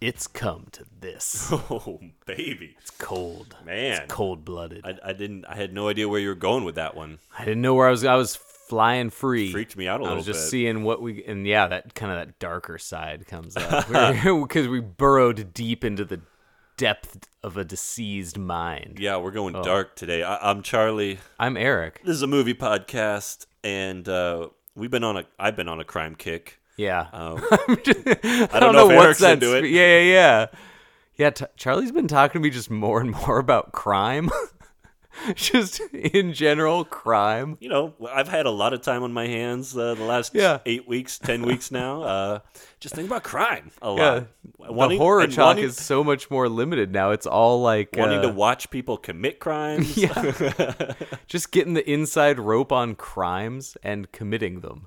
[0.00, 1.52] it's come to this.
[1.72, 2.76] Oh, baby.
[2.80, 3.56] It's cold.
[3.64, 4.02] Man.
[4.02, 4.84] It's cold blooded.
[4.84, 5.44] I, I, didn't.
[5.44, 7.18] I had no idea where you were going with that one.
[7.38, 8.04] I didn't know where I was.
[8.04, 9.52] I was flying free.
[9.52, 10.14] Freaked me out a little bit.
[10.14, 10.50] I was just bit.
[10.50, 13.86] seeing what we and yeah, that kind of that darker side comes up
[14.22, 16.20] because we burrowed deep into the
[16.76, 18.98] depth of a deceased mind.
[18.98, 19.62] Yeah, we're going Oh.
[19.62, 20.22] dark today.
[20.22, 21.18] I, I'm Charlie.
[21.38, 22.00] I'm Eric.
[22.04, 25.24] This is a movie podcast, and uh, we've been on a.
[25.38, 26.59] I've been on a crime kick.
[26.80, 27.06] Yeah.
[27.12, 29.42] Um, I I don't know if what Eric's sense.
[29.42, 29.64] into it.
[29.70, 30.46] Yeah, yeah, yeah.
[31.16, 34.30] Yeah, t- Charlie's been talking to me just more and more about crime.
[35.34, 37.58] just in general, crime.
[37.60, 40.60] you know, I've had a lot of time on my hands uh, the last Yeah.
[40.64, 42.02] eight weeks, ten weeks now.
[42.02, 42.38] Uh,
[42.78, 44.24] just think about crime a Yeah.
[44.66, 44.88] lot.
[44.88, 47.10] the horror talk wanting- is so much more limited now.
[47.10, 49.96] It's all like wanting uh, to watch people commit crimes.
[49.98, 50.14] Yeah.
[51.26, 54.86] just getting the inside rope on crimes and committing them.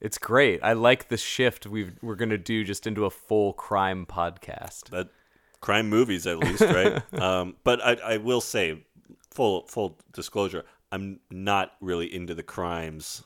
[0.00, 0.60] It's great.
[0.62, 4.84] I like the shift we've, we're going to do just into a full crime podcast.
[4.90, 5.08] That
[5.60, 7.02] crime movies, at least, right?
[7.20, 8.82] um, but I, I will say,
[9.30, 13.24] full full disclosure, I'm not really into the crimes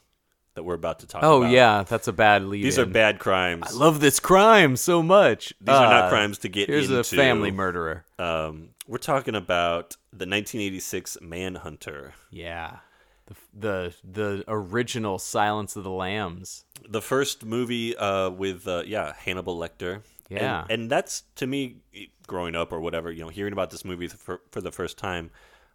[0.55, 1.51] that we're about to talk Oh, about.
[1.53, 1.83] yeah.
[1.83, 2.65] That's a bad lead.
[2.65, 3.65] these are bad crimes.
[3.69, 5.53] I love this crime so much.
[5.61, 7.01] These are not Uh, crimes to get Here's into.
[7.01, 8.05] a family murderer.
[8.21, 12.77] Um, we're talking about the 1986 Manhunter, Yeah.
[13.27, 16.65] The, the the original Silence of the Lambs.
[16.89, 19.95] the first movie uh, with uh, yeah Hannibal Lecter.
[19.95, 20.03] And-
[20.41, 20.65] Yeah.
[20.69, 21.77] and, that's to me,
[22.27, 25.31] growing up or whatever, you know, hearing about this movie for for the first time.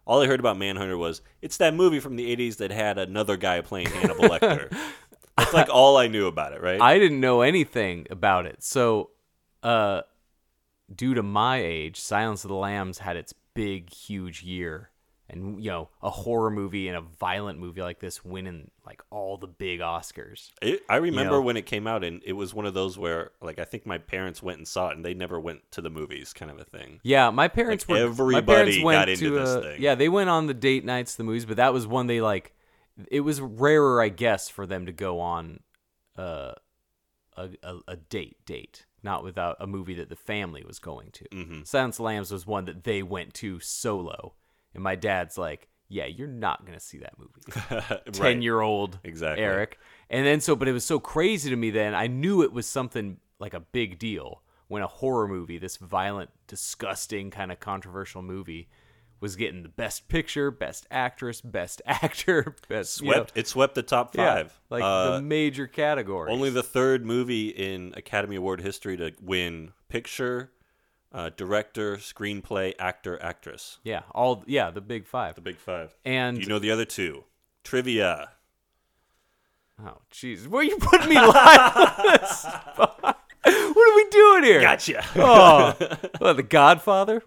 [0.06, 3.36] All I heard about Manhunter was it's that movie from the 80s that had another
[3.36, 4.72] guy playing Hannibal Lecter.
[5.36, 6.80] That's like all I knew about it, right?
[6.80, 8.62] I didn't know anything about it.
[8.62, 9.10] So,
[9.62, 10.02] uh,
[10.94, 14.89] due to my age, Silence of the Lambs had its big, huge year.
[15.32, 19.36] And, you know, a horror movie and a violent movie like this winning, like, all
[19.36, 20.50] the big Oscars.
[20.60, 21.40] It, I remember know?
[21.40, 23.98] when it came out, and it was one of those where, like, I think my
[23.98, 26.64] parents went and saw it, and they never went to the movies, kind of a
[26.64, 26.98] thing.
[27.04, 28.06] Yeah, my parents Like, were.
[28.06, 29.80] everybody parents got into to, this thing.
[29.80, 32.52] Yeah, they went on the date nights, the movies, but that was one they like.
[33.10, 35.60] It was rarer, I guess, for them to go on
[36.18, 36.54] uh,
[37.36, 41.24] a, a a date date, not without a movie that the family was going to.
[41.28, 41.62] Mm-hmm.
[41.62, 44.34] Silence Lambs was one that they went to solo,
[44.74, 47.40] and my dad's like, "Yeah, you're not gonna see that movie."
[48.12, 48.42] ten Right.
[48.42, 49.44] year old Exactly.
[49.44, 49.78] Eric.
[50.08, 52.66] And then so but it was so crazy to me then I knew it was
[52.66, 58.22] something like a big deal when a horror movie, this violent, disgusting kind of controversial
[58.22, 58.68] movie
[59.18, 63.32] was getting the best picture, best actress, best actor, best you know, Swept.
[63.34, 64.60] It swept the top yeah, five.
[64.70, 66.32] like Uh, the major categories.
[66.32, 70.52] Only the third movie in Academy Award history to win picture,
[71.12, 73.78] uh, director, screenplay, actor, actress.
[73.84, 75.34] yeah, all yeah, the big 5.
[75.34, 75.94] The big five.
[76.04, 77.24] and Do you know the other two?
[77.64, 78.30] Trivia.
[79.84, 81.32] oh jeez, where are you putting me live
[83.42, 84.60] what are we doing here?
[84.60, 85.02] Gotcha.
[85.16, 85.74] Oh,
[86.18, 87.22] what, The Godfather?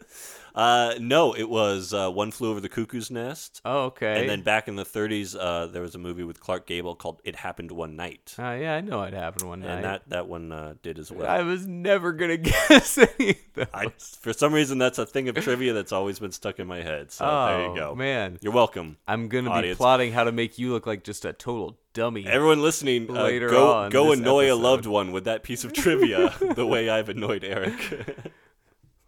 [0.56, 3.59] Uh, no, it was uh, One Flew Over the Cuckoo's Nest.
[3.66, 4.19] Oh, okay.
[4.22, 7.22] And then back in the 30s, uh, there was a movie with Clark Gable called
[7.24, 8.36] It Happened One Night.
[8.38, 9.69] Uh, yeah, I know it happened one night.
[9.75, 11.28] and that, that one uh, did as well.
[11.28, 12.38] I was never gonna
[12.69, 13.66] guess any of those.
[13.74, 13.88] I,
[14.22, 17.12] for some reason, that's a thing of trivia that's always been stuck in my head.
[17.12, 17.96] So there you Oh, go.
[17.96, 18.38] man.
[18.41, 18.97] You're welcome.
[19.08, 22.28] I'm gonna be plotting how to make you look like just a total dummy.
[22.28, 25.74] Everyone listening, uh, Later go on go annoy a loved one with that piece of
[25.74, 28.34] trivia the way I've annoyed Eric.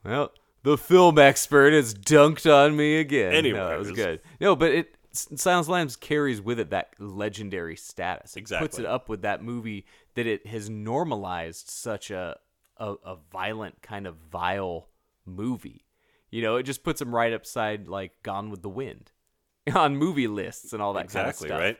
[0.04, 0.32] well,
[0.66, 3.44] the film expert has dunked on me again.
[3.44, 4.20] no, that was good.
[4.42, 8.36] No, but it Silence of the Lambs carries with it that legendary status.
[8.36, 12.38] It puts it up with that movie that it has normalized such a
[12.78, 14.90] a, a violent kind of vile
[15.26, 15.86] movie.
[16.30, 19.12] You know, it just puts them right upside like Gone with the Wind
[19.74, 21.80] on movie lists and all that exactly, kind of stuff.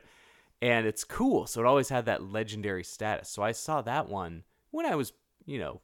[0.62, 1.46] and it's cool.
[1.46, 3.28] So it always had that legendary status.
[3.28, 5.12] So I saw that one when I was,
[5.44, 5.80] you know,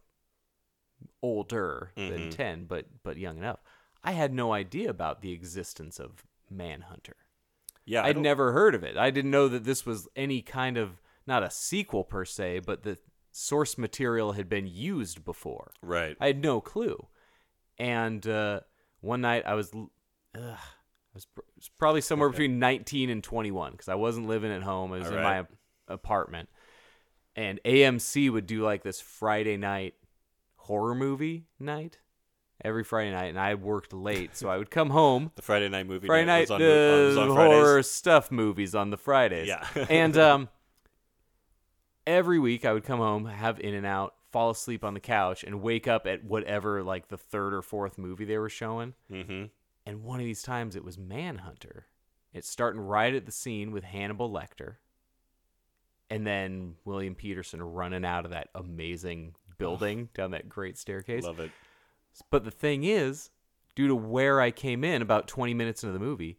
[1.22, 2.30] older than Mm-hmm.
[2.30, 3.60] 10, but but young enough.
[4.04, 7.16] I had no idea about the existence of Manhunter.
[7.84, 8.96] Yeah, I'd never heard of it.
[8.96, 12.82] I didn't know that this was any kind of not a sequel per se, but
[12.82, 12.98] the
[13.30, 15.72] source material had been used before.
[15.82, 16.16] Right.
[16.20, 17.06] I had no clue.
[17.78, 18.60] And uh,
[19.00, 19.82] one night I was, ugh,
[20.34, 20.58] I
[21.14, 24.92] was, pr- was probably somewhere between 19 and 21 because I wasn't living at home.
[24.92, 25.22] I was All in right.
[25.24, 25.52] my ap-
[25.88, 26.48] apartment.
[27.34, 29.94] And AMC would do like this Friday night
[30.62, 31.98] horror movie night
[32.64, 35.32] every Friday night, and I worked late, so I would come home.
[35.36, 38.90] The Friday night movie Friday night night, was on, uh, on horror stuff movies on
[38.90, 39.48] the Fridays.
[39.48, 39.66] Yeah.
[39.90, 40.48] and um,
[42.06, 45.42] every week I would come home, have In and Out, fall asleep on the couch,
[45.44, 48.94] and wake up at whatever like the third or fourth movie they were showing.
[49.10, 49.44] Mm-hmm.
[49.84, 51.86] And one of these times it was Manhunter.
[52.32, 54.76] It's starting right at the scene with Hannibal Lecter.
[56.08, 61.24] And then William Petersen running out of that amazing building down that great staircase.
[61.24, 61.50] Love it.
[62.30, 63.30] But the thing is,
[63.74, 66.38] due to where I came in about 20 minutes into the movie,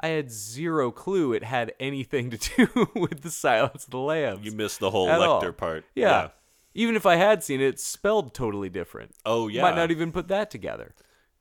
[0.00, 4.44] I had zero clue it had anything to do with the Silence of the Lambs.
[4.44, 5.52] You missed the whole Lecter all.
[5.52, 5.84] part.
[5.94, 6.28] Yeah.
[6.74, 9.12] Even if I had seen it, it's spelled totally different.
[9.26, 9.62] Oh yeah.
[9.62, 10.94] Might not even put that together.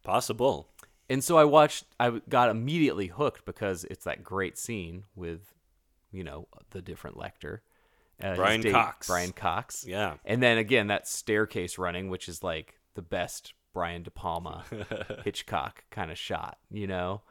[0.04, 0.70] Possible.
[1.10, 5.54] And so I watched, I got immediately hooked because it's that great scene with,
[6.12, 7.60] you know, the different Lecter.
[8.22, 9.08] Uh, Brian date, Cox.
[9.08, 9.86] Brian Cox.
[9.88, 10.16] Yeah.
[10.26, 14.66] And then again, that staircase running, which is like the best Brian De Palma
[15.24, 17.22] Hitchcock kind of shot, you know?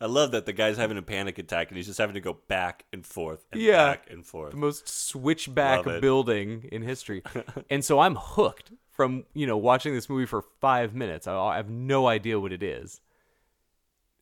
[0.00, 2.38] I love that the guy's having a panic attack and he's just having to go
[2.48, 3.86] back and forth and Yeah.
[3.90, 4.52] back and forth.
[4.52, 7.22] The most switchback building in history.
[7.70, 11.26] and so I'm hooked from, you know, watching this movie for five minutes.
[11.26, 13.00] I, I have no idea what it is.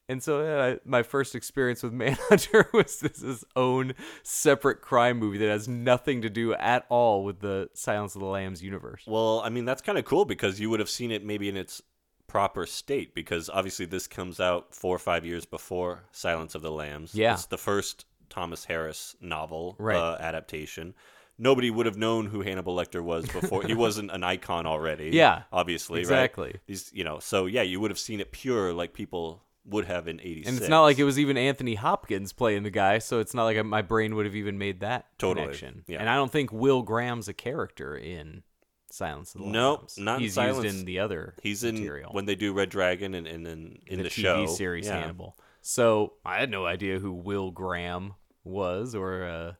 [0.08, 5.38] And so uh, my first experience with Manhunter was this his own separate crime movie
[5.38, 9.02] that has nothing to do at all with the Silence of the Lambs universe.
[9.06, 11.56] Well, I mean that's kind of cool because you would have seen it maybe in
[11.56, 11.82] its
[12.28, 16.70] proper state because obviously this comes out four or five years before Silence of the
[16.72, 17.14] Lambs.
[17.14, 17.32] Yeah.
[17.34, 19.96] it's the first Thomas Harris novel Right.
[19.96, 20.94] uh, adaptation.
[21.38, 23.62] Nobody would have known who Hannibal Lecter was before.
[23.64, 25.10] he wasn't an icon already.
[25.10, 26.46] Yeah, obviously, exactly.
[26.48, 26.60] Right?
[26.66, 30.08] These, you know, so yeah, you would have seen it pure like people would have
[30.08, 30.48] in '86.
[30.48, 33.44] And it's not like it was even Anthony Hopkins playing the guy, so it's not
[33.44, 35.84] like my brain would have even made that Totally, connection.
[35.86, 35.98] yeah.
[36.00, 38.42] And I don't think Will Graham's a character in
[38.90, 39.98] Silence of the Nope, Lambs.
[39.98, 40.64] not in He's Silence.
[40.64, 42.12] used in the other He's in material.
[42.12, 45.00] when they do Red Dragon and and in, in the, the, TV show series yeah.
[45.00, 45.36] Hannibal.
[45.62, 48.14] So I had no idea who Will Graham
[48.44, 49.52] was, or uh,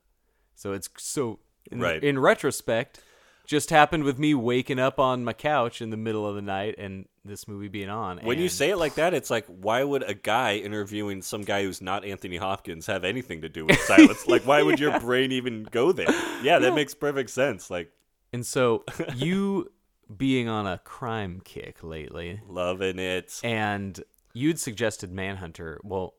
[0.55, 2.03] so it's so in, Right.
[2.03, 3.01] in retrospect,
[3.47, 6.75] just happened with me waking up on my couch in the middle of the night
[6.79, 8.19] and this movie being on.
[8.19, 11.63] When you say it like that, it's like, why would a guy interviewing some guy
[11.63, 14.27] who's not Anthony Hopkins have anything to do with silence?
[14.27, 16.11] Like, why would your brain even go there?
[16.43, 17.71] Yeah, that makes perfect sense.
[17.71, 17.91] Like,
[18.33, 18.85] and so
[19.15, 19.71] you
[20.17, 23.41] being on a crime kick lately, loving it.
[23.43, 24.01] and
[24.35, 25.81] you'd suggested Manhunter.
[25.83, 26.15] Well,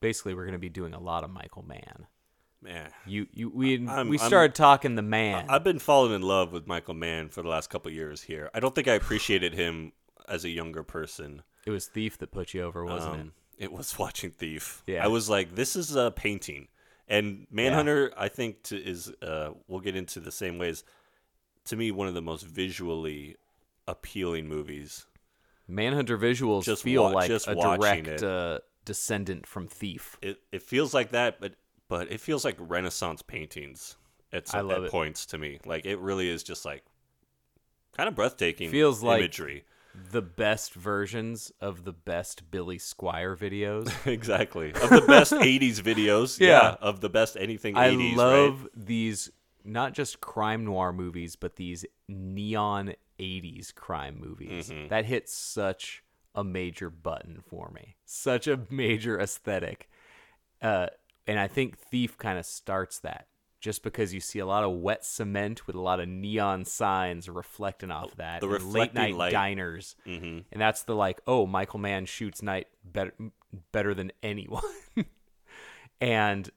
[0.00, 2.06] basically, we're going to be doing a lot of Michael Mann.
[2.62, 5.46] Man, You, you, we, I'm- we I'm- started talking the man.
[5.48, 8.50] I've been falling in love with Michael Mann for the last couple of years here.
[8.54, 9.92] I don't think I appreciated him
[10.28, 11.42] as a younger person.
[11.66, 13.20] it was Thief that put you over, wasn't it?
[13.20, 14.82] Um, It was watching Thief.
[14.86, 15.04] Yeah.
[15.04, 16.68] I was like, this is a painting.
[17.08, 20.84] And Manhunter, I think, to, is, uh, we'll get into the same ways,
[21.64, 23.36] to me, one of the most visually
[23.88, 25.06] appealing movies.
[25.68, 30.16] Manhunter visuals Just feel wa- like just a direct uh, descendant from Thief.
[30.22, 31.54] It, it feels like that, but
[31.92, 33.96] but it feels like Renaissance paintings
[34.32, 34.90] at, some, at it.
[34.90, 35.58] points to me.
[35.66, 36.82] Like it really is just like
[37.94, 39.64] kind of breathtaking Feels like- imagery.
[40.10, 43.92] The best versions of the best Billy Squier videos.
[44.10, 44.72] exactly.
[44.72, 46.40] Of the best 80s videos.
[46.40, 46.46] Yeah.
[46.48, 46.76] Yeah.
[46.80, 48.16] Of the best anything I 80s.
[48.16, 48.70] love Right?
[48.74, 49.30] these
[49.62, 54.70] not just crime noir movies, but these neon 80s crime movies.
[54.70, 54.88] Mm-hmm.
[54.88, 56.02] That hit such
[56.34, 57.96] a major button for me.
[58.06, 59.90] Such a major aesthetic.
[60.62, 60.86] Uh,
[61.26, 63.26] and I think Thief kind of starts that
[63.60, 67.28] just because you see a lot of wet cement with a lot of neon signs
[67.28, 68.40] reflecting off that.
[68.40, 69.30] the late night light.
[69.32, 69.94] diners.
[70.04, 73.12] hmm And that's the like, oh, Michael Mann shoots night better
[73.70, 74.62] better than anyone.
[76.00, 76.50] and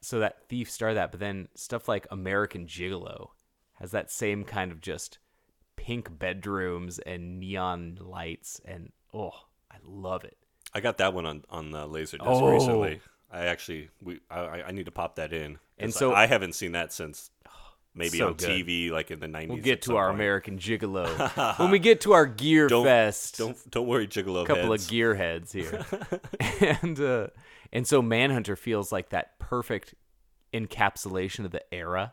[0.00, 3.28] so that thief started that, but then stuff like American Gigolo
[3.74, 5.18] has that same kind of just
[5.76, 9.32] pink bedrooms and neon lights and oh,
[9.70, 10.36] I love it.
[10.74, 12.50] I got that one on on the Laserdisc Oh.
[12.50, 13.00] recently.
[13.30, 15.58] I actually we I, I- need to pop that in.
[15.78, 17.30] And so- I, I haven't seen that since
[17.94, 18.48] maybe So on good.
[18.48, 19.48] TV like in the 90s.
[19.48, 20.16] We'll get to our point.
[20.20, 21.58] American Gigolo.
[21.58, 23.38] when we get to our Gear Don't- Fest.
[23.38, 24.86] Don't don't worry, Gigolo a couple heads.
[24.86, 25.84] of gearheads here,
[26.82, 27.26] and uh,
[27.72, 29.94] and so Manhunter feels like that perfect
[30.52, 32.12] encapsulation of the era.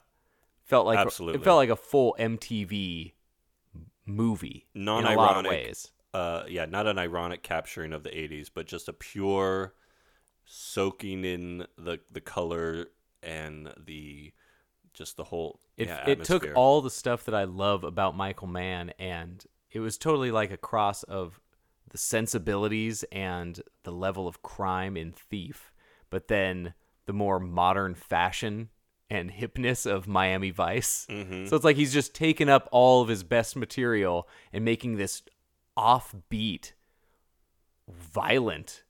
[0.64, 1.40] Felt like Absolutely.
[1.42, 3.14] it felt like a full MTV
[4.06, 5.52] movie in a lot of Non-ironic.
[5.52, 5.92] ways.
[6.14, 9.74] uh yeah not an ironic capturing of the 80s but just a pure
[10.48, 12.88] soaking in the the color
[13.22, 14.32] and the
[14.94, 18.48] just the whole It yeah, it took all the stuff that I love about Michael
[18.48, 21.40] Mann, and it was totally like a cross of
[21.90, 25.72] the sensibilities and the level of crime in Thief,
[26.10, 26.74] but then
[27.06, 28.70] the more modern fashion
[29.10, 31.06] and hipness of Miami Vice.
[31.10, 31.46] Mm-hmm.
[31.46, 35.22] So it's like he's just taken up all of his best material and making this
[35.78, 36.74] offbeat,
[37.88, 38.84] violent,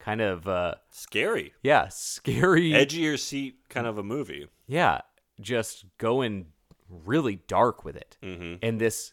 [0.00, 4.48] kind of uh Scary, yeah, scary edge of seat kind of a movie.
[4.66, 5.02] yeah,
[5.40, 6.46] just going
[6.88, 8.16] really dark with it.
[8.22, 8.56] Mm-hmm.
[8.62, 9.12] And this,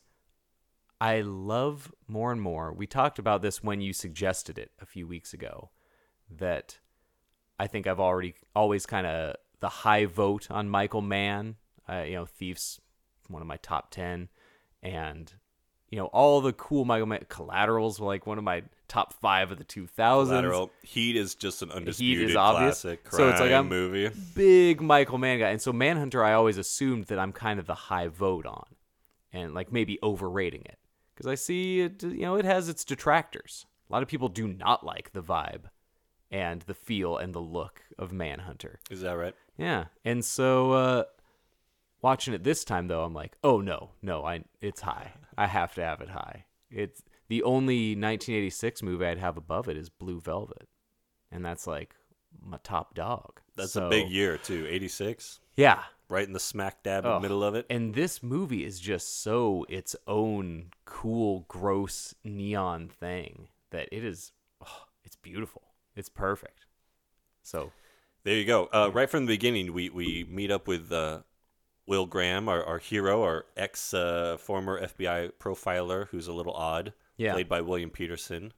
[1.00, 2.74] I love more and more.
[2.74, 5.70] We talked about this when you suggested it a few weeks ago.
[6.30, 6.80] That
[7.60, 11.56] I think I've already always kind of the high vote on Michael Mann.
[11.88, 12.80] Uh, you know, Thief's
[13.28, 14.30] one of my top ten,
[14.82, 15.32] and
[15.90, 19.52] you know all the cool Michael Mann collaterals were like one of my top five
[19.52, 20.30] of the two thousands.
[20.42, 20.72] Collateral.
[20.82, 22.82] Heat is just an undisputed obvious.
[22.82, 24.10] classic So it's like I'm- movie.
[24.36, 25.50] big Michael Mann guy.
[25.50, 28.66] And so Manhunter, I always assumed that I'm kind of the high vote on,
[29.34, 30.78] and like maybe overrating it
[31.14, 32.02] because I see it.
[32.04, 33.66] You know, it has its detractors.
[33.90, 35.66] A lot of people do not like the vibe,
[36.32, 38.80] and the feel and the look of Manhunter.
[38.90, 39.34] Is that right?
[39.58, 41.04] Yeah, and so uh,
[42.02, 45.14] watching it this time though, I'm like, oh no, no, I it's high.
[45.38, 46.46] I have to have it high.
[46.70, 50.68] It's the only 1986 movie I'd have above it is Blue Velvet,
[51.32, 51.96] and that's like
[52.42, 53.42] my top dog.
[53.56, 54.68] That's So- a big year too.
[54.70, 57.66] Eighty six, Yeah, right in the smack dab in Oh, the middle of it.
[57.70, 64.32] And this movie is just so its own cool, gross neon thing that it is.
[64.66, 65.64] Oh, it's beautiful.
[65.96, 66.66] It's perfect.
[67.42, 67.72] So
[68.24, 68.66] There you go.
[68.74, 71.22] Uh, right from the beginning, we, we meet up with uh,
[71.88, 76.94] Will Graham, our, our hero, our ex uh, former FBI profiler, who's a little odd,
[77.18, 77.34] Yeah.
[77.34, 78.54] played by William Petersen.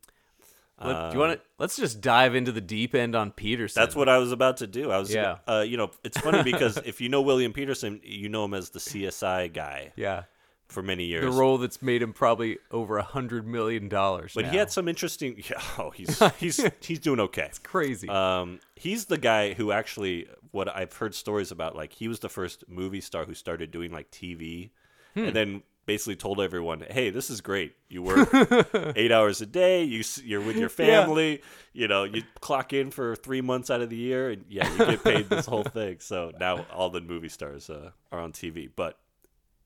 [0.83, 1.45] let, do you want to?
[1.57, 3.81] Let's just dive into the deep end on Petersen.
[3.81, 4.91] That's what I was about to do.
[4.91, 5.37] I was, Yeah.
[5.47, 8.69] uh, you know, it's funny because if you know William Petersen, you know him as
[8.69, 10.23] the CSI guy Yeah,
[10.69, 11.23] for many years.
[11.25, 14.31] the role that's made him probably over a hundred million dollars.
[14.35, 14.51] but now.
[14.51, 15.35] he had some interesting.
[15.49, 17.43] Yeah, oh, he's he's he's doing okay.
[17.47, 18.07] It's crazy.
[18.07, 22.29] Um, he's the guy who actually, what I've heard stories about, like he was the
[22.29, 24.69] first movie star who started doing like TV,
[25.15, 25.25] Hmm.
[25.25, 27.73] and then basically told everyone, "Hey, this is great.
[27.89, 28.29] You work
[28.95, 29.83] eight hours a day.
[29.83, 30.85] You you're with your Yeah.
[31.01, 31.41] family.
[31.73, 34.77] You know, you clock in for three months out of the year, and yeah, you
[34.85, 35.97] get paid this whole thing.
[35.99, 38.69] So now all the movie stars uh, are on TV.
[38.75, 38.97] But,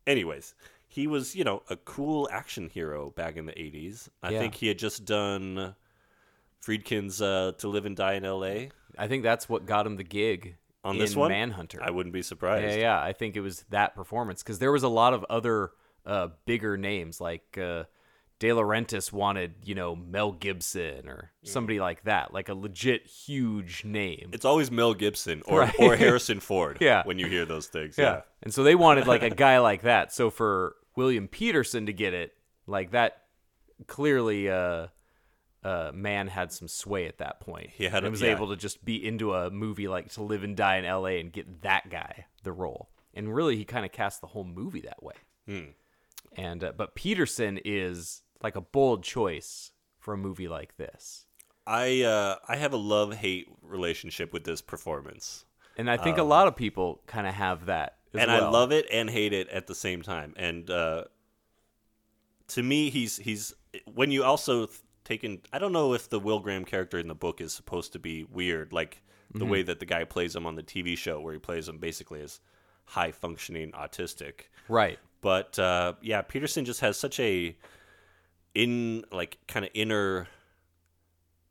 [0.07, 0.55] anyways."
[0.87, 4.09] He was, you know, a cool action hero back in the 80s.
[4.21, 4.37] I Yeah.
[4.41, 5.73] think he had just done
[6.63, 8.69] Friedkin's uh, To Live and Die in L.A.
[8.95, 11.31] I think that's what got him the gig on in this one.
[11.31, 11.79] Manhunter.
[11.81, 12.75] I wouldn't be surprised.
[12.77, 13.01] Yeah, yeah.
[13.01, 15.71] I think it was that performance because there was a lot of other
[16.05, 17.83] uh, bigger names like uh,
[18.39, 23.85] De Laurentiis wanted, you know, Mel Gibson or somebody like that, like a legit huge
[23.85, 24.29] name.
[24.33, 25.75] It's always Mel Gibson or, Right.
[25.79, 27.03] or Harrison Ford Yeah.
[27.05, 27.97] when you hear those things.
[27.97, 28.03] yeah.
[28.03, 28.21] Yeah.
[28.41, 30.11] and so they wanted like a guy like that.
[30.11, 32.33] So for William Petersen to get it,
[32.67, 33.17] like that,
[33.87, 34.87] clearly, uh,
[35.63, 37.69] uh, Mann had some sway at that point.
[37.69, 38.31] He had and was yeah.
[38.31, 41.19] able to just be into a movie like To Live and Die in L.A.
[41.21, 42.89] and get that guy the role.
[43.13, 45.13] And really, he kind of cast the whole movie that way.
[45.47, 45.71] Hmm.
[46.35, 51.25] And uh, but Petersen is like a bold choice for a movie like this.
[51.65, 55.45] I uh, I have a love hate relationship with this performance.
[55.77, 57.97] And I think a lot of people kind of have that.
[58.13, 60.33] As Um, and I love it and hate it at the same time.
[60.37, 61.05] And uh,
[62.49, 63.53] to me, he's he's
[63.93, 64.67] when you also
[65.03, 65.41] taken.
[65.51, 68.23] I don't know if the Will Graham character in the book is supposed to be
[68.25, 69.01] weird, like
[69.31, 69.49] the Mm-hmm.
[69.49, 72.21] way that the guy plays him on the TV show, where he plays him basically
[72.21, 72.39] as
[72.85, 74.41] high functioning autistic.
[74.67, 74.99] right.
[75.23, 77.55] But uh, yeah, Petersen just has such a
[78.53, 80.27] in like kind of inner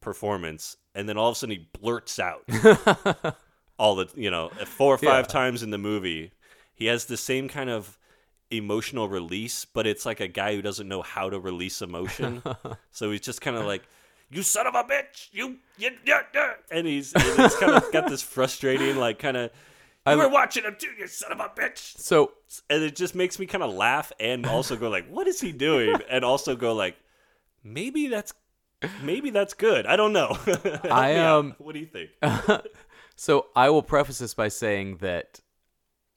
[0.00, 2.45] performance, and then all of a sudden he blurts out
[3.79, 5.33] all the you know four or five Yeah.
[5.33, 6.33] times in the movie.
[6.75, 7.99] He has the same kind of
[8.50, 12.43] emotional release, but it's like a guy who doesn't know how to release emotion.
[12.91, 13.83] so he's just kind of like.
[14.31, 15.29] You son of a bitch!
[15.33, 19.37] You, you, you, you," and he's, and he's kind of got this frustrating, like, kind
[19.37, 19.50] of.
[20.06, 21.97] You were watching him too, you son of a bitch!
[21.99, 22.32] So
[22.68, 25.52] and it just makes me kind of laugh and also go like what is he
[25.52, 25.97] doing?
[26.11, 26.97] And also go like
[27.62, 28.35] maybe that's
[29.02, 29.87] maybe that's good.
[29.87, 30.37] I don't know.
[30.90, 31.38] I, me out.
[31.38, 32.11] um, what do you think?
[33.14, 35.40] So I will preface this by saying that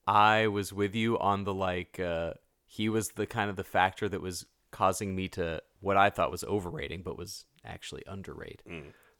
[0.07, 2.33] I was with you on the like uh
[2.65, 6.31] he was the kind of the factor that was causing me to what I thought
[6.31, 8.63] was overrating but was actually underrate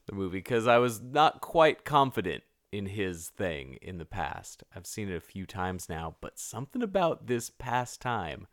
[0.07, 2.43] the movie because I was not quite confident
[2.77, 4.63] in his thing in the past.
[4.75, 8.47] I've seen it a few times now, but something about this past time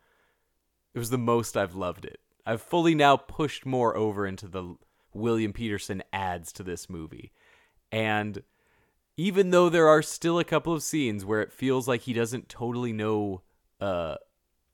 [0.95, 2.21] it was the most I've loved it.
[2.45, 4.76] I've fully now pushed more over into the
[5.14, 7.33] William Petersen adds to this movie.
[7.91, 8.43] And
[9.17, 12.49] even though there are still a couple of scenes where it feels like he doesn't
[12.49, 13.43] totally know
[13.81, 14.17] uh,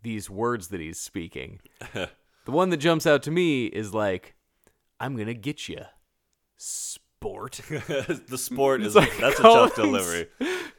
[0.02, 1.61] these words that he's speaking,
[1.93, 2.09] the
[2.47, 4.35] one that jumps out to me is like,
[5.00, 5.85] "I'm gonna get you,
[7.19, 10.29] sport." the sport is like that's a tough delivery.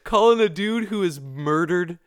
[0.04, 1.98] Calling a dude who has murdered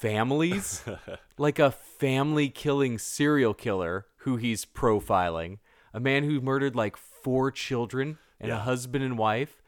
[0.00, 0.84] families?
[1.38, 5.58] Like a family killing serial killer who he's profiling,
[5.92, 9.60] a man who murdered like four children and a husband and wife.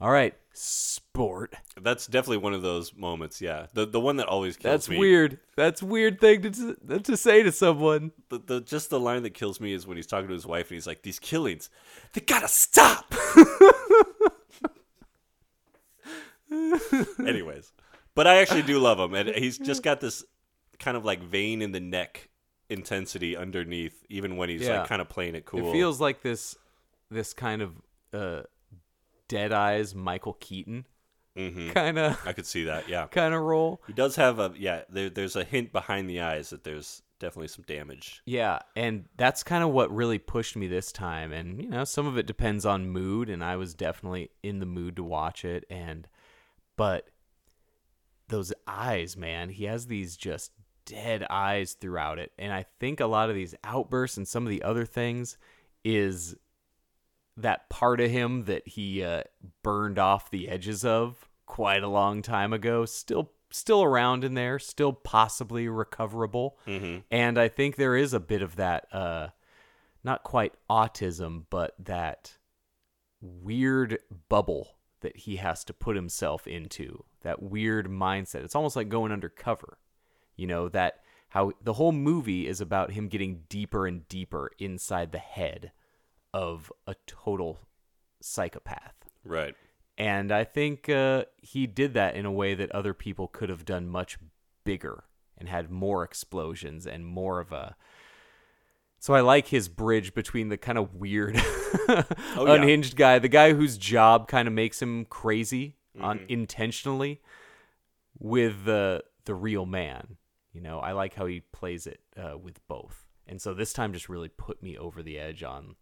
[0.00, 1.54] All right, sport.
[1.80, 3.40] That's definitely one of those moments.
[3.40, 4.98] Yeah, the the one that always kills That's me.
[4.98, 5.38] weird.
[5.56, 8.12] That's a weird thing to to say to someone.
[8.28, 10.68] The, the just the line that kills me is when he's talking to his wife
[10.70, 11.70] and he's like, "These killings,
[12.12, 13.12] they gotta stop."
[17.18, 17.72] Anyways,
[18.14, 20.24] but I actually do love him, and he's just got this
[20.78, 22.28] kind of like vein in the neck
[22.68, 24.80] intensity underneath, even when he's Yeah.
[24.80, 25.68] like kind of playing it cool.
[25.70, 26.56] It feels like this
[27.10, 27.72] this kind of
[28.12, 28.42] uh
[29.28, 30.86] dead eyes Michael Keaton
[31.36, 31.74] Mhm.
[31.74, 32.88] kind of I could see that.
[32.88, 33.82] Yeah, kind of role.
[33.88, 34.82] he does have a yeah.
[34.88, 38.22] There, there's a hint behind the eyes that there's definitely some damage.
[38.24, 41.32] Yeah, and that's kind of what really pushed me this time.
[41.32, 44.66] And you know, some of it depends on mood, and I was definitely in the
[44.66, 45.64] mood to watch it.
[45.68, 46.06] And
[46.76, 47.08] but
[48.28, 50.52] those eyes, man, he has these just
[50.86, 52.32] dead eyes throughout it.
[52.38, 55.36] And I think a lot of these outbursts and some of the other things
[55.84, 56.36] is
[57.36, 59.22] that part of him that he uh,
[59.62, 64.58] burned off the edges of quite a long time ago still still around in there
[64.58, 66.58] still possibly recoverable.
[67.10, 69.28] And i think there is a bit of that uh
[70.02, 72.38] not quite autism but that
[73.20, 73.98] weird
[74.28, 78.42] bubble that he has to put himself into that weird mindset.
[78.44, 79.78] It's almost like going undercover
[80.36, 85.12] you know that how the whole movie is about him getting deeper and deeper inside
[85.12, 85.72] the head
[86.34, 87.60] of a total
[88.20, 89.54] psychopath Right.
[89.96, 93.64] and I think uh, he did that in a way that other people could have
[93.64, 94.18] done much
[94.64, 95.04] bigger
[95.38, 97.76] and had more explosions and more of a.
[98.98, 101.36] So I like his bridge between the kind of weird,
[101.88, 102.02] yeah.
[102.36, 107.20] unhinged guy, the guy whose job kind of makes him crazy on intentionally,
[108.18, 110.16] with the the real man.
[110.52, 113.92] You know, I like how he plays it uh, with both, and so this time
[113.92, 115.74] just really put me over the edge on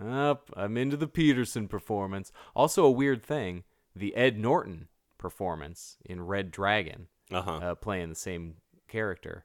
[0.00, 2.32] up, I'm into the Petersen performance.
[2.54, 7.50] Also, a weird thing: the Ed Norton performance in Red Dragon, Uh-huh.
[7.62, 8.56] uh, playing the same
[8.88, 9.44] character.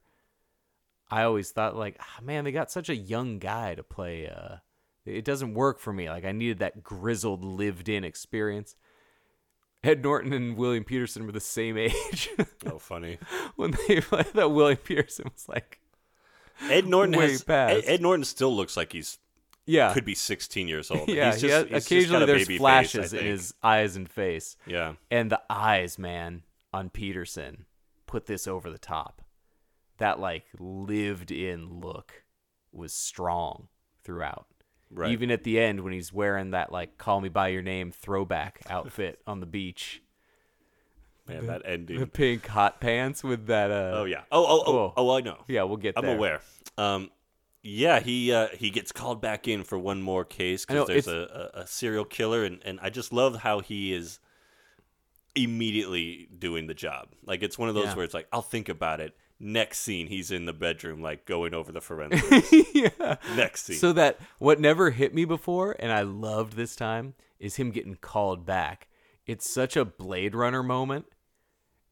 [1.10, 4.28] I always thought, like, ah, man, they got such a young guy to play.
[4.28, 4.58] Uh,
[5.06, 6.10] it doesn't work for me.
[6.10, 8.76] Like, I needed that grizzled, lived-in experience.
[9.84, 12.30] Ed Norton and William Petersen were the same age
[12.68, 13.18] Oh, funny.
[13.56, 13.98] when they.
[14.12, 15.80] I thought William Petersen was like,
[16.70, 17.78] Ed Norton Way has past.
[17.78, 19.18] Ed, Ed Norton still looks like he's
[19.66, 21.08] yeah, could be 16 years old.
[21.08, 21.32] yeah.
[21.32, 24.56] he's he just, has- he's occasionally, there's baby flashes face, in his eyes and face.
[24.66, 26.44] Yeah, And the eyes, man,
[26.74, 27.66] on Petersen
[28.08, 29.22] put this over the top.
[29.98, 32.24] That like lived in look
[32.72, 33.68] was strong
[34.04, 34.48] throughout.
[34.90, 35.12] right.
[35.12, 38.62] Even at the end when he's wearing that like call me by your name throwback
[38.70, 40.02] outfit on the beach.
[41.28, 42.00] Man, that ending.
[42.00, 44.22] The pink hot pants with that uh Oh yeah.
[44.32, 44.94] Oh oh oh Oh.
[44.98, 45.16] oh.
[45.18, 45.38] I know.
[45.48, 46.02] Yeah, we'll get there.
[46.04, 46.18] I'm there.
[46.18, 46.42] aware.
[46.80, 47.12] Um,
[47.64, 51.52] yeah, he uh, he gets called back in for one more case because there's a,
[51.56, 54.20] a, a serial killer, and, and I just love how he is
[55.36, 57.10] immediately doing the job.
[57.26, 57.96] Like it's one of those Yeah.
[57.96, 59.16] where it's like I'll think about it.
[59.40, 62.54] Next scene, he's in the bedroom, like going over the forensics.
[62.76, 63.16] yeah.
[63.36, 67.56] Next scene, So that what never hit me before, and I loved this time, is
[67.56, 68.88] him getting called back.
[69.26, 71.06] It's such a Blade Runner moment.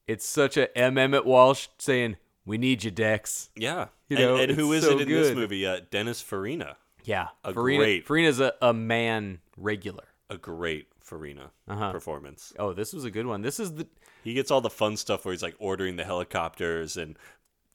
[0.05, 0.97] It's such a M.
[0.97, 3.88] Emmett Walsh saying, "We need you, Dex." yeah.
[4.10, 5.65] You know, and who it's is so it in this movie?
[5.67, 10.06] Uh, Dennis Farina, Yeah, A Farina, great- Farina's a, a Mann regular.
[10.32, 11.91] a great Farina Uh-huh.
[11.91, 12.52] performance.
[12.58, 13.41] Oh, this was a good one.
[13.43, 13.88] This is the
[14.23, 17.17] He gets all the fun stuff where he's like ordering the helicopters and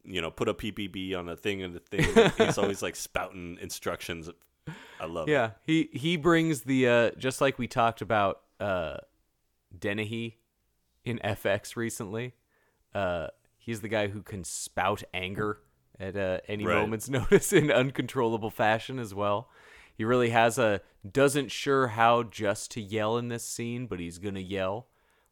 [0.05, 2.33] you know put a PPB on a thing and the thing.
[2.46, 4.29] he's always like spouting instructions.
[5.00, 5.33] I love it.
[5.33, 5.50] yeah.
[5.62, 8.96] He he brings the uh, just like we talked about uh,
[9.79, 10.38] Dennehy
[11.05, 12.35] in FX recently.
[12.94, 13.29] Uh,
[13.64, 15.59] he's the guy who can spout anger
[15.98, 16.81] at uh, any Right.
[16.81, 19.48] moment's notice in uncontrollable fashion as well.
[19.96, 24.18] He really has a doesn't sure how just to yell in this scene, but he's
[24.18, 24.88] gonna yell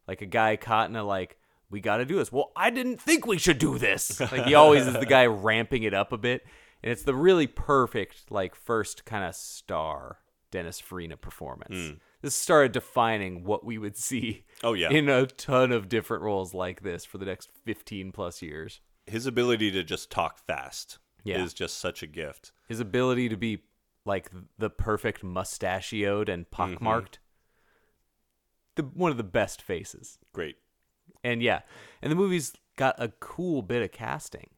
[0.07, 1.37] like a guy caught in a like
[1.69, 2.31] we got to do this.
[2.31, 4.19] Well, I didn't think we should do this.
[4.31, 6.45] Like he always is the guy ramping it up a bit,
[6.83, 10.19] and it's the really perfect like first kind of star
[10.51, 11.93] Dennis Farina performance.
[12.23, 14.45] This started defining what we would see.
[14.63, 14.89] Oh, yeah.
[14.89, 18.79] in a ton of different roles like this for the next fifteen plus years.
[19.05, 21.43] His ability to just talk fast Yeah.
[21.43, 22.53] is just such a gift.
[22.69, 23.63] His ability to be
[24.05, 26.55] like the perfect mustachioed and mm-hmm.
[26.55, 27.19] pockmarked.
[28.75, 30.17] The one of the best faces.
[30.31, 30.55] Great.
[31.25, 31.63] And yeah,
[32.01, 34.51] and the movie's got a cool bit of casting.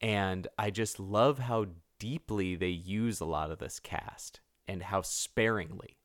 [0.00, 1.66] And I just love how
[1.98, 5.96] deeply they use a lot of this cast and how sparingly.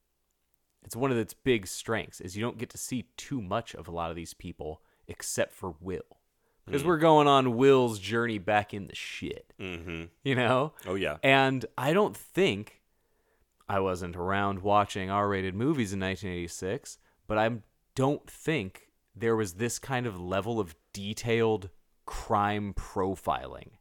[0.85, 3.87] It's one of its big strengths is you don't get to see too much of
[3.87, 6.19] a lot of these people except for Will.
[6.65, 9.53] Because we're going on Will's journey back in the shit.
[9.59, 10.05] Mm-hmm.
[10.23, 10.73] You know?
[10.87, 11.17] Oh yeah.
[11.21, 12.81] And I don't think
[13.69, 17.51] I wasn't around watching R-rated movies in 1986, but I
[17.93, 21.69] don't think there was this kind of level of detailed
[22.05, 23.73] crime profiling.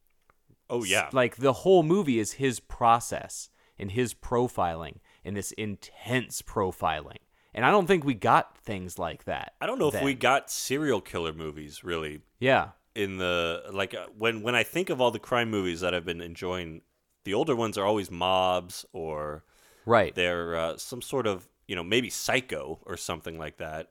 [0.69, 1.09] Oh yeah.
[1.12, 7.18] Like the whole movie is his process and his profiling and this intense profiling.
[7.54, 9.54] And I don't think we got things like that.
[9.60, 12.70] I don't know if we got serial killer movies really Yeah.
[12.96, 16.04] in the like uh, when when I think of all the crime movies that I've
[16.04, 16.82] been enjoying,
[17.24, 19.44] the older ones are always mobs or
[19.87, 20.14] Right.
[20.14, 23.90] they're uh, some sort of you know maybe psycho or something like that.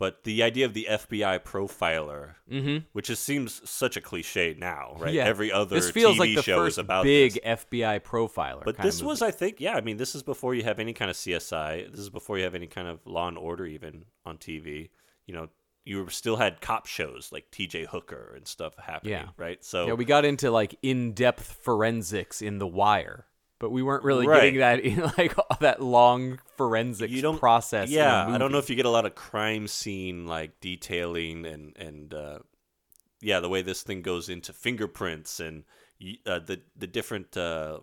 [0.00, 2.86] But the idea of the FBI profiler, Mhm.
[2.92, 5.12] which just seems such a cliche now, right?
[5.14, 5.26] Yeah.
[5.26, 7.42] Every other this feels TV like the show first is about big this.
[7.44, 8.64] FBI profiler.
[8.64, 9.20] But kind of this was.
[9.22, 9.76] I think, yeah.
[9.76, 11.86] I mean, this is before you have any kind of CSI.
[11.90, 14.88] This is before you have any kind of Law and Order even on TV.
[15.26, 15.48] You know,
[15.84, 17.84] you still had cop shows like T.J.
[17.86, 19.28] Hooker and stuff happening, Yeah.
[19.36, 19.62] right?
[19.64, 23.26] So yeah, we got into like in-depth forensics in The Wire,
[23.60, 24.40] but we weren't really Right.
[24.52, 26.40] getting that in like all that long
[27.22, 27.88] don't process.
[27.90, 31.76] Yeah, I don't know if you get a lot of crime scene like detailing and
[31.78, 32.38] and uh,
[33.20, 35.62] yeah, the way this thing goes into fingerprints and
[36.26, 37.78] uh, the the different uh,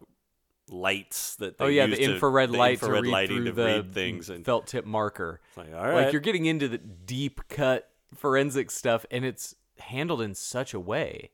[0.69, 3.45] lights that they Oh yeah, use the to- infrared the infrared to read lighting through
[3.45, 5.39] to the read things and felt tip marker.
[5.55, 10.33] Like, all Like you're getting into the deep cut forensic stuff, and it's handled in
[10.35, 11.31] such a way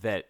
[0.00, 0.26] that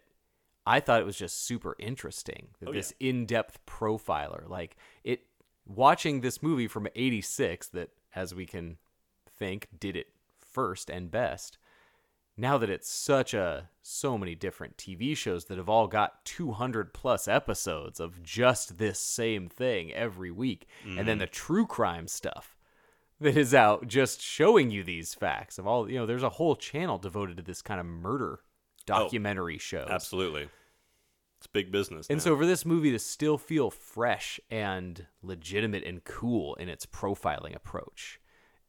[0.65, 2.49] I thought it was just super interesting.
[2.59, 5.21] that Oh, this in-depth profiler, like it,
[5.65, 8.77] watching this movie from '86, that as we can
[9.29, 10.07] think did it
[10.39, 11.57] first and best.
[12.37, 16.93] Now that it's such a so many different TV shows that have all got 200
[16.93, 21.21] plus episodes of just this same thing every week, and then Mhm.
[21.21, 22.57] the true crime stuff
[23.19, 26.55] that is out just showing you these facts of all you know there's a whole
[26.55, 28.41] channel devoted to this kind of murder
[28.83, 30.47] documentary shows Absolutely,
[31.37, 32.07] it's big business.
[32.09, 32.23] and now.
[32.23, 37.55] so for this movie to still feel fresh and legitimate and cool in its profiling
[37.55, 38.19] approach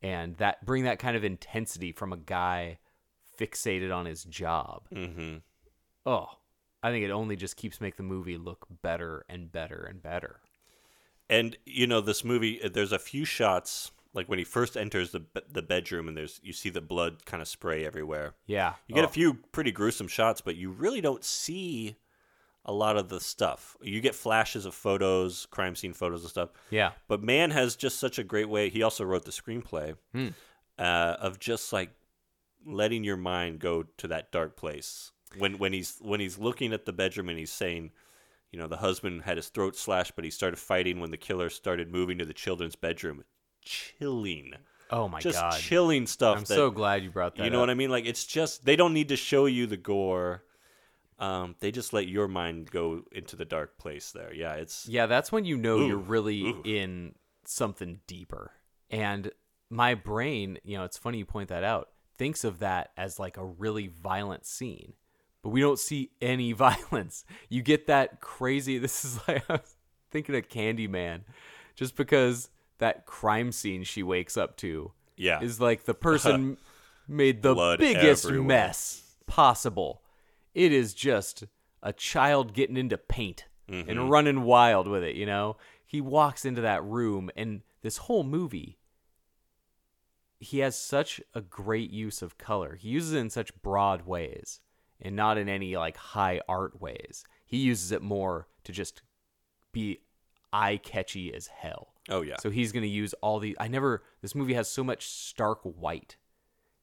[0.02, 2.78] and that bring that kind of intensity from a guy
[3.38, 5.36] fixated on his job mm-hmm.
[6.06, 6.26] oh
[6.82, 10.40] i think it only just keeps make the movie look better and better and better
[11.30, 15.22] And you know, this movie, there's a few shots like when he first enters the
[15.50, 18.34] the bedroom, and there's you see the blood kind of spray everywhere.
[18.46, 19.08] yeah You get Oh.
[19.08, 21.96] a few pretty gruesome shots, but you really don't see
[22.64, 23.76] a lot of the stuff.
[23.82, 26.50] You get flashes of photos, crime scene photos and stuff.
[26.70, 28.68] yeah But Mann has just such a great way.
[28.68, 30.28] He also wrote the screenplay Hmm.
[30.78, 31.90] uh, of just like
[32.64, 36.84] letting your mind go to that dark place when when he's when he's looking at
[36.84, 37.90] the bedroom and he's saying,
[38.52, 41.48] you know, the husband had his throat slashed, but he started fighting when the killer
[41.50, 43.24] started moving to the children's bedroom.
[43.64, 44.54] Chilling,
[44.90, 46.36] oh my just god just chilling stuff.
[46.38, 47.62] i'm that- so glad you brought that you know up.
[47.62, 47.90] what I mean?
[47.90, 50.42] Like it's just they don't need to show you the gore.
[51.18, 54.34] Um, they just let your mind go into the dark place there.
[54.34, 56.62] Yeah, it's Yeah, that's when you know you're really ooh.
[56.64, 58.50] in something deeper.
[58.90, 59.30] And
[59.70, 63.36] my brain, you know, it's funny you point that out, thinks of that as like
[63.36, 64.94] a really violent scene.
[65.42, 67.24] But we don't see any violence.
[67.48, 69.76] You get that crazy this is like I was
[70.10, 71.20] thinking of Candyman
[71.76, 72.50] just because
[72.82, 75.40] that crime scene she wakes up to yeah.
[75.40, 76.58] is like the person
[77.08, 78.46] made the Blood biggest everywhere.
[78.48, 80.02] mess possible.
[80.54, 81.44] It is just
[81.82, 83.88] a child getting into paint Mm-hmm.
[83.88, 85.56] and running wild with it, you know?
[85.86, 88.76] He walks into that room and this whole movie
[90.40, 92.74] he has such a great use of color.
[92.74, 94.60] He uses it in such broad ways
[95.00, 97.24] and not in any like high art ways.
[97.46, 99.02] He uses it more to just
[99.70, 100.00] be
[100.52, 101.91] eye catchy as hell.
[102.08, 102.36] Oh yeah.
[102.40, 105.60] So he's going to use all the I never this movie has so much stark
[105.62, 106.16] white.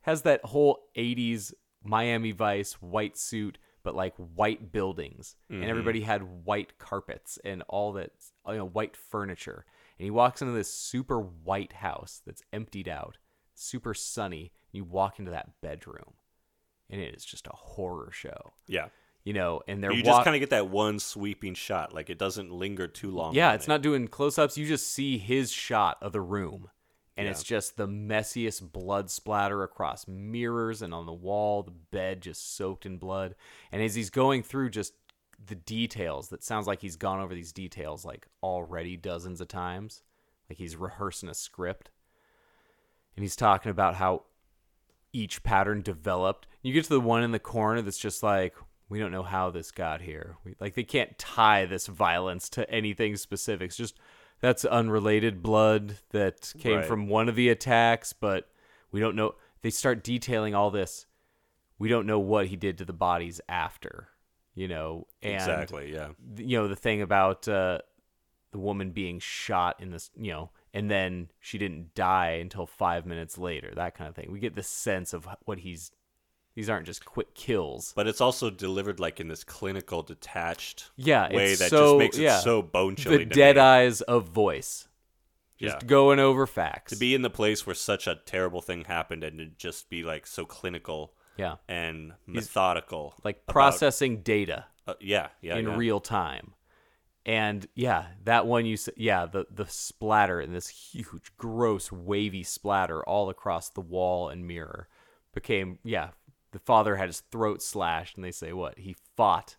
[0.01, 1.53] Has that whole 80s
[1.84, 5.69] Miami Vice white suit but like white buildings and mm-hmm.
[5.69, 8.12] everybody had white carpets and all that
[8.47, 9.65] you know white furniture.
[9.97, 13.17] And he walks into this super white house that's emptied out,
[13.55, 14.51] super sunny.
[14.71, 16.13] And you walk into that bedroom
[16.89, 18.53] and it is just a horror show.
[18.67, 18.88] yeah.
[19.25, 21.93] You know, and they're You wa- just kind of get that one sweeping shot.
[21.93, 23.36] Like it doesn't linger too long.
[23.36, 23.69] Yeah, it's it.
[23.69, 24.58] not doing close ups.
[24.58, 26.69] You just see his shot of the room.
[27.17, 27.32] And Yeah.
[27.32, 32.55] it's just the messiest blood splatter across mirrors and on the wall, the bed just
[32.55, 33.36] soaked in blood.
[33.73, 34.93] And as he's going through just
[35.45, 40.01] the details, that sounds like he's gone over these details like already dozens of times.
[40.49, 41.89] Like he's rehearsing a script.
[43.17, 44.23] And he's talking about how
[45.12, 46.47] each pattern developed.
[46.62, 48.55] You get to the one in the corner that's just like,
[48.89, 50.36] we don't know how this got here.
[50.43, 53.67] We, like they can't tie this violence to anything specific.
[53.67, 53.97] It's just
[54.41, 56.86] that's unrelated blood that came Right.
[56.86, 58.49] from one of the attacks, but
[58.91, 59.36] we don't know.
[59.62, 61.06] They start detailing all this.
[61.78, 64.10] We don't know what he did to the bodies after,
[64.56, 65.08] you know.
[65.21, 65.93] And exactly.
[65.93, 66.10] Yeah.
[66.38, 67.80] you know the thing about uh,
[68.52, 73.06] the woman being shot in this, you know, and then she didn't die until five
[73.06, 73.71] minutes later.
[73.75, 74.32] That kind of thing.
[74.32, 75.91] We get the sense of what he's.
[76.59, 77.93] These aren't just quick kills.
[77.95, 82.17] But it's also delivered like in this clinical, detached Yeah, way that so- just makes
[82.17, 82.39] it yeah.
[82.41, 83.19] so bone chilling.
[83.19, 84.89] The dead eyes of voice,
[85.57, 85.87] just Yeah.
[85.87, 86.91] going over facts.
[86.91, 90.03] to be in the place where such a terrible thing happened and to just be
[90.03, 95.77] like so clinical yeah, and methodical, like about- processing data uh, yeah, yeah, in yeah.
[95.77, 96.55] real time.
[97.25, 102.43] And yeah, that one you said, yeah, the the splatter and this huge, gross, wavy
[102.43, 104.89] splatter all across the wall and mirror
[105.33, 106.09] became yeah.
[106.51, 109.57] The father had his throat slashed, and they say what he fought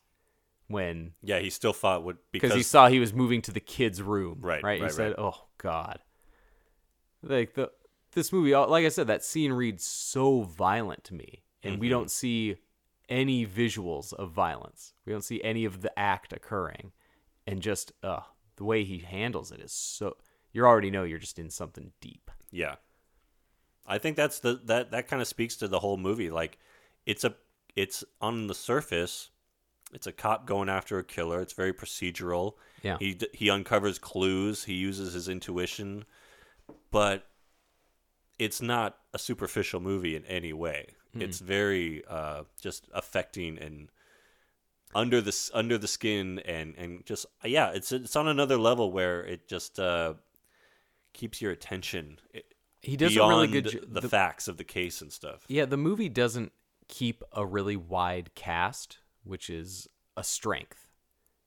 [0.66, 3.60] when Yeah, he still fought would because because he saw he was moving to the
[3.60, 4.38] kid's room.
[4.40, 4.76] Right, right.
[4.78, 5.18] He right, said, right.
[5.18, 6.00] "Oh God."
[7.22, 7.70] Like the
[8.12, 11.80] this movie, like I said, that scene reads so violent to me, and Mm-hmm.
[11.80, 12.56] we don't see
[13.08, 14.94] any visuals of violence.
[15.04, 16.92] We don't see any of the act occurring,
[17.46, 18.20] and just uh
[18.56, 20.16] the way he handles it is so.
[20.52, 22.30] You already know you're just in something deep.
[22.50, 22.76] Yeah.
[23.86, 26.30] I think that's the that that kind of speaks to the whole movie.
[26.30, 26.58] Like
[27.10, 27.34] it's a
[27.76, 29.30] it's on the surface,
[29.92, 31.40] it's a cop going after a killer.
[31.40, 32.54] It's very procedural.
[32.82, 32.96] Yeah.
[32.98, 36.04] He he uncovers clues, he uses his intuition,
[36.90, 37.26] but
[38.38, 40.80] it's not a superficial movie in any way.
[41.12, 43.88] It's very uh, just affecting and
[44.94, 49.24] under the under the skin and and just yeah, it's it's on another level where
[49.24, 50.14] it just uh,
[51.12, 52.20] keeps your attention.
[52.32, 52.44] It,
[52.80, 55.40] He does a really good the, the- facts of the case and stuff.
[55.48, 56.52] Yeah, the movie doesn't
[56.90, 60.88] keep a really wide cast, which is a strength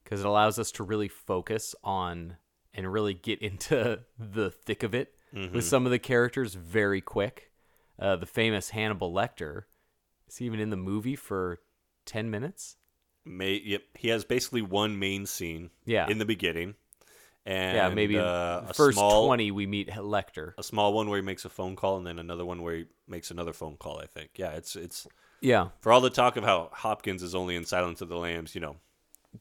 [0.03, 2.37] because it allows us to really focus on
[2.73, 5.13] and really get into the thick of it
[5.51, 7.51] with some of the characters very quick.
[7.99, 9.63] Uh, the famous Hannibal Lecter
[10.27, 11.59] is he even in the movie for
[12.05, 12.77] 10 minutes?
[13.25, 15.69] May, yep, he has basically one main scene.
[15.85, 16.07] Yeah.
[16.09, 16.75] in the beginning,
[17.45, 20.53] and yeah, maybe uh, the first small, 20 we meet Lecter.
[20.57, 22.85] a small one where he makes a phone call, and then another one where he
[23.07, 23.99] makes another phone call.
[23.99, 24.31] I think.
[24.35, 25.07] Yeah, it's it's
[25.43, 28.55] Yeah, for all the talk of how Hopkins is only in Silence of the Lambs,
[28.55, 28.77] you know,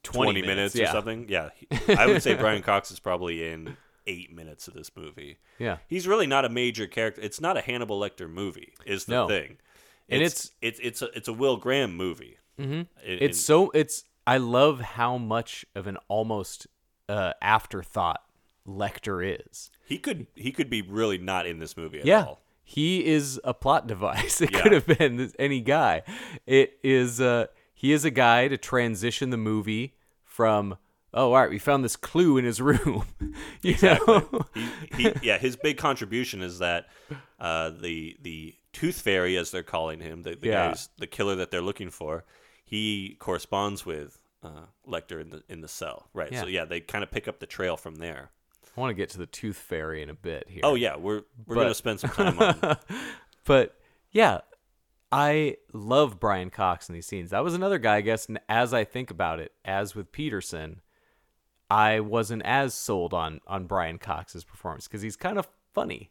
[0.03, 0.91] 20, 20, minutes, yeah.
[0.91, 1.27] or something.
[1.29, 1.51] Yeah,
[1.89, 5.39] I would say Brian Cox is probably in eight minutes of this movie.
[5.59, 5.79] Yeah.
[5.87, 7.21] he's really not a major character.
[7.21, 9.29] It's not a Hannibal Lecter movie, is the No.
[9.29, 9.59] thing.
[10.09, 12.37] And it's it's it's a it's a Will Graham movie.
[12.59, 12.83] Mm-hmm.
[13.03, 16.67] it's so it's I love how much of an almost
[17.09, 18.23] uh, afterthought
[18.67, 19.71] Lecter is.
[19.87, 22.25] he could he could be really not in this movie at yeah.
[22.25, 22.43] all.
[22.65, 24.41] He is a plot device.
[24.43, 24.63] It Yeah.
[24.63, 26.03] could have been any guy.
[26.47, 29.95] It is uh he is a guy to transition the movie
[30.25, 30.77] from
[31.15, 33.05] oh all right, we found this clue in his room.
[33.63, 34.47] you know?
[34.55, 36.87] he, he, yeah, his big contribution is that
[37.41, 40.69] uh, the the tooth fairy, as they're calling him, the, the Yeah.
[40.69, 42.25] guy's the killer that they're looking for,
[42.65, 46.31] he corresponds with uh, Lecter in the in the cell, right?
[46.35, 46.61] So Yeah.
[46.61, 48.31] yeah, they kind of pick up the trail from there.
[48.77, 50.61] I want to get to the tooth fairy in a bit here.
[50.65, 52.77] Oh yeah, we're we're But- gonna spend some time on.
[53.45, 53.77] But
[54.13, 54.39] yeah,
[55.11, 57.31] I love Brian Cox in these scenes.
[57.31, 60.81] That was another guy, I guess, and as I think about it, as with Petersen,
[61.69, 66.11] I wasn't as sold on on Brian Cox's performance because he's kind of funny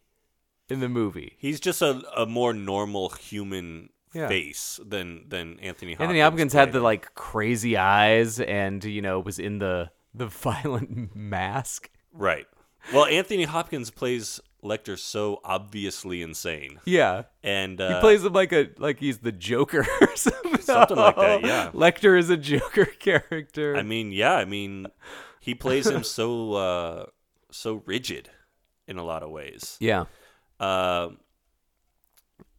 [0.70, 1.36] in the movie.
[1.40, 4.28] He's just a, a more normal human Yeah.
[4.28, 6.02] face than than Anthony Hopkins.
[6.08, 11.16] Anthony Hopkins had the like crazy eyes, and you know was in the the violent
[11.16, 11.90] mask.
[12.14, 12.46] Right.
[12.94, 17.24] Well, Anthony Hopkins plays Lecter so obviously insane, Yeah.
[17.44, 20.62] and uh, He plays him like a like he's the Joker or something.
[20.62, 21.72] Something like that, yeah.
[21.74, 23.76] Lecter is a Joker character.
[23.76, 24.88] I mean, yeah, I mean,
[25.40, 27.06] he plays him so uh,
[27.52, 28.30] so rigid
[28.88, 29.78] in a lot of ways.
[29.80, 30.06] yeah.
[30.60, 31.10] Uh,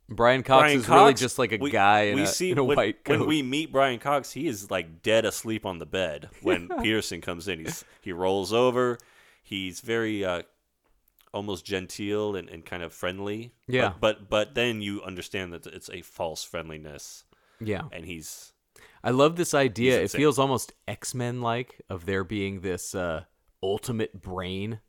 [0.09, 2.59] Brian Cox Brian is really just like a we- guy in, we a, see in
[2.59, 3.21] a when, white coat.
[3.21, 7.21] when we meet Brian Cox, he is like dead asleep on the bed when Petersen
[7.21, 7.61] comes in.
[7.61, 8.99] He's he rolls over.
[9.53, 10.43] He's very uh,
[11.35, 13.53] almost genteel and, and kind of friendly.
[13.69, 13.93] Yeah.
[14.01, 17.25] But, but but then you understand that it's a false friendliness,
[17.61, 17.83] yeah.
[17.93, 18.53] and he's
[19.05, 20.01] I love this idea.
[20.01, 23.25] It feels almost X Men like of there being this uh,
[23.63, 24.81] ultimate brain,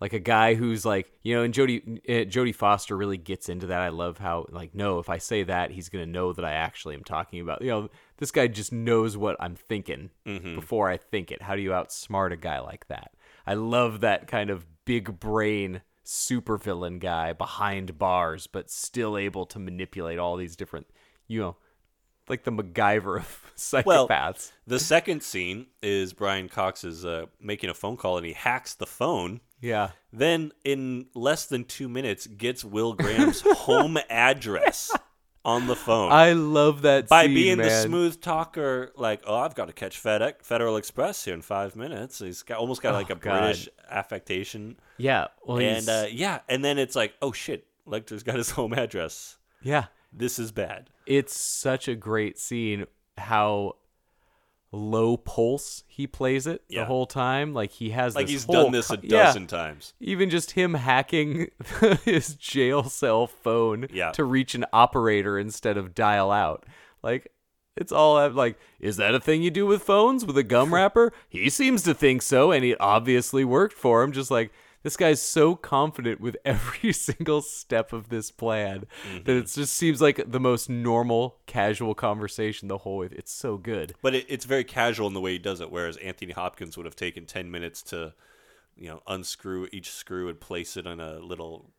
[0.00, 3.66] like a guy who's like you know, and Jody uh, Jodie Foster really gets into
[3.68, 3.82] that.
[3.82, 6.96] I love how like no, if I say that, he's gonna know that I actually
[6.96, 7.62] am talking about.
[7.62, 10.56] You know, this guy just knows what I'm thinking Mm-hmm.
[10.56, 11.42] before I think it.
[11.42, 13.12] How do you outsmart a guy like that?
[13.46, 19.58] I love that kind of big brain supervillain guy behind bars, but still able to
[19.58, 20.86] manipulate all these different,
[21.28, 21.56] you know,
[22.28, 23.84] like the MacGyver of psychopaths.
[23.86, 28.32] Well, the second scene is Brian Cox is uh, making a phone call and he
[28.32, 29.90] hacks the phone Yeah.
[30.12, 34.90] Then in less than two minutes, gets Will Graham's home address
[35.44, 36.12] on the phone.
[36.12, 40.00] I love that by scene, being the smooth talker, like, oh, I've got to catch
[40.02, 42.20] FedEx, Federal Express here in five minutes.
[42.20, 43.38] He's got almost got like a Oh, God.
[43.40, 45.28] British affectation, Yeah.
[45.44, 49.36] Well, and uh, yeah, and then it's like, oh shit, Lecter's got his home address.
[49.62, 49.86] yeah.
[50.14, 50.90] This is bad.
[51.06, 52.84] It's such a great scene
[53.16, 53.76] how
[54.74, 56.80] low pulse he plays it Yeah.
[56.80, 57.52] the whole time.
[57.52, 59.24] Like he has Like he's done this a co- yeah.
[59.24, 59.92] dozen times.
[60.00, 61.48] Even just him hacking
[62.04, 64.12] his jail cell phone Yeah.
[64.12, 66.64] to reach an operator instead of dial out.
[67.02, 67.30] Like
[67.76, 71.12] it's all like, is that a thing you do with phones with a gum wrapper?
[71.28, 74.12] he seems to think so, and it obviously worked for him.
[74.12, 79.24] Just like this guy's so confident with every single step of this plan Mm-hmm.
[79.24, 83.08] that it just seems like the most normal, casual conversation the whole way.
[83.12, 83.94] It's so good.
[84.02, 86.86] But it, it's very casual in the way he does it, whereas Anthony Hopkins would
[86.86, 88.14] have taken ten minutes to,
[88.76, 91.70] you know, unscrew each screw and place it on a little.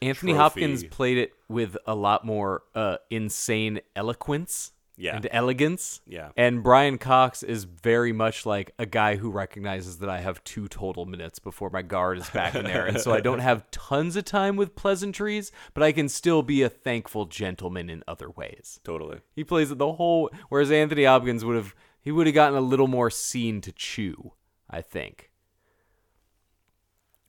[0.00, 0.42] Anthony trophy.
[0.42, 5.16] Hopkins played it with a lot more uh, insane eloquence Yeah.
[5.16, 6.00] and elegance.
[6.06, 6.30] Yeah.
[6.36, 10.66] And Brian Cox is very much like a guy who recognizes that I have two
[10.68, 12.84] total minutes before my guard is back in there.
[12.86, 16.62] and so I don't have tons of time with pleasantries, but I can still be
[16.62, 18.80] a thankful gentleman in other ways.
[18.84, 19.20] Totally.
[19.34, 22.62] He plays it the whole whereas Anthony Hopkins would have he would have gotten a
[22.62, 24.32] little more scene to chew,
[24.68, 25.27] I think.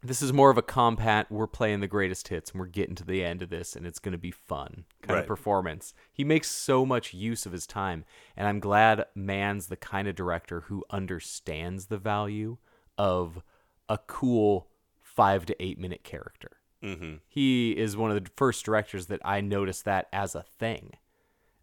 [0.01, 3.03] This is more of a compact we're playing the greatest hits and we're getting to
[3.03, 5.19] the end of this and it's going to be fun kind Right.
[5.21, 5.93] of performance.
[6.13, 8.05] He makes so much use of his time
[8.37, 12.57] and I'm glad Mann's the kind of director who understands the value
[12.97, 13.43] of
[13.89, 14.69] a cool
[15.01, 16.57] 5 to 8 minute character.
[16.81, 17.15] Mm-hmm.
[17.27, 20.93] He is one of the first directors that I noticed that as a thing,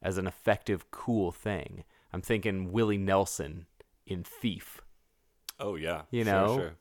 [0.03, 1.85] as an effective, cool thing.
[2.13, 3.65] I'm thinking Willie Nelson
[4.07, 4.83] in Thief,
[5.59, 6.03] Oh yeah.
[6.11, 6.73] you Sure, know, sure.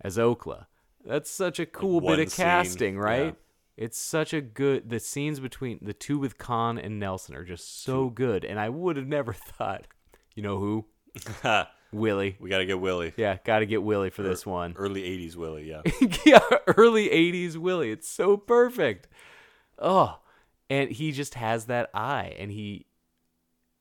[0.00, 0.66] as Okla.
[1.04, 3.24] That's such a cool one bit of scene, casting, right?
[3.26, 3.32] yeah.
[3.76, 4.90] It's such a good.
[4.90, 8.68] The scenes between the two with Caan and Nelson are just so good, and I
[8.68, 9.86] would have never thought.
[10.34, 10.84] You know who?
[11.92, 12.36] Willie.
[12.40, 13.12] we got to get Willie.
[13.16, 14.74] Yeah, got to get Willie for this one.
[14.76, 15.68] Early '80s Willie.
[15.68, 15.82] Yeah.
[16.24, 16.40] yeah,
[16.76, 17.90] early 80s Willie.
[17.90, 19.08] It's so perfect.
[19.78, 20.18] Oh,
[20.70, 22.34] and he just has that eye.
[22.38, 22.86] And he,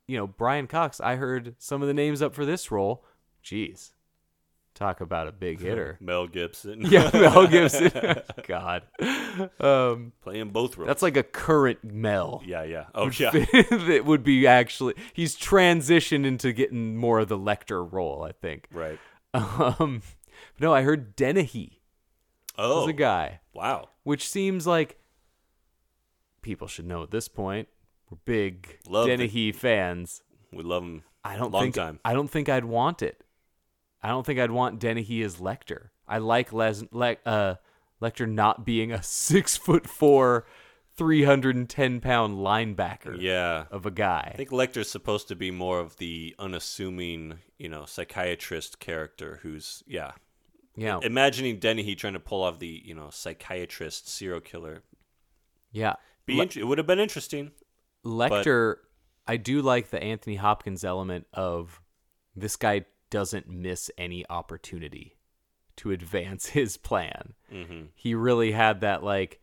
[0.08, 3.06] you know, Brian Cox, I heard some of the names up for this role.
[3.44, 3.92] Jeez.
[4.74, 5.98] Talk about a big hitter.
[6.02, 6.82] Mel Gibson.
[6.90, 7.92] yeah, Mel Gibson.
[8.48, 8.84] God.
[9.60, 10.88] Um, Playing both roles.
[10.88, 12.42] that's like a current Mel.
[12.46, 12.86] Yeah, yeah.
[12.96, 13.30] Oh yeah.
[13.32, 18.68] that would be actually, he's transitioned into getting more of the Lecter role, I think.
[18.72, 18.98] right.
[19.34, 20.02] Um,
[20.60, 21.82] no, I heard Dennehy
[22.58, 22.82] Oh.
[22.82, 23.40] was a guy.
[23.54, 23.90] Wow.
[24.04, 24.98] which seems like
[26.42, 27.68] people should know at this point.
[28.10, 30.22] We're big Love the- Dennehy fans.
[30.52, 31.04] We love him.
[31.24, 32.00] I don't Long think time.
[32.04, 33.24] I don't think I'd want it.
[34.04, 35.90] I don't think I'd want Dennehy as Lecter.
[36.08, 37.56] I like Les, Le, uh,
[38.02, 40.46] Lecter not being a six foot four,
[40.96, 43.66] three hundred and ten pound linebacker Yeah.
[43.72, 44.32] of a guy.
[44.34, 49.84] I think Lecter's supposed to be more of the unassuming, you know, psychiatrist character who's
[49.88, 50.12] yeah.
[50.76, 54.84] yeah, Imagining Dennehy trying to pull off the, you know, psychiatrist serial killer.
[55.72, 55.94] yeah.
[56.26, 57.52] Be int- it would have been interesting.
[58.06, 58.76] Lecter,
[59.28, 61.82] I do like the Anthony Hopkins element of
[62.36, 65.17] this guy doesn't miss any opportunity
[65.78, 67.34] to advance his plan.
[67.54, 67.82] Mm-hmm.
[67.93, 69.39] He really had that like,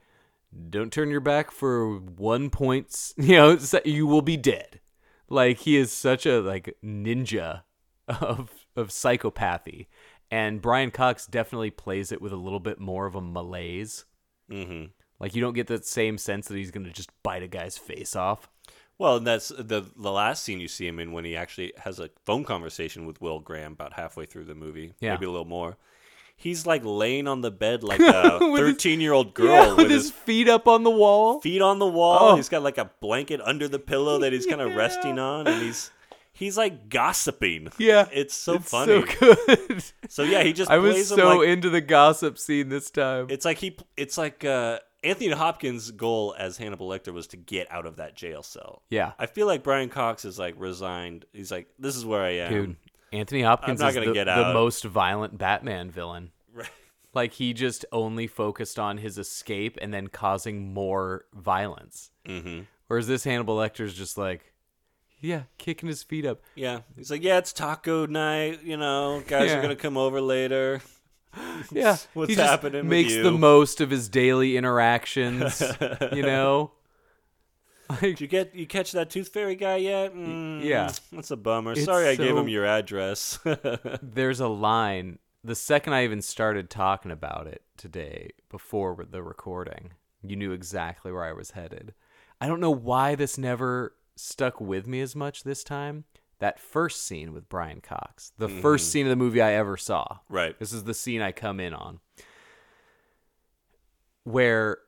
[0.71, 3.13] don't turn your back for one point.
[3.19, 4.81] You know, you will be dead.
[5.29, 7.63] Like he is such a like ninja
[8.09, 9.87] of of psychopathy,
[10.31, 14.07] and Brian Cox definitely plays it with a little bit more of a malaise.
[14.51, 14.87] Mm-hmm.
[15.21, 18.17] Like you don't get that same sense that he's gonna just bite a guy's face
[18.17, 18.49] off.
[18.99, 22.01] Well, and that's the the last scene you see him in when he actually has
[22.01, 25.13] a phone conversation with Will Graham about halfway through the movie, Yeah.
[25.15, 25.77] maybe a little more.
[26.37, 29.91] He's like laying on the bed like a thirteen year old girl Yeah, with, with
[29.91, 31.41] his his feet up on the wall.
[31.41, 32.19] feet on the wall.
[32.33, 32.37] Oh.
[32.37, 35.63] He's got like a blanket under the pillow that he's kind of resting on, and
[35.63, 35.91] he's
[36.33, 37.69] he's like gossiping.
[37.79, 39.05] Yeah, it's so it's funny.
[39.07, 39.85] so good.
[40.09, 43.27] So yeah, he just I was so like- into the gossip scene this time.
[43.31, 47.71] It's like he it's like uh, Anthony Hopkins' goal as Hannibal Lecter was to get
[47.71, 48.83] out of that jail cell.
[48.91, 51.25] yeah, I feel like Brian Cox is like resigned.
[51.33, 52.53] He's like, this is where I am.
[52.53, 52.77] dude.
[53.13, 56.31] Anthony Hopkins not is the, get the most violent Batman villain.
[56.53, 56.69] Right.
[57.15, 62.11] Like he just only focused on his escape and then causing more violence.
[62.27, 62.63] Mm-hmm.
[62.87, 64.53] Whereas this Hannibal Lecter's just like,
[65.21, 66.41] yeah, kicking his feet up.
[66.55, 66.81] Yeah.
[66.97, 68.63] He's like, yeah, it's taco night.
[68.63, 69.59] You know, guys Yeah.
[69.59, 70.83] are gonna come over later.
[71.73, 75.61] Yeah, What's he happening with Makes the most of his daily interactions.
[76.13, 76.73] you know,
[77.91, 80.15] like Did you get you catch that tooth fairy guy yet?
[80.15, 80.93] Mm, yeah.
[81.13, 81.73] that's a bummer.
[81.73, 83.39] It's Sorry, I gave him your address.
[84.03, 89.93] there's a line the second I even started talking about it today before the recording,
[90.23, 91.95] you knew exactly where I was headed.
[92.41, 96.05] I don't know why this never stuck with me as much this time.
[96.41, 100.19] That first scene with Brian Cox, the first scene of the movie I ever saw.
[100.29, 100.57] Right.
[100.59, 101.99] This is the scene I come in on.
[104.25, 104.79] Where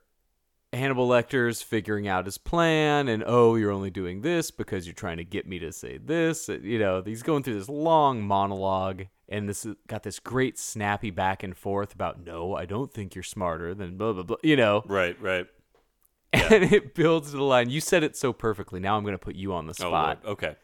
[0.72, 5.16] Hannibal Lecter's figuring out his plan, and oh, you're only doing this because you're trying
[5.16, 6.48] to get me to say this.
[6.48, 11.10] Uh, You know, he's going through this long monologue, and this got this great snappy
[11.10, 14.36] back and forth about no, I don't think you're smarter than blah blah blah.
[14.44, 15.46] You know, Right, right.
[16.32, 17.70] and it builds to the line.
[17.70, 18.78] You said it so perfectly.
[18.78, 20.20] Now I'm going to put you on the Oh, spot.
[20.22, 20.32] Lord.
[20.38, 20.56] okay.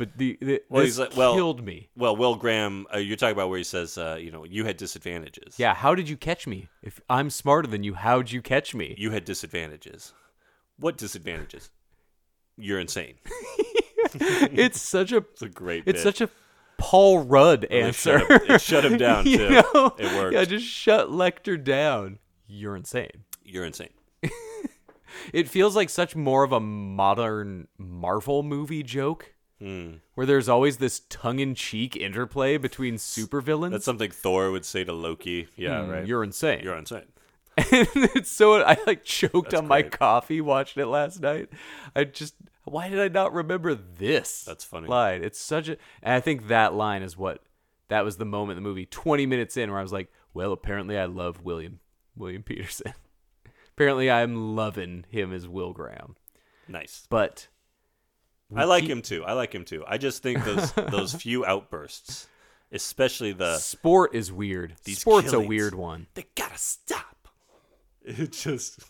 [0.00, 1.90] But the, the Well, this he's like, well, killed me.
[1.94, 4.78] Well, Will Graham, uh, you're talking about where he says, uh, you know, you had
[4.78, 5.58] disadvantages.
[5.58, 6.68] Yeah, how did you catch me?
[6.82, 8.94] If I'm smarter than you, how'd you catch me?
[8.96, 10.14] You had disadvantages.
[10.78, 11.68] What disadvantages?
[12.56, 13.16] You're insane.
[14.14, 15.82] it's such a It's a great.
[15.86, 16.02] it's bit.
[16.02, 16.30] such a
[16.78, 18.20] Paul Rudd answer.
[18.20, 19.48] shut him- it shut him down, You too.
[19.50, 19.94] know?
[19.98, 20.32] It worked.
[20.34, 22.18] Yeah, just shut Lecter down.
[22.46, 23.24] You're insane.
[23.44, 23.90] You're insane.
[25.34, 29.34] It feels like such more of a modern Marvel movie joke.
[29.60, 29.96] Hmm.
[30.14, 33.72] Where there's always this tongue-in-cheek interplay between supervillains.
[33.72, 35.48] That's something Thor would say to Loki.
[35.54, 36.06] Yeah, Mm, right.
[36.06, 36.60] You're insane.
[36.64, 37.04] You're insane.
[37.56, 41.50] and it's so I like choked That's on my coffee watching it last night.
[41.94, 42.34] I just
[42.64, 44.44] why did I not remember this?
[44.44, 44.88] That's funny.
[44.88, 45.22] line.
[45.22, 47.42] It's such a and I think that line is what
[47.88, 50.52] that was the moment in the movie 20 minutes in where I was like, well,
[50.52, 51.80] apparently I love William
[52.16, 52.94] William Petersen.
[53.74, 56.16] apparently I'm loving him as Will Graham.
[56.68, 57.06] Nice.
[57.10, 57.48] But
[58.54, 59.24] I like him too.
[59.24, 59.84] I like him too.
[59.86, 62.28] I just think those those few outbursts,
[62.72, 64.74] especially the sport is weird.
[64.86, 66.06] Sport's a weird one.
[66.14, 67.06] They gotta stop.
[68.02, 68.80] It just.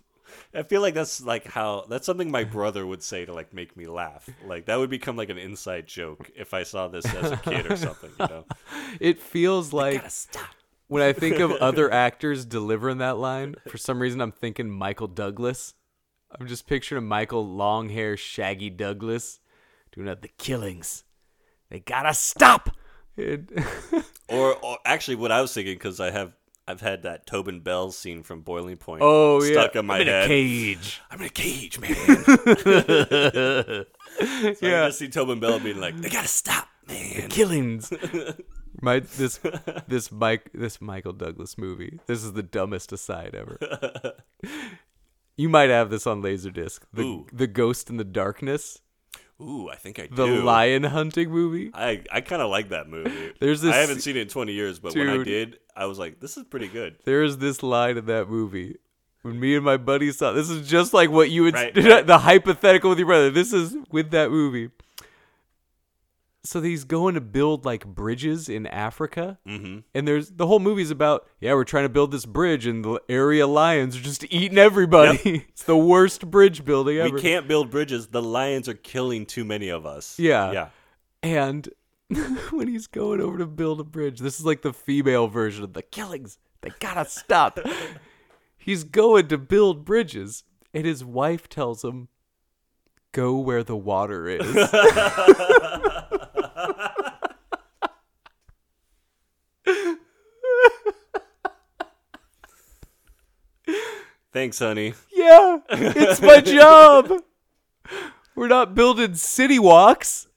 [0.54, 3.76] I feel like that's like how that's something my brother would say to like make
[3.76, 4.28] me laugh.
[4.46, 7.70] Like that would become like an inside joke if I saw this as a kid
[7.70, 8.10] or something.
[8.20, 8.44] You know,
[9.00, 10.08] It feels like
[10.86, 15.08] when I think of other actors delivering that line, for some reason I'm thinking Michael
[15.08, 15.74] Douglas.
[16.38, 19.40] I'm just picturing Michael long hair, shaggy Douglas
[19.92, 21.04] doing the killings.
[21.70, 22.70] They gotta stop.
[24.28, 26.32] Or, or actually, what I was thinking because I have
[26.68, 29.02] I've had that Tobin Bell scene from Boiling Point.
[29.02, 30.24] oh yeah, stuck in my I'm in head.
[30.24, 31.00] a cage.
[31.10, 31.94] I'm in a cage, man.
[33.40, 33.84] so
[34.62, 34.84] Yeah.
[34.84, 37.92] I just see Tobin Bell being like, "They gotta stop, man." Killings.
[38.82, 39.40] My this
[39.88, 41.98] this Mike this Michael Douglas movie.
[42.06, 43.58] This is the dumbest aside ever.
[45.36, 46.80] You might have this on Laserdisc.
[46.92, 47.26] The Ooh.
[47.32, 48.78] the Ghost and the Darkness,
[49.40, 50.42] Ooh, I think I the do.
[50.42, 51.70] lion hunting movie.
[51.72, 53.32] I, I kind of like that movie.
[53.40, 55.98] There's this- I haven't seen it in 20 years, but when I did, I was
[55.98, 58.76] like, "This is pretty good." There's this line in that movie
[59.22, 62.06] when me and my buddy saw this is just like what you would Right, right.
[62.06, 63.30] the hypothetical with your brother.
[63.30, 64.70] This is with that movie.
[66.42, 69.80] So he's going to build like bridges in Africa, Mm-hmm.
[69.94, 73.00] and there's the whole movie's about yeah we're trying to build this bridge, and the
[73.10, 75.18] area lions are just eating everybody.
[75.50, 77.14] it's the worst bridge building ever.
[77.14, 78.06] We can't build bridges.
[78.06, 80.18] The lions are killing too many of us.
[80.18, 80.52] Yeah.
[80.52, 80.68] yeah.
[81.22, 81.68] And
[82.50, 85.74] when he's going over to build a bridge, this is like the female version of
[85.74, 86.38] the killings.
[86.62, 87.58] They gotta stop.
[88.56, 92.08] he's going to build bridges, and his wife tells him,
[93.12, 94.46] Go where the water is.
[104.32, 104.94] Thanks, honey.
[105.12, 107.12] yeah, it's my job.
[108.36, 110.28] We're not building city walks.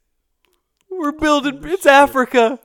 [0.90, 2.60] We're building, it's Africa.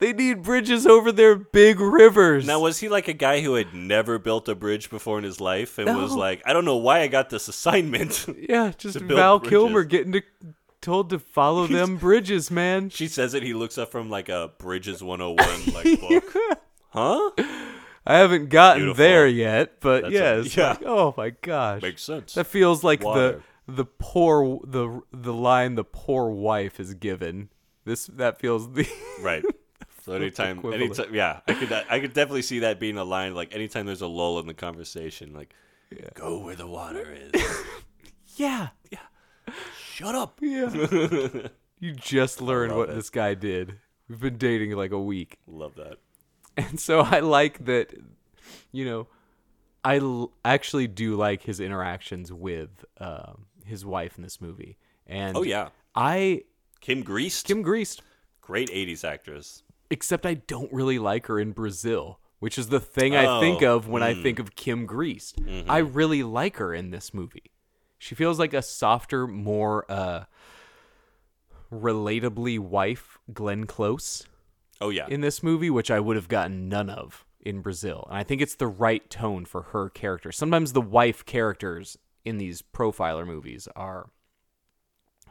[0.00, 2.46] They need bridges over their big rivers.
[2.46, 5.40] Now, was he like a guy who had never built a bridge before in his
[5.40, 8.26] life and was like, "I don't know why I got this assignment"?
[8.48, 9.50] Yeah, just to build Val bridges.
[9.50, 10.22] Kilmer getting to,
[10.80, 12.90] told to follow them bridges, man.
[12.90, 13.42] she says it.
[13.42, 16.00] He looks up from like a Bridges 101 like
[16.34, 16.58] book.
[16.90, 17.30] Huh?
[18.06, 19.04] I haven't gotten Beautiful.
[19.04, 20.68] there yet, but That's yeah, a- it's yeah.
[20.70, 22.34] like, oh my gosh, Makes sense.
[22.34, 23.42] that feels like Water.
[23.66, 27.50] the the poor the the line the poor wife is given.
[27.84, 28.88] This that feels the
[29.20, 29.44] Right.
[30.04, 33.34] So anytime, anytime, yeah, I could, I could definitely see that being a line.
[33.34, 35.52] Like anytime there's a lull in the conversation, like,
[36.14, 37.42] go where the water is.
[38.36, 39.52] Yeah, yeah
[39.98, 40.38] Shut up.
[40.40, 40.68] yeah.
[41.80, 42.94] you just learned what it.
[42.94, 43.78] this guy did.
[44.08, 45.38] We've been dating like a week.
[45.46, 45.98] Love that.
[46.56, 47.92] And so I like that,
[48.72, 49.06] you know,
[49.84, 54.76] I l- actually do like his interactions with um, his wife in this movie.
[55.06, 56.42] And Oh yeah, I
[56.80, 58.00] Kim Greist, Kim Greist,
[58.40, 59.62] great '80s actress.
[59.90, 63.76] except I don't really like her in Brazil, which is the thing I think Oh,
[63.76, 65.34] of when I think of Kim Greist.
[65.68, 67.50] I really like her in this movie.
[67.98, 70.24] She feels like a softer, more uh
[71.72, 74.26] relatably wife Glenn Close.
[74.80, 75.06] Oh yeah.
[75.08, 78.06] in this movie, which I would have gotten none of in Brazil.
[78.08, 80.30] And I think it's the right tone for her character.
[80.30, 84.10] Sometimes the wife characters in these profiler movies are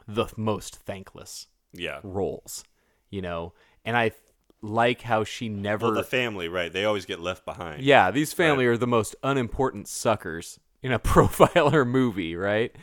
[0.06, 2.00] the most thankless yeah.
[2.02, 2.64] roles,
[3.08, 3.54] you know?
[3.84, 4.12] And I
[4.60, 5.86] like how she never.
[5.86, 6.72] Well, the family, right?
[6.72, 7.82] They always get left behind.
[7.82, 12.74] yeah, these family are the most unimportant suckers in a profiler movie, right?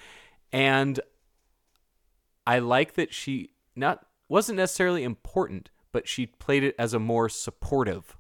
[0.52, 1.00] And
[2.48, 7.30] I like that she not wasn't necessarily important, but she played it as a more
[7.30, 8.18] supportive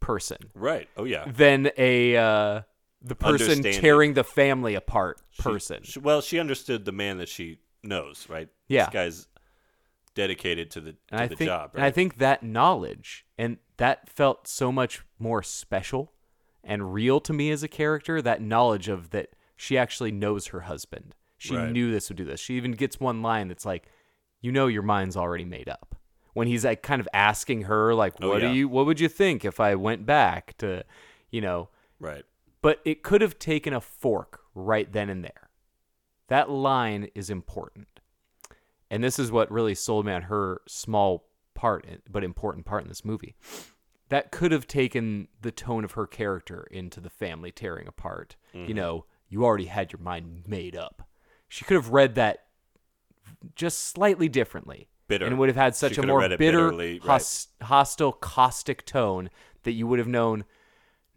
[0.00, 0.88] person Right.
[0.96, 1.24] Oh yeah.
[1.30, 2.60] than a uh,
[3.02, 5.82] the person tearing the family apart person.
[5.82, 8.48] she- well, she understood the man that she knows, right?
[8.68, 8.84] Yeah.
[8.86, 9.28] This guy's
[10.14, 11.88] dedicated to the to I the think job, and right?
[11.88, 16.12] I think that knowledge and that felt so much more special
[16.66, 18.20] and real to me as a character.
[18.20, 21.14] That knowledge of that she actually knows her husband.
[21.38, 21.70] She Right.
[21.70, 22.40] knew this would do this.
[22.40, 23.88] She even gets one line that's like,
[24.40, 25.94] "You know, your mind's already made up."
[26.34, 28.48] When he's like kind of asking her, like, Oh, "What yeah.
[28.50, 28.68] do you?
[28.68, 30.84] What would you think if I went back to,
[31.30, 32.24] you know?" right.
[32.62, 35.50] But it could have taken a fork right then and there.
[36.28, 38.00] That line is important.
[38.90, 42.88] And this is what really sold me on her small part, but important part in
[42.88, 43.36] this movie.
[44.08, 48.36] That could have taken the tone of her character into the family tearing apart.
[48.52, 48.72] You mm-hmm.
[48.74, 51.08] know, you already had your mind made up.
[51.48, 52.44] She could have read that
[53.54, 54.88] just slightly differently.
[55.08, 55.26] Bitter.
[55.26, 57.02] And would have had such She a more bitter, bitterly, right.
[57.02, 59.30] hos- hostile, caustic tone
[59.62, 60.44] that you would have known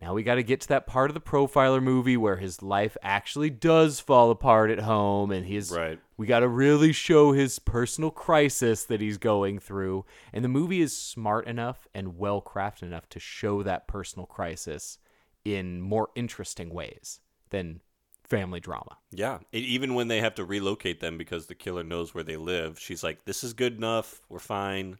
[0.01, 2.95] now we got to get to that part of the profiler movie where his life
[3.01, 5.99] actually does fall apart at home and he's Right.
[6.19, 10.03] We got to really show his personal crisis that he's going through
[10.33, 14.97] and the movie is smart enough and well crafted enough to show that personal crisis
[15.45, 17.79] in more interesting ways than
[18.25, 18.97] family drama.
[19.11, 19.37] Yeah.
[19.53, 22.77] E- even when they have to relocate them because the killer knows where they live,
[22.77, 24.19] she's like, "This is good enough.
[24.27, 24.99] We're fine."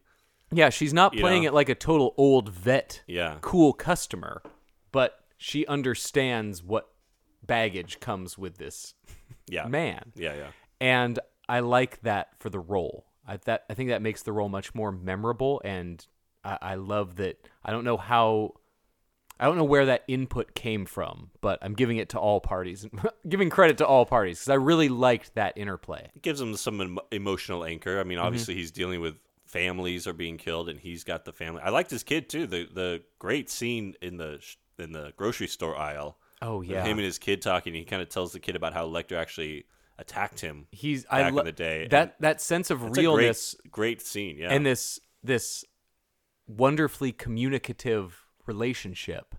[0.50, 1.48] Yeah, she's not You playing know?
[1.50, 3.36] it like a total old vet, Yeah.
[3.42, 4.42] cool customer,
[4.90, 6.88] but she understands what
[7.46, 8.94] baggage comes with this
[9.46, 9.66] Yeah.
[9.66, 10.12] man.
[10.16, 10.34] Yeah.
[10.34, 10.50] Yeah.
[10.80, 11.18] And
[11.48, 13.06] I like that for the role.
[13.26, 16.04] I that I think that makes the role much more memorable, and
[16.44, 17.36] I, I love that.
[17.64, 18.54] I don't know how,
[19.38, 22.86] I don't know where that input came from, but I'm giving it to all parties,
[23.28, 26.10] giving credit to all parties because I really liked that interplay.
[26.14, 28.00] It gives him some em- emotional anchor.
[28.00, 28.26] I mean, Mm-hmm.
[28.26, 29.14] obviously he's dealing with
[29.44, 31.60] families are being killed, and he's got the family.
[31.62, 32.46] I liked his kid too.
[32.46, 36.16] The the great scene in the sh- in the grocery store aisle.
[36.42, 37.74] Oh yeah, him and his kid talking.
[37.74, 39.64] He kind of tells the kid about how Lecter actually
[40.00, 40.66] attacked him.
[40.72, 44.36] he's back I in the day, that that sense of realness great, great scene.
[44.38, 45.64] Yeah, and this this
[46.46, 49.34] wonderfully communicative relationship.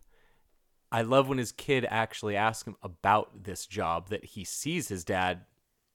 [0.91, 5.03] I love when his kid actually asks him about this job that he sees his
[5.05, 5.41] dad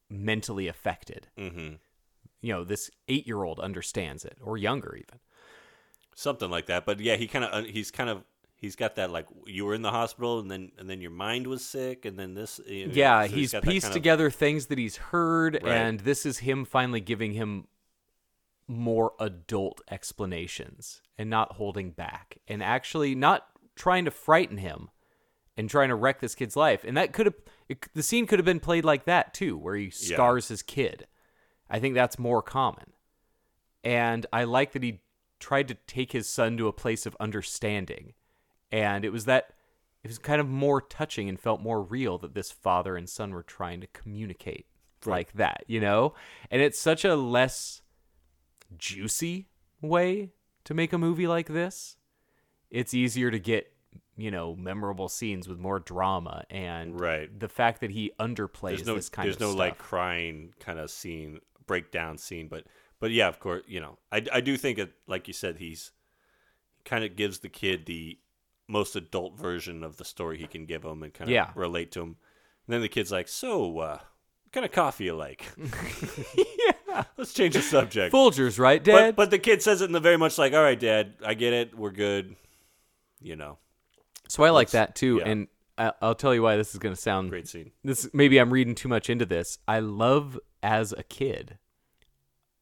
[0.09, 1.29] mentally affected.
[1.37, 1.75] hmm
[2.41, 5.21] You know, this eight year old understands it, or younger even.
[6.15, 6.87] something like that.
[6.87, 8.25] But yeah, he kind of he's kind of
[8.57, 11.47] he's got that like you were in the hospital and then and then your mind
[11.47, 12.61] was sick and then this.
[12.67, 15.73] you know, Yeah, so he's pieced kind of- together things that he's heard, Right.
[15.73, 17.69] and this is him finally giving him
[18.69, 23.47] more adult explanations and not holding back and actually not
[23.77, 24.91] trying to frighten him
[25.57, 26.83] and trying to wreck this kid's life.
[26.85, 27.35] And that could have
[27.69, 29.91] it, the scene could have been played like that too, where he Yeah.
[30.17, 31.07] scars his kid.
[31.71, 32.93] I think that's more common.
[33.85, 35.01] And I like that he
[35.39, 38.15] tried to take his son to a place of understanding.
[38.77, 39.51] And it was that
[40.05, 43.33] it was kind of more touching and felt more real that this father and son
[43.33, 44.67] were trying to communicate
[45.05, 46.15] like that, you know?
[46.51, 47.81] And it's such a less
[48.77, 49.49] juicy
[49.81, 50.33] way
[50.65, 51.97] to make a movie like this.
[52.71, 53.73] It's easier to get,
[54.17, 57.39] you know, memorable scenes with more drama and Right.
[57.39, 59.59] the fact that he underplays there's no this kind there's of There's no stuff.
[59.59, 62.65] like crying kind of scene breakdown scene but
[63.01, 65.91] but yeah of course you know i, I do think it like you said he's
[66.85, 68.19] kind of gives the kid the
[68.69, 71.51] most adult version of the story he can give him and kind of Yeah.
[71.55, 72.17] relate to him
[72.67, 75.45] and then the kid's like so uh what kind of coffee you like
[76.37, 77.05] yeah.
[77.17, 79.15] let's change the subject Folgers, right, Dad?
[79.15, 81.35] but, but the kid says it in the very much like all right dad i
[81.35, 82.35] get it we're good
[83.21, 83.59] you know
[84.29, 85.29] so I like that too, yeah.
[85.31, 85.47] and
[85.79, 88.75] I'll tell you why this is going to sound great scene this maybe I'm reading
[88.75, 89.59] too much into this.
[89.69, 91.59] I love as a kid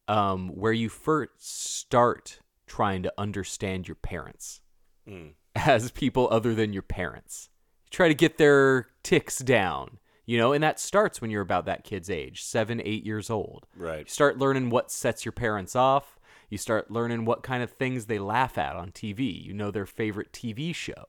[0.07, 1.31] um where you first
[1.79, 4.61] start trying to understand your parents
[5.09, 5.31] Mm.
[5.65, 7.49] as people other than your parents.
[7.85, 11.65] You try to get their ticks down, you know, and that starts when you're about
[11.65, 13.65] that kid's age, 7, 8 years old.
[13.75, 16.19] right You start learning what sets your parents off.
[16.49, 19.43] You start learning what kind of things they laugh at on TV.
[19.43, 21.05] You know their favorite TV show.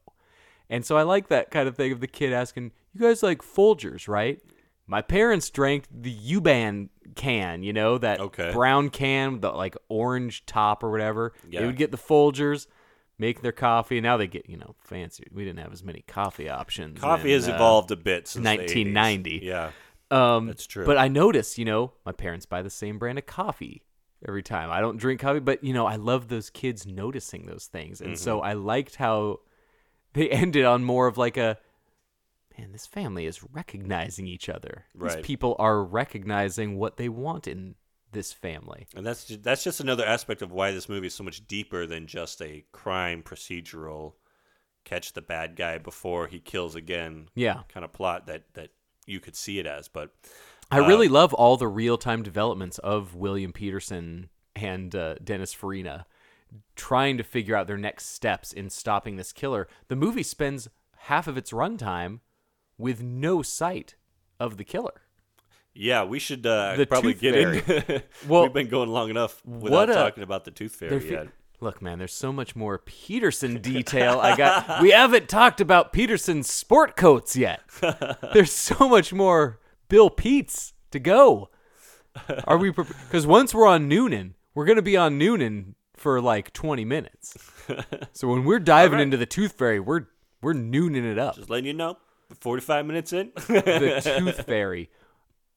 [0.69, 3.43] And so I like that kind of thing of the kid asking, You guys like
[3.43, 4.41] Folgers, right?
[4.89, 8.53] My parents drank the Yuban can, you know, that Okay.
[8.53, 11.33] brown can with the like orange top or whatever.
[11.49, 11.61] Yeah.
[11.61, 12.67] They would get the Folgers,
[13.19, 14.01] make their coffee.
[14.01, 15.25] Now they get, you know, fancy.
[15.33, 17.01] We didn't have as many coffee options.
[17.01, 19.41] Coffee in, has uh, evolved a bit since the 1990.
[19.41, 19.43] 80s.
[19.43, 19.71] Yeah.
[20.11, 20.87] Um, That's true.
[20.87, 23.83] But I noticed, you know, my parents buy the same brand of coffee
[24.27, 24.71] every time.
[24.71, 28.19] I don't drink coffee, but you know, I love those kids noticing those things, and
[28.19, 28.47] so Mm-hmm.
[28.47, 29.41] I liked how
[30.13, 31.59] they ended on more of like a
[32.57, 32.73] man.
[32.73, 34.85] This family is recognizing each other.
[34.95, 35.17] Right.
[35.17, 37.75] These people are recognizing what they want in
[38.13, 38.87] this family.
[38.95, 42.07] And that's that's just another aspect of why this movie is so much deeper than
[42.07, 44.15] just a crime procedural
[44.85, 47.63] catch the bad guy before he kills again Yeah.
[47.69, 48.71] kind of plot that that
[49.07, 49.89] you could see it as.
[49.89, 50.15] But
[50.71, 55.53] I Uh, really love all the real time developments of William Petersen and uh, Dennis
[55.53, 56.07] Farina
[56.77, 59.69] trying to figure out their next steps in stopping this killer.
[59.89, 62.21] The movie spends half of its runtime
[62.79, 63.97] with no sight
[64.39, 65.03] of the killer.
[65.79, 67.63] Yeah, we should uh, The probably get Fairy.
[67.97, 68.03] in.
[68.29, 71.29] Well, We've been going long enough without a- talking about the tooth fairy yet.
[71.61, 74.19] Look, man, there's so much more Petersen detail.
[74.21, 74.81] I got.
[74.83, 77.63] we haven't talked about Petersen's sport coats yet.
[78.35, 79.59] There's so much more
[79.89, 81.49] Bill Pete's to go.
[82.45, 82.71] Are we?
[82.73, 87.39] Because once we're on Noonan, we're gonna be on Noonan for like 20 minutes.
[88.13, 89.03] So when we're diving right.
[89.03, 90.09] into the Tooth Fairy, we're
[90.43, 91.37] we're nooning it up.
[91.37, 91.97] Just letting you know,
[92.41, 93.33] 45 minutes in.
[93.35, 94.91] the Tooth Fairy.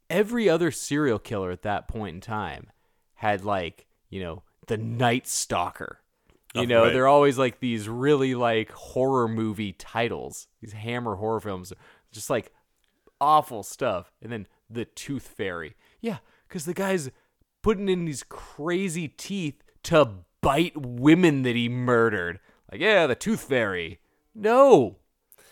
[0.09, 2.67] Every other serial killer at that point in time
[3.15, 5.99] had like, you know, the Night Stalker.
[6.55, 6.93] You Oh, know, right.
[6.93, 10.47] they're always like these really like horror movie titles.
[10.61, 11.71] These Hammer horror films,
[12.11, 12.51] just like
[13.21, 14.11] awful stuff.
[14.21, 15.75] And then the Tooth Fairy.
[16.01, 17.11] Yeah, because the guy's
[17.61, 20.09] putting in these crazy teeth to
[20.41, 22.39] bite women that he murdered.
[22.71, 23.99] Like, yeah, the Tooth Fairy.
[24.33, 24.97] No,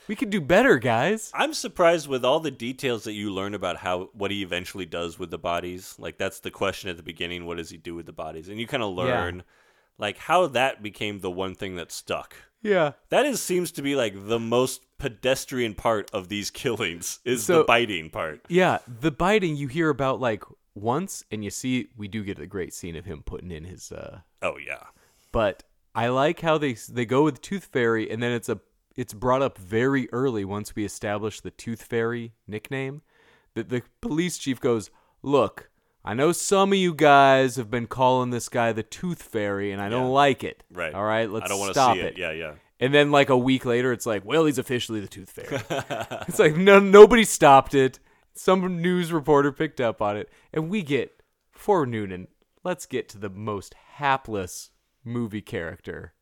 [0.07, 1.31] we could do better, guys.
[1.33, 5.17] I'm surprised with all the details that you learn about how what he eventually does
[5.19, 5.95] with the bodies.
[5.99, 8.49] Like that's the question at the beginning: what does he do with the bodies?
[8.49, 9.43] And you kind of learn,
[9.97, 12.35] like how that became the one thing that stuck.
[12.61, 12.93] Yeah.
[13.09, 17.59] That is seems to be like the most pedestrian part of these killings is So-
[17.59, 18.41] the biting part.
[18.49, 20.43] Yeah, the biting you hear about like
[20.75, 23.91] once, and you see we do get a great scene of him putting in his.
[23.91, 24.83] uh Oh yeah,
[25.31, 25.63] But
[25.95, 28.59] I like how they they go with Tooth Fairy, and then it's a
[28.97, 33.01] it's brought up very early once we establish the Tooth Fairy nickname.
[33.53, 34.89] That the police chief goes,
[35.23, 35.69] "Look,
[36.03, 39.81] I know some of you guys have been calling this guy the Tooth Fairy, and
[39.81, 40.11] I don't Yeah.
[40.11, 40.63] like it.
[40.71, 40.93] right.
[40.93, 42.17] All right, let's I don't stop see it.
[42.17, 42.53] Yeah, yeah.
[42.79, 45.61] And then like a week later, it's like, well, he's officially the Tooth Fairy.
[46.27, 47.99] it's like no, nobody stopped it.
[48.35, 52.27] Some news reporter picked up on it, and we get for Noonan.
[52.63, 54.69] Let's get to the most hapless
[55.03, 56.13] movie character.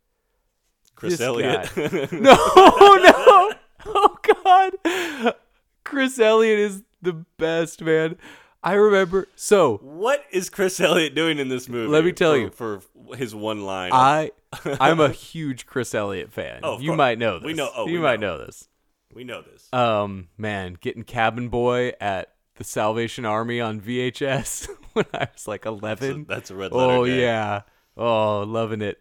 [0.96, 1.76] Chris This Elliott.
[2.12, 3.52] no, no,
[3.86, 5.36] oh God,
[5.84, 8.18] Chris Elliott is the best man.
[8.64, 9.28] I remember.
[9.36, 11.92] So what is Chris Elliott doing in this movie?
[11.92, 12.50] Let me tell for- you.
[12.50, 13.92] for his one line.
[13.94, 14.32] I,
[14.80, 16.62] I'm a huge Chris Elliott fan.
[16.64, 16.98] Oh, you course.
[16.98, 17.46] might know this.
[17.46, 18.38] We know- oh, you might know.
[18.38, 18.68] know this.
[19.14, 19.72] we know this.
[19.72, 25.66] Um, man, getting Cabin Boy at the Salvation Army on VHS when I was like
[25.68, 26.26] 11.
[26.28, 27.22] That's a red letter Oh day.
[27.22, 27.62] yeah.
[27.98, 29.00] Oh, loving it.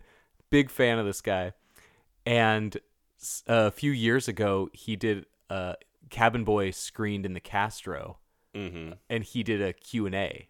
[0.50, 1.52] Big fan of this guy.
[2.26, 2.76] And
[3.46, 5.74] a few years ago, he did uh
[6.10, 8.18] Cabin Boy screened in the Castro
[8.54, 10.48] hmm and he did a Q&A.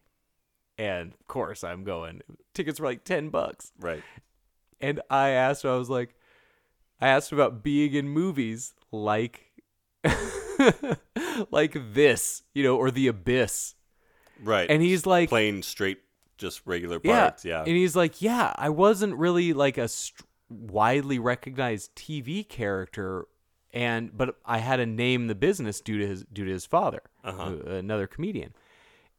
[0.77, 2.21] And of course, I'm going
[2.53, 3.73] tickets were like 10 bucks.
[3.79, 4.03] Right.
[4.81, 6.15] And I asked him, I was like,
[7.01, 9.53] I asked him about being in movies like,
[11.51, 13.75] like this, you know, or The Abyss.
[14.43, 14.71] Right.
[14.71, 16.01] And he's like, plain straight,
[16.39, 17.45] just regular yeah, parts.
[17.45, 17.61] Yeah.
[17.61, 23.27] And he's like, yeah, I wasn't really like a st- widely recognized TV character,
[23.73, 27.03] and but I had to name the business due to his due to his father,
[27.25, 27.55] Uh-huh.
[27.67, 28.53] uh, another comedian.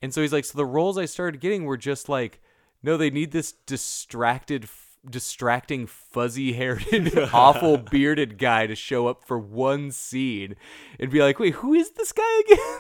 [0.02, 2.42] And so he's like, so the roles I started getting were just like,
[2.84, 6.86] no, they need this distracted, f- distracting, fuzzy-haired,
[7.34, 10.56] awful bearded guy to show up for one scene
[11.00, 12.80] and be like, wait, who is this guy again?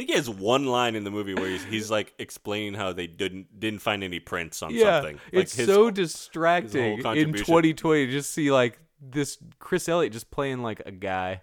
[0.00, 3.06] Think he has one line in the movie where he's, he's like explaining how they
[3.06, 5.16] didn't didn't find any prints on yeah, something.
[5.30, 10.30] Like it's his- so distracting in 2020 to just see like this Chris Elliott just
[10.30, 11.42] playing like a guy,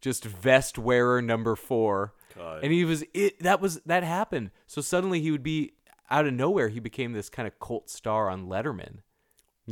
[0.00, 2.64] just vest wearer number four, God.
[2.64, 3.38] and he was it.
[3.38, 4.50] That was that happened.
[4.66, 5.74] So suddenly he would be
[6.10, 6.70] out of nowhere.
[6.70, 9.02] He became this kind of cult star on Letterman.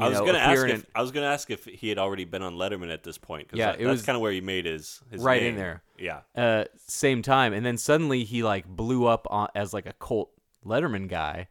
[0.05, 2.43] I was know, gonna ask if I was gonna ask if he had already been
[2.43, 3.49] on Letterman at this point.
[3.49, 5.57] 'cause Yeah, that- it that's was kind of where he made his, his right in
[5.57, 5.83] there.
[5.99, 9.93] Yeah, uh, same time, and then suddenly he like blew up on, as like a
[9.95, 10.31] cult
[10.65, 11.49] Letterman guy,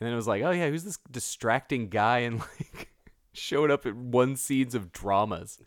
[0.00, 2.88] and then it was like, oh yeah, who's this distracting guy and like
[3.32, 5.58] showed up at one scenes of dramas.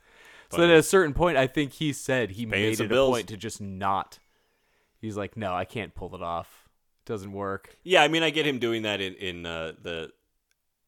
[0.51, 3.09] So then at a certain point, I think he said he Paying made it bills.
[3.09, 4.19] a point to just not.
[5.01, 6.69] he's like, no, I can't pull it off.
[7.03, 7.77] It doesn't work.
[7.83, 10.11] Yeah, I mean, I get him doing that in in uh, the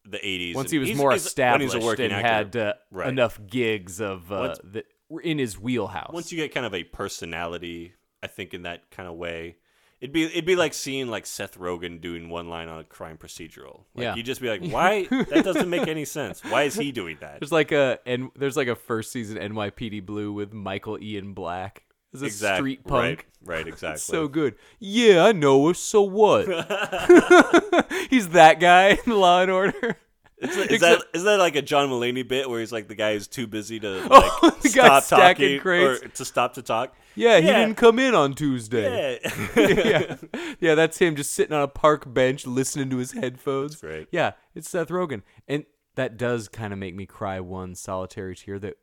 [0.10, 0.56] the eighties.
[0.56, 3.10] Once he was more established and had uh, Right.
[3.10, 6.12] enough gigs of uh, Once- that were in his wheelhouse.
[6.14, 7.94] Once you get kind of a personality,
[8.24, 9.58] I think in that kind of way,
[10.02, 13.18] it'd be it'd be like seeing like Seth Rogen doing one line on a crime
[13.18, 13.86] procedural.
[13.96, 14.16] Like, Yeah.
[14.16, 15.06] you'd just be like, why?
[15.06, 16.44] that doesn't make any sense.
[16.44, 17.40] Why is he doing that?
[17.40, 21.84] There's like a and there's like a first season NYPD Blue with Michael Ian Black
[22.14, 23.02] as a Exact- street punk.
[23.02, 23.26] Right,
[23.58, 24.00] right, exactly.
[24.00, 24.56] So good.
[24.80, 25.74] Yeah, I know.
[25.74, 26.46] So what?
[28.10, 29.98] He's that guy in Law and Order.
[30.40, 33.14] Is that, Except- is that like a John Mulaney bit where he's like the guy
[33.14, 36.04] who's too busy to oh, like Oh, the guy stop talking crates.
[36.04, 36.96] or to stop to talk?
[37.16, 37.60] Yeah, he Yeah.
[37.62, 39.20] didn't come in on Tuesday.
[39.24, 39.68] Yeah.
[39.68, 40.16] yeah.
[40.60, 43.72] yeah, that's him just sitting on a park bench listening to his headphones.
[43.72, 44.08] That's great.
[44.12, 45.24] Yeah, it's Seth Rogen.
[45.48, 48.78] And that does kind of make me cry one solitary tear that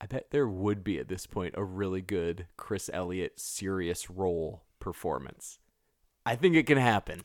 [0.00, 4.64] I bet there would be at this point a really good Chris Elliott serious role
[4.78, 5.58] performance.
[6.26, 7.22] I think it can happen.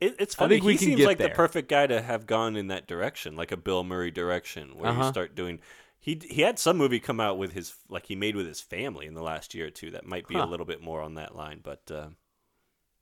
[0.00, 1.28] It, it's I think we he seems like there.
[1.28, 4.90] the perfect guy to have gone in that direction, like a Bill Murray direction, where
[4.90, 5.04] Uh-huh.
[5.04, 5.58] you start doing.
[5.98, 9.06] He he had some movie come out with his like he made with his family
[9.06, 11.34] in the last year or two that might be a little bit more on that
[11.34, 12.08] line, but uh,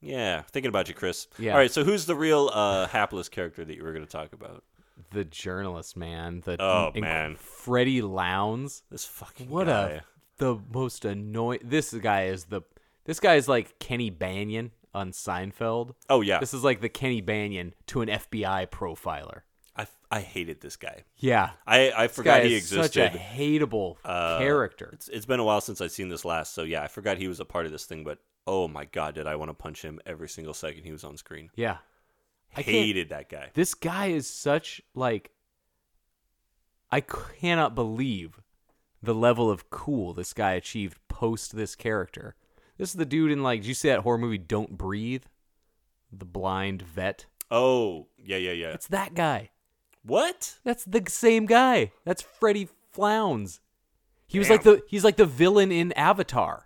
[0.01, 1.26] yeah, thinking about you, Chris.
[1.38, 1.53] Yeah.
[1.53, 4.32] All right, so who's the real uh, hapless character that you were going to talk
[4.32, 4.64] about?
[5.11, 6.42] The journalist, man.
[6.44, 7.36] The Oh, inc- man.
[7.36, 8.82] Freddy Lounds.
[8.90, 9.88] This fucking What guy.
[9.88, 10.01] a
[10.38, 11.61] the most annoying.
[11.64, 12.62] This guy is the.
[13.05, 15.94] This guy is like Kenny Bania on Seinfeld.
[16.09, 19.42] Oh yeah, This is like the Kenny Bania to an FBI profiler.
[19.76, 21.05] I I hated this guy.
[21.18, 22.92] Yeah, I I this forgot he is existed.
[22.92, 24.90] such a hateable Uh, character.
[24.94, 27.28] It's it's been a while since I've seen this last, so yeah, I forgot he
[27.28, 28.03] was a part of this thing.
[28.05, 31.05] But oh my god, did I want to punch him every single second he was
[31.05, 31.51] on screen?
[31.55, 31.76] Yeah,
[32.57, 33.50] I Hated that guy.
[33.54, 35.30] This guy is such like.
[36.90, 38.40] I cannot believe
[39.02, 42.34] the level of cool this guy achieved post this character.
[42.78, 43.61] This is the dude in like.
[43.61, 45.24] Did you see that horror movie Don't Breathe?
[46.12, 47.26] The blind vet.
[47.50, 48.72] Oh yeah yeah yeah.
[48.72, 49.50] It's that guy.
[50.02, 50.59] What?
[50.64, 51.92] That's the same guy.
[52.04, 53.61] That's Freddie Flounds.
[54.26, 54.54] He was Damn.
[54.54, 56.65] like the he's like the villain in Avatar.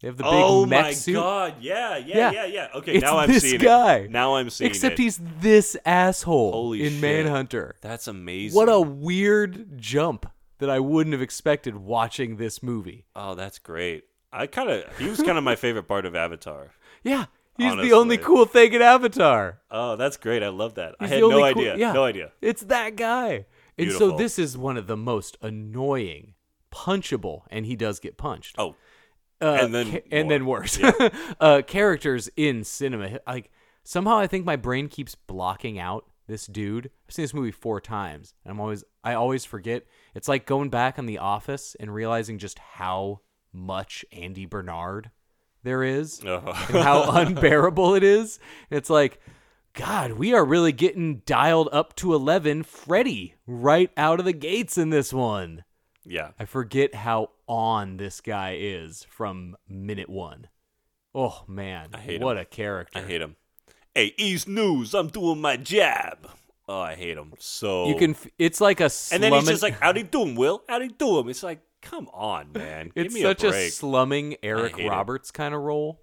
[0.00, 1.14] They have the big oh my suit.
[1.14, 1.54] god!
[1.60, 2.30] Yeah yeah Yeah.
[2.32, 2.68] yeah yeah.
[2.74, 3.96] Okay, It's now I'm this seeing guy.
[3.98, 4.10] it.
[4.10, 5.02] Now I'm seeing Except it.
[5.02, 7.00] he's this asshole Holy in shit.
[7.00, 7.76] Manhunter.
[7.80, 8.56] That's amazing.
[8.56, 13.06] What a weird jump that I wouldn't have expected watching this movie.
[13.16, 14.04] oh, that's great.
[14.32, 16.72] I kind of he was kind of my favorite part of Avatar.
[17.02, 17.26] Yeah,
[17.56, 17.90] he's Honestly.
[17.90, 19.60] the only cool thing in Avatar.
[19.70, 20.42] Oh, that's great.
[20.42, 20.96] I love that.
[20.98, 21.76] I had the no only cool- idea.
[21.76, 21.92] yeah.
[21.92, 22.32] No idea.
[22.42, 23.46] It's that guy.
[23.78, 26.34] And so this is one of the most annoying,
[26.72, 28.56] punchable, and he does get punched.
[28.58, 28.74] Oh,
[29.40, 30.78] uh, And then ca- and then worse.
[30.78, 30.92] Yeah.
[31.40, 33.18] uh, characters in cinema.
[33.26, 33.50] Like
[33.84, 36.90] somehow I think my brain keeps blocking out this dude.
[37.08, 39.84] I've seen this movie four times, and I'm always I always forget.
[40.14, 43.20] It's like going back on The Office and realizing just how
[43.52, 45.10] much Andy Bernard
[45.62, 46.38] there is, Oh.
[46.68, 48.38] and how unbearable it is.
[48.70, 49.20] It's like.
[49.78, 54.78] God, we are really getting dialed up to 11 Freddy right out of the gates
[54.78, 55.64] in this one.
[56.06, 56.30] Yeah.
[56.38, 60.48] I forget how on this guy is from minute one.
[61.14, 62.42] Oh man, I hate what him.
[62.42, 62.98] a character!
[62.98, 63.36] I hate him.
[63.94, 66.28] Hey, East News, I'm doing my jab.
[66.68, 67.88] Oh, I hate him so.
[67.88, 68.10] You can.
[68.10, 68.90] f- It's like a.
[69.12, 70.62] and then he's just like, "Howdy do you do him, Will?
[70.68, 72.92] Howdy do you do him?" It's like, come on, man.
[72.94, 74.76] It's such a a, slumming Eric.
[74.76, 76.02] Roberts kind of role.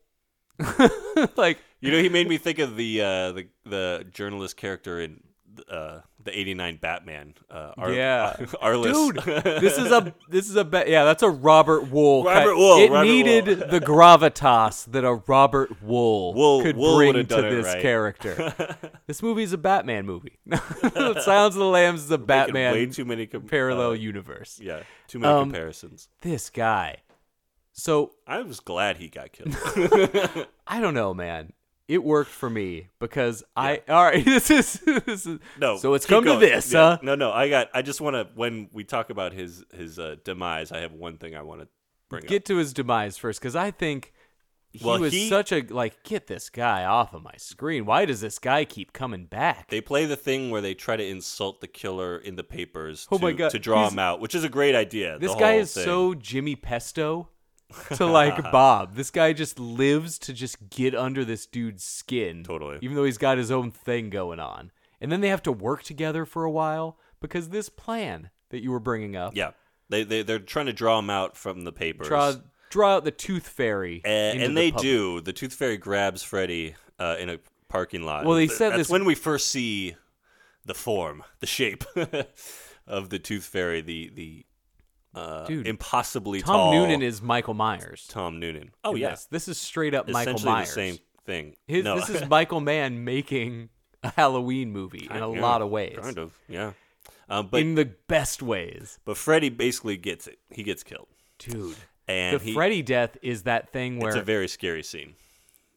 [1.35, 5.21] like you know, he made me think of the uh, the the journalist character in
[5.69, 7.33] uh, the '89 Batman.
[7.49, 8.93] Uh, Ar- yeah, Arliss.
[8.93, 12.23] dude, this is a this is a be- yeah, that's a Robert Wuhl.
[12.25, 13.69] Robert Wuhl, It Robert needed Wuhl.
[13.71, 17.81] the gravitas that a Robert Wuhl, Wuhl- could Wuhl bring to this right.
[17.81, 18.53] character.
[19.07, 20.39] this movie is a Batman movie.
[20.49, 24.59] Silence of the Lambs is a Making Batman way too many com- parallel uh, universe.
[24.61, 26.07] Yeah, too many Um, comparisons.
[26.21, 26.97] This guy.
[27.75, 29.55] So I was glad he got killed.
[30.67, 31.53] I don't know, man.
[31.87, 33.81] It worked for me because I.
[33.89, 35.39] All right, this is this is.
[35.59, 35.77] No.
[35.77, 36.39] So it's come going.
[36.39, 36.79] to this, Yeah.
[36.91, 36.97] huh?
[37.03, 37.31] No, no.
[37.31, 37.69] I got.
[37.73, 38.27] I just want to.
[38.35, 41.67] When we talk about his his uh, demise, I have one thing I want to
[42.09, 42.45] bring Get up.
[42.45, 44.13] to his demise first, because I think
[44.71, 46.03] he Well, was he- such a like.
[46.03, 47.85] Get this guy off of my screen.
[47.85, 49.69] Why does this guy keep coming back?
[49.69, 53.17] They play the thing where they try to insult the killer in the papers Oh
[53.17, 53.51] to, my God.
[53.51, 55.19] to draw He's- him out, which is a great idea.
[55.19, 55.83] this guy is thing.
[55.83, 57.27] so Jimmy Pesto
[57.95, 58.95] to like Bob.
[58.95, 62.43] This guy just lives to just get under this dude's skin.
[62.43, 62.79] Totally.
[62.81, 64.71] Even though he's got his own thing going on.
[65.01, 68.71] And then they have to work together for a while because this plan that you
[68.71, 69.35] were bringing up.
[69.35, 69.51] Yeah,
[69.89, 72.07] they they they're trying to draw him out from the papers.
[72.07, 72.35] Draw
[72.69, 74.01] draw out the tooth fairy.
[74.05, 75.21] Uh, and the they do.
[75.21, 78.25] The Tooth Fairy grabs Freddy uh, in a parking lot.
[78.25, 79.95] Well, they said that's this- when we first see
[80.65, 81.83] the form, the shape
[82.87, 83.81] of the Tooth Fairy.
[83.81, 84.45] The the
[85.13, 86.73] uh, Dude, impossibly Tom tall.
[86.73, 88.05] Noonan is Michael Myers.
[88.09, 88.71] Tom Noonan.
[88.83, 89.47] Oh yes, yeah, this.
[89.47, 90.67] Is straight up Michael essentially Myers.
[90.69, 91.55] the same thing.
[91.67, 93.69] His, no, This is Michael Mann making
[94.03, 95.97] a Halloween movie in a Yeah, lot of ways.
[96.01, 96.73] Kind of, yeah.
[97.29, 98.99] Um, but in the best ways.
[99.05, 100.39] but Freddy basically gets it.
[100.51, 101.07] He gets killed,
[101.39, 101.75] Dude.
[102.07, 105.13] and the he, Freddy death is that thing where it's a very scary scene.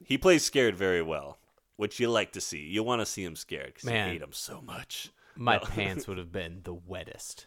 [0.05, 1.39] He plays scared very well,
[1.77, 2.59] which you like to see.
[2.61, 5.11] You want to see him scared because you hate him so much.
[5.37, 5.61] my No.
[5.65, 7.47] pants would have been the wettest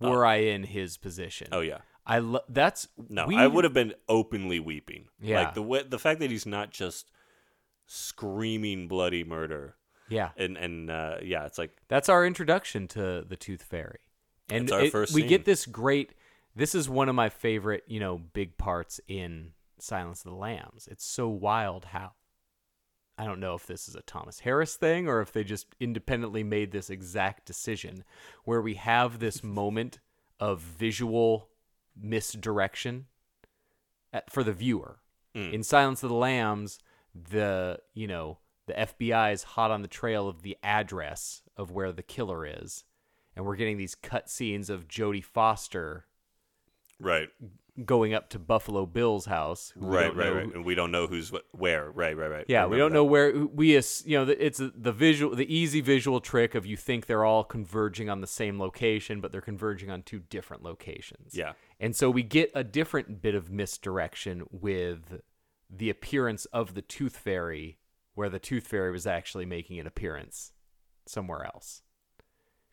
[0.00, 1.48] were I in his position.
[1.52, 1.78] Oh yeah.
[2.04, 5.06] I lo- that's No, we- I would have been openly weeping.
[5.20, 5.42] Yeah.
[5.42, 7.10] Like the way, the fact that he's not just
[7.86, 9.76] screaming bloody murder.
[10.08, 10.30] Yeah.
[10.36, 14.00] And and uh, yeah, it's like That's our introduction to the Tooth Fairy,
[14.50, 15.28] and it- first we scene.
[15.28, 16.12] get this great.
[16.54, 20.86] This is one of my favorite, you know, big parts in Silence of the Lambs.
[20.90, 22.12] It's so wild how.
[23.18, 26.42] I don't know if this is a Thomas Harris thing or if they just independently
[26.42, 28.04] made this exact decision
[28.44, 29.98] where we have this moment
[30.40, 31.48] of visual
[32.00, 33.06] misdirection
[34.12, 34.98] at, for the viewer.
[35.34, 35.52] Mm.
[35.52, 36.78] In Silence of the Lambs,
[37.14, 41.92] the, you know, the FBI is hot on the trail of the address of where
[41.92, 42.84] the killer is.
[43.34, 46.06] And we're getting these cut scenes of Jodie Foster
[47.02, 47.28] right,
[47.84, 49.72] going up to Buffalo Bill's house.
[49.76, 51.90] right, right, right, who- and we don't know who's wh- where.
[51.90, 52.44] Right, right, right.
[52.48, 52.94] Yeah, we don't that.
[52.94, 56.76] know where we as you know it's the visual the easy visual trick of you
[56.76, 61.34] think they're all converging on the same location but they're converging on two different locations.
[61.34, 61.52] Yeah.
[61.80, 65.20] And so we get a different bit of misdirection with
[65.68, 67.78] the appearance of the Tooth Fairy
[68.14, 70.52] where the Tooth Fairy was actually making an appearance
[71.06, 71.82] somewhere else.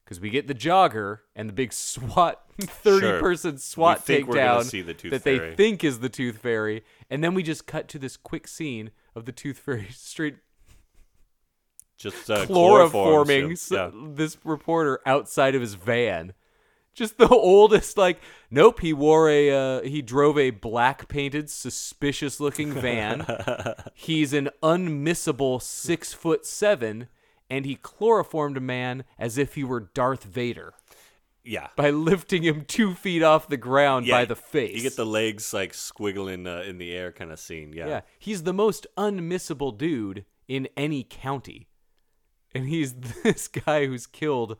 [0.10, 3.20] Cuz we get the jogger and the big SWAT 30 Sure.
[3.20, 5.51] person SWAT We takedown the that Fairy.
[5.51, 8.89] they think is the Tooth Fairy and then we just cut to this quick scene
[9.16, 10.38] of the Tooth Fairy straight
[11.97, 16.34] just uh, chloroforming s- this reporter outside of his van.
[16.93, 18.80] Just the oldest, like, nope.
[18.80, 23.26] He wore a, uh, he drove a black painted, suspicious looking van.
[23.93, 27.07] He's an unmissable six foot seven,
[27.50, 30.74] and he chloroformed a man as if he were Darth Vader
[31.43, 34.20] Yeah, by lifting him two feet off the ground yeah.
[34.20, 34.76] by the face.
[34.76, 37.74] You get the legs like squiggling uh, in the air kind of scene.
[37.74, 41.68] Yeah, Yeah, he's the most unmissable dude in any county,
[42.54, 42.93] and he's
[43.24, 44.58] this guy who's killed.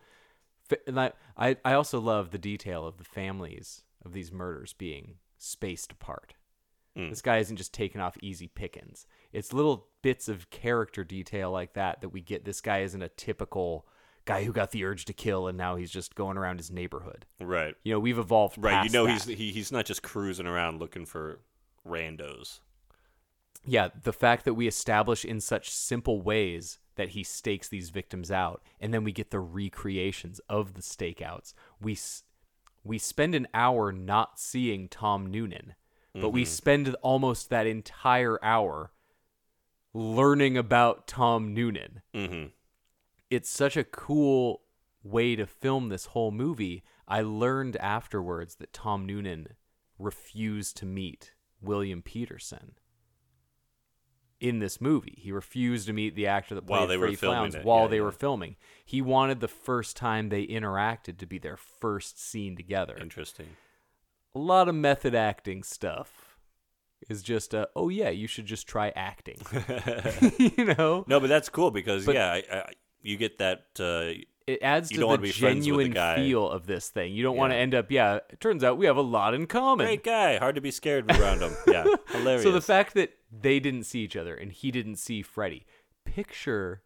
[0.86, 5.16] And I, I, I also love the detail of the families of these murders being
[5.38, 6.36] spaced apart.
[6.98, 7.10] Mm.
[7.10, 9.06] This guy isn't just taking off easy pickings.
[9.32, 12.46] It's little bits of character detail like that that we get.
[12.46, 13.88] This guy isn't a typical
[14.26, 17.26] guy who got the urge to kill and now he's just going around his neighborhood.
[17.40, 18.58] right, You know, we've evolved.
[18.60, 18.86] right.
[18.86, 19.14] You know, that.
[19.14, 21.40] he's he, he's not just cruising around looking for
[21.88, 22.60] randos.
[23.66, 28.30] yeah, the fact that we establish in such simple ways that he stakes these victims
[28.30, 31.54] out, and then we get the recreations of the stakeouts.
[31.82, 31.98] We
[32.84, 35.76] we spend an hour not seeing Tom Noonan,
[36.14, 36.50] but we mm-hmm.
[36.50, 38.92] spend almost that entire hour
[39.94, 42.02] learning about Tom Noonan.
[42.14, 42.48] Mm-hmm.
[43.30, 44.62] It's such a cool
[45.04, 46.84] way to film this whole movie.
[47.08, 49.48] I learned afterwards that Tom Noonan
[49.98, 52.74] refused to meet William Petersen
[54.40, 55.18] in this movie.
[55.22, 57.66] He refused to meet the actor that played While they were Freddie filming Flowns it.
[57.66, 58.04] while Yeah, they yeah.
[58.04, 58.56] were filming.
[58.86, 62.98] He wanted the first time they interacted to be their first scene together.
[63.00, 63.48] Interesting.
[64.34, 66.29] A lot of method acting stuff
[67.10, 69.40] is just uh, oh yeah, you should just try acting.
[70.38, 71.06] you know?
[71.08, 72.72] No, but that's cool because But- yeah, I, I,
[73.02, 73.66] you get that.
[73.80, 77.14] Uh, it adds to the be the genuine feel of this thing.
[77.14, 79.46] You don't want to end up, yeah, it turns out we have a lot in
[79.46, 79.86] common.
[79.86, 81.56] great guy, hard to be scared around him.
[81.68, 82.44] Yeah, hilarious.
[82.44, 85.68] So the fact that they didn't see each other and he didn't see Freddy,
[86.04, 86.82] picture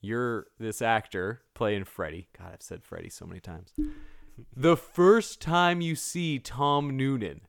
[0.00, 2.28] you're this actor playing Freddy.
[2.38, 3.74] God, I've said Freddy so many times.
[4.56, 7.42] the first time you see Tom Noonan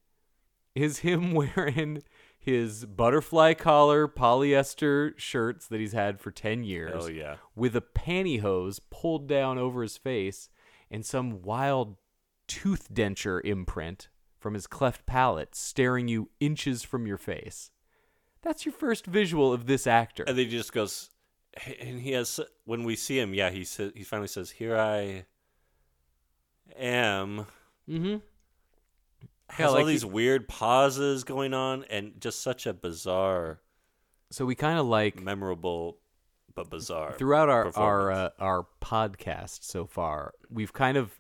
[0.82, 2.02] is him wearing
[2.38, 7.36] his butterfly collar polyester shirts that he's had for 10 years Hell yeah.
[7.56, 10.50] with a pantyhose pulled down over his face
[10.90, 11.98] and some wild
[12.48, 14.10] tooth denture imprint
[14.40, 17.72] from his cleft palate staring you inches from your face.
[18.42, 20.24] That's your first visual of this actor.
[20.26, 21.10] and he just goes,
[21.80, 25.26] and he has when we see him, yeah, he says he finally says, "Here I
[26.78, 27.48] am."
[27.88, 28.18] Mm-hmm.
[29.50, 33.60] Has like all these he- weird pauses going on, and just such a bizarre,
[34.32, 35.98] So we kind of like memorable,
[36.56, 37.14] but bizarre.
[37.14, 41.20] throughout our our uh, our podcast so far, we've kind of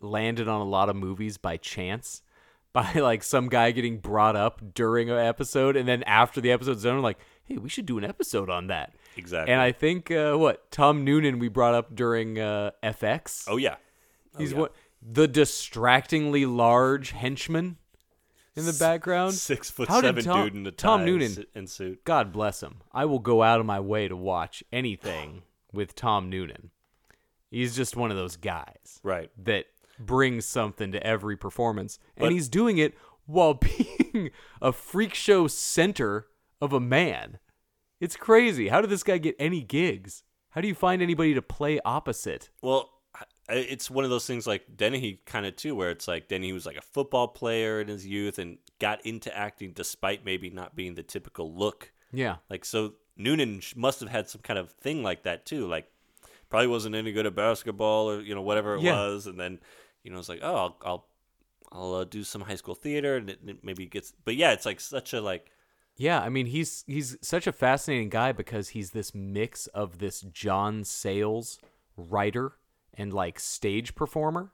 [0.00, 2.22] landed on a lot of movies by chance,
[2.72, 6.82] by like some guy getting brought up during an episode, and then after the episode's
[6.82, 8.94] done, like, hey, we should do an episode on that.
[9.16, 9.52] exactly.
[9.52, 13.44] And I think uh, what Tom Noonan we brought up during uh, FX.
[13.48, 13.76] oh yeah,
[14.34, 14.58] Oh, he's yeah.
[14.58, 14.74] what
[15.08, 17.76] the distractingly large henchman
[18.56, 19.34] in the background.
[19.34, 22.04] Six foot How did seven Tom- dude in a Tom Noonan- and suit.
[22.04, 22.82] God bless him.
[22.92, 25.42] I will go out of my way to watch anything
[25.72, 26.70] with Tom Noonan.
[27.50, 29.30] He's just one of those guys Right.
[29.44, 29.66] that
[29.98, 32.94] brings something to every performance, and But- he's doing it
[33.26, 33.54] while
[34.14, 34.30] being
[34.60, 36.26] a freak show center
[36.60, 37.38] of a man.
[38.00, 38.68] It's crazy.
[38.68, 40.22] How did this guy get any gigs?
[40.50, 42.50] How do you find anybody to play opposite?
[42.62, 42.90] Well,
[43.48, 46.66] it's one of those things like Dennehy kind of too, where it's like Dennehy was
[46.66, 50.94] like a football player in his youth and got into acting despite maybe not being
[50.94, 51.92] the typical look.
[52.12, 52.36] Yeah.
[52.50, 55.66] Like so, Noonan must have had some kind of thing like that too.
[55.66, 55.86] Like
[56.50, 58.92] probably wasn't any good at basketball or you know whatever it Yeah.
[58.92, 59.60] was, and then
[60.02, 61.06] you know it's like oh I'll I'll,
[61.72, 64.12] I'll uh, do some high school theater and it, it maybe gets.
[64.24, 65.50] But yeah, it's like such a like
[65.96, 70.20] Yeah, I mean he's he's such a fascinating guy because he's this mix of this
[70.22, 71.58] John Sayles
[71.96, 72.52] writer
[72.96, 74.52] and like stage performer.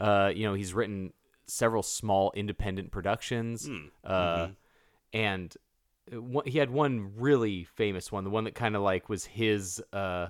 [0.00, 1.12] Uh, you know, he's written
[1.46, 3.68] several small independent productions.
[4.04, 4.48] Uh,
[5.12, 5.56] and
[6.12, 9.24] uh, one, he had one really famous one, the one that kind of like was
[9.26, 10.28] his uh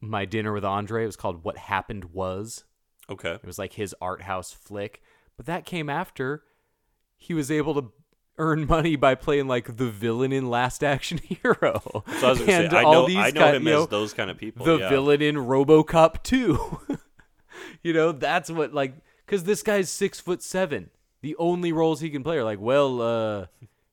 [0.00, 1.04] My Dinner with Andre.
[1.04, 2.64] It was called What Happened Was.
[3.10, 3.32] okay.
[3.32, 5.02] It was like his art house flick.
[5.36, 6.42] But that came after
[7.16, 7.92] he was able to
[8.38, 11.80] earn money by playing like the villain in Last Action Hero.
[12.20, 13.72] So I was gonna say And I all know these I know kind- him you
[13.72, 14.64] know, as those kind of people.
[14.64, 14.88] the yeah.
[14.88, 16.98] villain in RoboCop 2.
[17.82, 18.94] you know, that's what like
[19.26, 20.90] cuz this guy's 6 foot 7.
[21.20, 23.46] The only roles he can play are like, well, uh,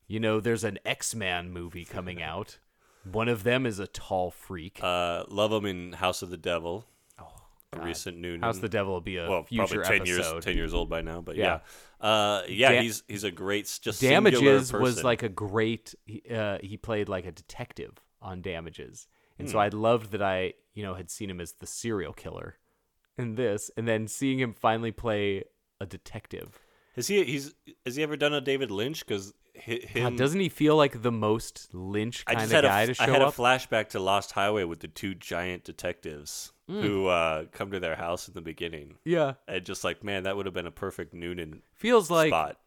[0.08, 2.60] you know, there's an X-Man movie coming out.
[3.12, 4.80] One of them is a tall freak.
[4.82, 6.86] Uh, love him in House of the Devil.
[7.78, 8.42] A recent Noonan.
[8.42, 10.34] How's the Devil will be a well, future probably ten episode.
[10.36, 11.22] years, ten years old by now.
[11.22, 11.60] But Yeah.
[12.02, 15.96] yeah, uh, yeah, Da- he's he's a great just Damages was like a great.
[16.06, 19.08] he- Uh, he played like a detective on Damages,
[19.40, 19.52] and Hmm.
[19.54, 22.56] so I loved that I you know had seen him as the serial killer
[23.18, 25.44] in this, and then seeing him finally play
[25.80, 26.60] a detective.
[26.96, 27.54] Has he he's
[27.86, 29.06] has he ever done a David Lynch?
[29.06, 32.86] Because him God, doesn't he feel like the most Lynch kind of had a guy
[32.88, 33.10] to show up?
[33.10, 33.38] I had up?
[33.38, 36.82] a flashback to Lost Highway with the two giant detectives Hmm.
[36.82, 38.96] who uh, come to their house in the beginning.
[39.06, 42.58] yeah, And just like man, that would have been a perfect Noonan feels like spot.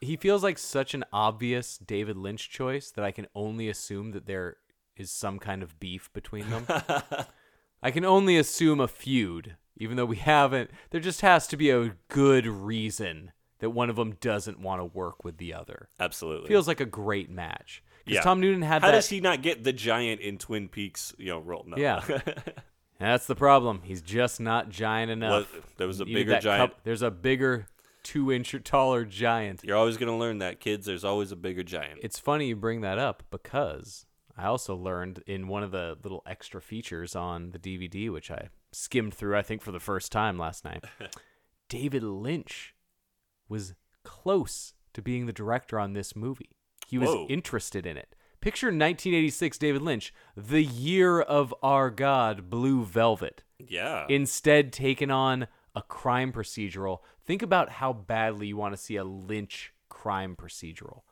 [0.00, 4.26] he feels like such an obvious David Lynch choice that I can only assume that
[4.26, 4.58] there
[4.96, 6.66] is some kind of beef between them.
[7.82, 10.70] I can only assume a feud, even though we haven't.
[10.90, 14.84] There just has to be a good reason that one of them doesn't want to
[14.84, 15.88] work with the other.
[15.98, 16.48] Absolutely.
[16.48, 17.82] Feels like a great match.
[18.04, 18.22] Because yeah.
[18.22, 18.94] Tom Noonan had How that.
[18.94, 21.14] does he not get the giant in Twin Peaks?
[21.18, 21.64] You know, role.
[21.66, 21.76] No.
[21.76, 22.02] Yeah.
[23.00, 23.82] That's the problem.
[23.84, 25.52] He's just not giant enough.
[25.52, 26.72] Well, there was a You bigger giant.
[26.72, 27.68] cup- there's a bigger,
[28.02, 29.62] two inch taller giant.
[29.64, 30.86] You're always gonna learn that, kids.
[30.86, 32.00] There's always a bigger giant.
[32.02, 34.04] It's funny you bring that up because
[34.36, 38.48] I also learned in one of the little extra features on the DVD, which I
[38.72, 40.84] skimmed through, I think, for the first time last night.
[41.68, 42.74] David Lynch
[43.48, 43.74] was
[44.04, 46.50] close to being the director on this movie.
[46.86, 47.26] He was Whoa.
[47.28, 48.14] interested in it.
[48.40, 54.06] Picture 1986 David Lynch, the year of our God, Blue Velvet yeah.
[54.08, 57.00] instead taken on a crime procedural.
[57.24, 61.02] Think about how badly you want to see a Lynch crime procedural.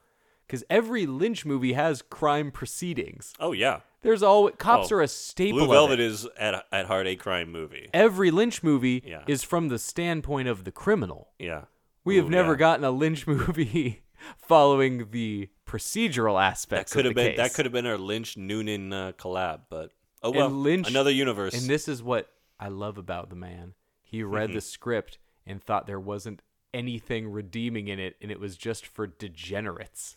[0.46, 3.32] Because every Lynch movie has crime proceedings.
[3.40, 3.80] oh yeah.
[4.02, 5.58] There's always cops Oh, are a staple.
[5.58, 7.90] Blue of Velvet is at at heart a crime movie.
[7.92, 9.24] Every Lynch movie Yeah.
[9.26, 11.32] is from the standpoint of the criminal.
[11.40, 11.62] Yeah.
[12.04, 12.58] We have never yeah.
[12.58, 14.04] gotten a Lynch movie
[14.38, 16.92] following the procedural aspects.
[16.92, 17.38] That could of have the been case.
[17.38, 19.90] that could have been our Lynch Noonan uh, collab, but
[20.22, 20.48] oh And well.
[20.50, 21.54] Lynch- another universe.
[21.54, 23.74] And this is what I love about the man.
[24.02, 24.54] He read Mm-hmm.
[24.56, 26.42] the script and thought there wasn't
[26.74, 30.14] anything redeeming in it, and it was just for degenerates.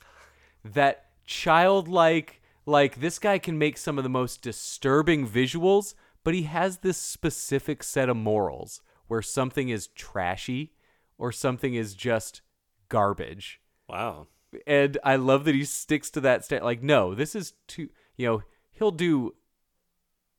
[0.66, 5.93] That childlike, like, this guy can make some of the most disturbing visuals,
[6.24, 10.74] but he has this specific set of morals where something is trashy
[11.18, 12.41] or something is just
[12.89, 13.60] garbage
[13.90, 14.28] wow.
[14.68, 16.64] and I love that he sticks to that stand.
[16.64, 17.90] Like, no, this is too.
[18.18, 19.36] You know, he'll do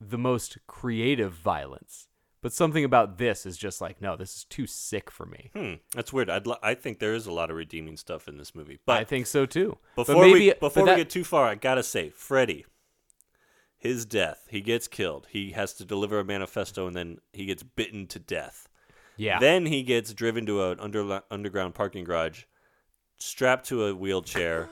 [0.00, 2.08] the most creative violence,
[2.42, 5.50] but something about this is just like, no, this is too sick for me.
[5.54, 5.74] Hmm.
[5.94, 6.30] That's weird.
[6.30, 8.78] I'd li- I think there is a lot of redeeming stuff in this movie.
[8.86, 9.78] But I think so too.
[9.96, 12.64] But before maybe- we before that- we get too far, I gotta say, Freddy,
[13.78, 14.46] his death.
[14.50, 15.26] He gets killed.
[15.30, 18.68] He has to deliver a manifesto, and then he gets bitten to death.
[19.16, 22.44] yeah, Then he gets driven to an under, underground parking garage,
[23.20, 24.68] strapped to a wheelchair,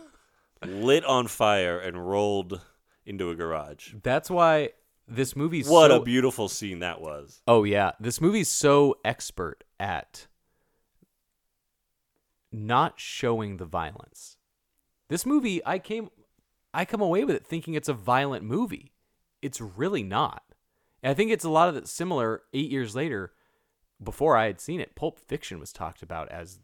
[0.65, 2.61] lit on fire, and rolled
[3.07, 3.95] into a garage.
[4.03, 4.71] that's why
[5.07, 7.41] this movie's What so, a beautiful scene that was.
[7.47, 10.27] Oh yeah, this movie's so expert at
[12.53, 14.37] not showing the violence.
[15.09, 16.11] This movie, I came,
[16.75, 18.93] I come away with it thinking it's a violent movie.
[19.41, 20.43] It's really not.
[21.03, 22.43] And I think it's a lot of that similar.
[22.53, 23.33] Eight years later,
[24.03, 26.59] before I had seen it, Pulp Fiction was talked about as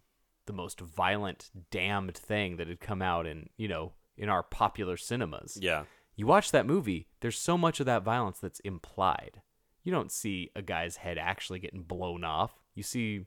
[0.47, 4.97] the most violent, damned thing that had come out in you know in our popular
[4.97, 5.59] cinemas.
[5.61, 5.85] Yeah.
[6.17, 9.43] You watch that movie, there's so much of that violence that's implied.
[9.83, 12.53] You don't see a guy's head actually getting blown off.
[12.75, 13.27] You see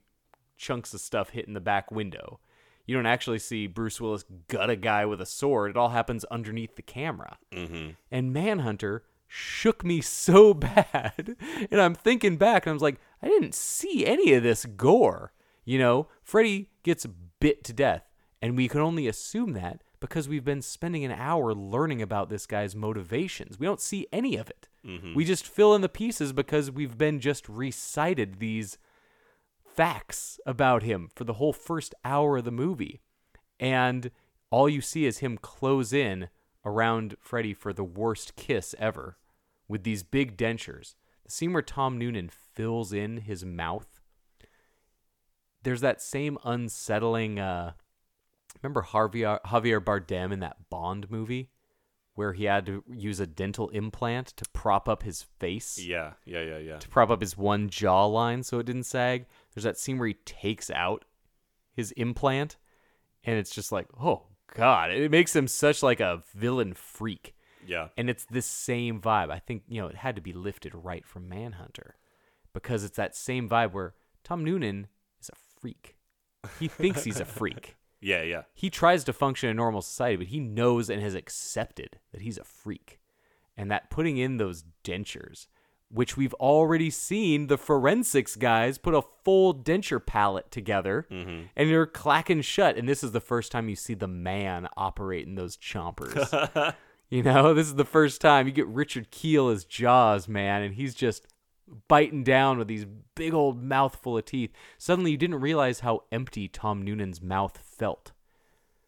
[0.55, 2.39] chunks of stuff hitting the back window.
[2.85, 5.71] You don't actually see Bruce Willis gut a guy with a sword.
[5.71, 7.37] It all happens underneath the camera.
[7.51, 7.91] Mm-hmm.
[8.09, 11.35] And Manhunter shook me so bad.
[11.69, 15.33] and I'm thinking back and I was like, I didn't see any of this gore.
[15.67, 17.05] You know, Freddy gets
[17.41, 18.03] bit to death.
[18.41, 22.45] And we can only assume that because we've been spending an hour learning about this
[22.45, 23.59] guy's motivations.
[23.59, 24.69] We don't see any of it.
[24.85, 25.13] Mm-hmm.
[25.13, 28.77] We just fill in the pieces because we've been just recited these
[29.65, 33.01] facts about him for the whole first hour of the movie.
[33.59, 34.11] And
[34.49, 36.29] all you see is him close in
[36.63, 39.17] around Freddy for the worst kiss ever
[39.67, 40.95] with these big dentures.
[41.25, 43.96] The scene where Tom Noonan fills in his mouth.
[45.67, 47.73] There's that same unsettling uh
[48.63, 51.49] remember Javier Javier Bardem in that Bond movie
[52.15, 55.77] where he had to use a dental implant to prop up his face?
[55.77, 56.77] Yeah, yeah, yeah, yeah.
[56.77, 59.25] to prop up his one jawline so it didn't sag.
[59.53, 61.03] There's that scene where he takes out
[61.73, 62.55] his implant,
[63.25, 64.23] and it's just like, oh
[64.55, 67.35] god, it makes him such like a villain freak.
[67.65, 67.89] Yeah.
[67.97, 69.31] And it's this same vibe.
[69.31, 71.97] I think you know it had to be lifted right from Manhunter,
[72.53, 74.87] because it's that same vibe where Tom Noonan
[75.59, 75.95] freak.
[76.59, 77.75] He thinks he's a freak.
[77.99, 78.43] Yeah, yeah.
[78.53, 82.37] He tries to function in normal society, but he knows and has accepted that he's
[82.37, 82.99] a freak.
[83.57, 85.47] And that putting in those dentures,
[85.89, 91.45] which we've already seen the forensics guys put a full denture palette together Mm-hmm.
[91.55, 92.77] and they're clacking shut.
[92.77, 96.75] And this is the first time you see the man operating those chompers.
[97.09, 100.75] you know, this is the first time you get Richard Kiel as Jaws, man, and
[100.75, 101.25] he's just
[101.87, 104.51] biting down with these big old mouthful of teeth.
[104.77, 108.11] Suddenly, you didn't realize how empty Tom Noonan's mouth felt.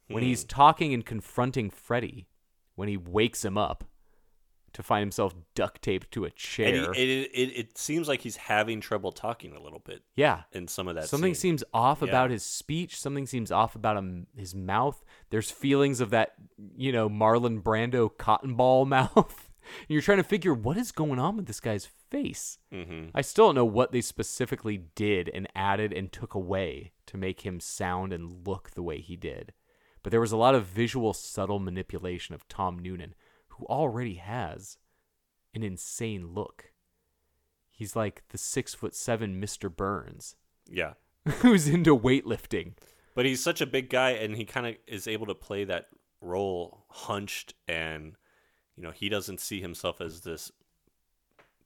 [0.08, 0.48] When he's hmm.
[0.48, 2.28] talking and confronting Freddy,
[2.76, 3.84] when he wakes him up
[4.74, 6.94] to find himself duct taped to a chair.
[6.94, 10.44] he, it, it, it seems like he's having trouble talking a little bit yeah.
[10.52, 11.08] in some of that.
[11.08, 11.52] Something scene.
[11.52, 12.10] seems off Yeah.
[12.10, 13.00] about his speech.
[13.00, 15.04] Something seems off about him, his mouth.
[15.30, 16.34] There's feelings of that,
[16.78, 19.49] you know, Marlon Brando cotton ball mouth.
[19.82, 22.58] And you're trying to figure what is going on with this guy's face.
[22.72, 23.12] Mhm.
[23.14, 27.42] I still don't know what they specifically did and added and took away to make
[27.42, 29.54] him sound and look the way he did.
[30.04, 33.16] But there was a lot of visual, subtle manipulation of Tom Noonan,
[33.50, 34.78] who already has
[35.54, 36.72] an insane look.
[37.72, 39.74] He's like the six foot seven Mr.
[39.74, 40.36] Burns
[40.68, 40.94] Yeah.
[41.42, 42.74] who's into weightlifting.
[43.16, 45.90] But he's such a big guy, and he kind of is able to play that
[46.22, 48.16] role hunched, and
[48.80, 50.54] you know he doesn't see himself as this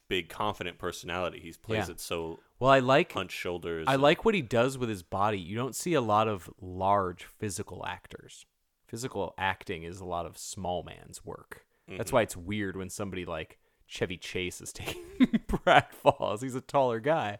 [0.07, 1.39] big, confident personality.
[1.39, 1.93] He plays Yeah.
[1.93, 3.86] it so Well, I like hunched shoulders.
[3.88, 5.39] I and- like what he does with his body.
[5.39, 8.45] You don't see a lot of large physical actors.
[8.88, 11.66] Physical acting is a lot of small man's work.
[11.88, 12.16] That's mm-hmm.
[12.16, 15.03] why it's weird when somebody like Chevy Chase is taking
[15.47, 16.41] Brad Falls.
[16.41, 17.38] He's a taller guy.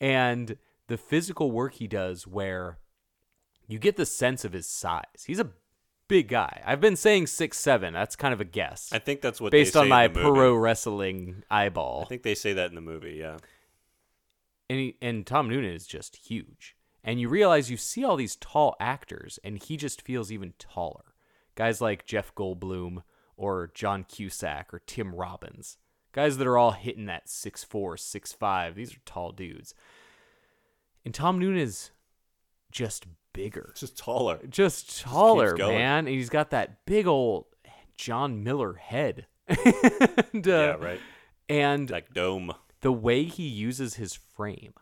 [0.00, 2.78] And the physical work he does where
[3.66, 5.24] you get the sense of his size.
[5.26, 5.50] He's a
[6.08, 6.62] big guy.
[6.66, 7.92] I've been saying six seven.
[7.94, 8.90] That's kind of a guess.
[8.92, 10.32] I think that's what based they say on my in the movie.
[10.32, 12.02] pro wrestling eyeball.
[12.04, 13.16] I think they say that in the movie.
[13.20, 13.36] Yeah.
[14.68, 16.74] and he, and Tom Noonan is just huge.
[17.04, 21.14] And you realize you see all these tall actors, and he just feels even taller.
[21.54, 23.02] Guys like Jeff Goldblum
[23.36, 25.78] or John Cusack or Tim Robbins,
[26.12, 28.74] guys that are all hitting that six four, six five.
[28.74, 29.74] These are tall dudes.
[31.04, 31.90] And Tom Noonan is
[32.70, 33.06] just
[33.42, 34.40] bigger, Just taller.
[34.48, 35.78] just taller, going.
[35.78, 35.98] man.
[36.06, 37.46] And he's got that big old
[37.96, 39.26] John Miller head.
[39.48, 40.76] and, uh, yeah.
[40.78, 41.00] Right.
[41.48, 42.52] And Like dome.
[42.80, 44.74] the way he uses his frame.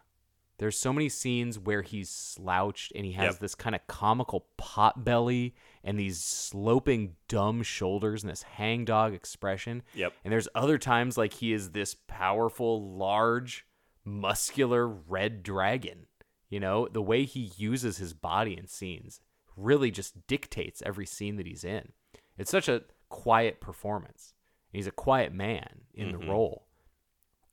[0.58, 3.40] There's so many scenes where he's slouched and he has Yep.
[3.40, 5.54] this kind of comical pot belly
[5.84, 9.82] and these sloping dumb shoulders and this hangdog expression.
[9.94, 10.14] Yep.
[10.24, 13.66] And there's other times like he is this powerful, large,
[14.02, 16.06] muscular red dragon.
[16.48, 19.20] You know, the way he uses his body in scenes
[19.56, 21.92] really just dictates every scene that he's in.
[22.38, 24.34] It's such a quiet performance.
[24.72, 26.20] He's a quiet man in Mm-hmm.
[26.20, 26.66] the role.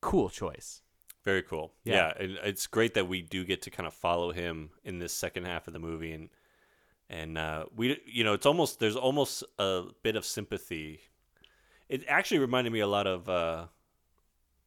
[0.01, 0.81] Cool choice.
[1.23, 1.71] Very cool.
[1.85, 1.95] Yeah.
[1.95, 5.13] Yeah, and it's great that we do get to kind of follow him in this
[5.13, 6.29] second half of the movie, and
[7.09, 10.99] and uh, we, you know, it's almost there's almost a bit of sympathy.
[11.87, 13.67] It actually reminded me a lot of uh,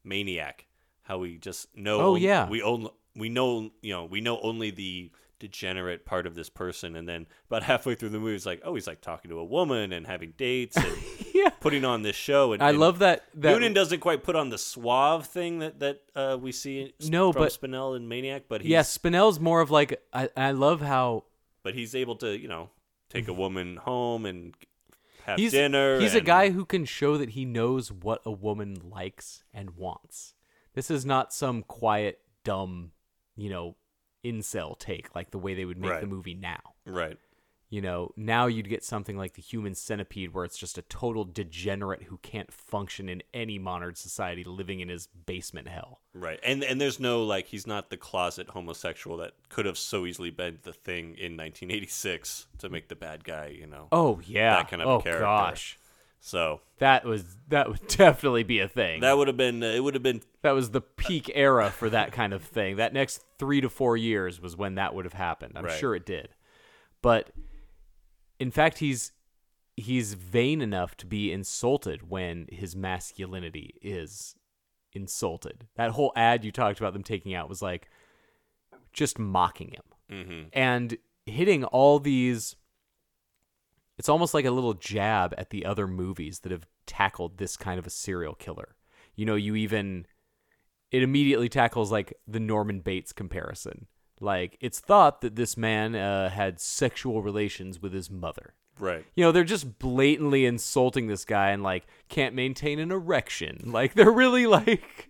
[0.03, 0.65] Maniac,
[1.03, 1.99] how we just know.
[2.01, 2.47] Oh, yeah.
[2.49, 6.95] we only we know you know we know only the degenerate part of this person,
[6.95, 9.43] and then about halfway through the movie, it's like, oh, he's like talking to a
[9.45, 10.97] woman and having dates and
[11.33, 11.49] Yeah.
[11.59, 12.53] putting on this show.
[12.53, 13.25] And I and love that.
[13.35, 17.31] that Noonan doesn't quite put on the suave thing that that uh, we see No,
[17.31, 21.25] but- Spinell and Maniac, but he's, yeah, Spinell's more of like I, I love how
[21.63, 22.69] but he's able to you know
[23.09, 24.55] take a woman home and
[25.25, 25.99] have he's dinner.
[25.99, 30.33] he's a guy who can show that he knows what a woman likes and wants.
[30.73, 32.91] This is not some quiet, dumb,
[33.37, 33.75] you know,
[34.25, 36.01] incel take like the way they would make Right.
[36.01, 36.59] the movie now.
[36.85, 37.17] right.
[37.69, 41.25] You know, now you'd get something like the human centipede where it's just a total
[41.25, 45.99] degenerate who can't function in any modern society living in his basement hell.
[46.13, 50.05] Right, and and there's no like he's not the closet homosexual that could have so
[50.05, 53.89] easily been the thing in 1986 to make the bad guy, you know.
[53.91, 54.55] Oh yeah.
[54.55, 55.25] That kind of oh character.
[55.25, 55.77] gosh.
[56.19, 59.01] So That was that would definitely be a thing.
[59.01, 61.89] that would have been uh, it would have been that was the peak era for
[61.89, 62.77] that kind of thing.
[62.77, 65.53] That next three to four years was when that would have happened.
[65.55, 65.79] I'm Right.
[65.79, 66.29] sure it did.
[67.01, 67.31] But
[68.39, 69.11] in fact, he's
[69.75, 74.35] he's vain enough to be insulted when his masculinity is
[74.93, 75.67] insulted.
[75.75, 77.87] That whole ad you talked about them taking out was like
[78.91, 80.47] just mocking him mm-hmm.
[80.53, 82.55] and hitting all these.
[83.97, 87.79] It's almost like a little jab at the other movies that have tackled this kind
[87.79, 88.75] of a serial killer.
[89.15, 90.05] You know, you even
[90.91, 93.87] it immediately tackles like the Norman Bates comparison.
[94.19, 98.53] Like it's thought that this man uh, had sexual relations with his mother.
[98.79, 99.05] right.
[99.15, 103.61] You know, they're just blatantly insulting this guy and like can't maintain an erection.
[103.77, 105.09] Like they're really like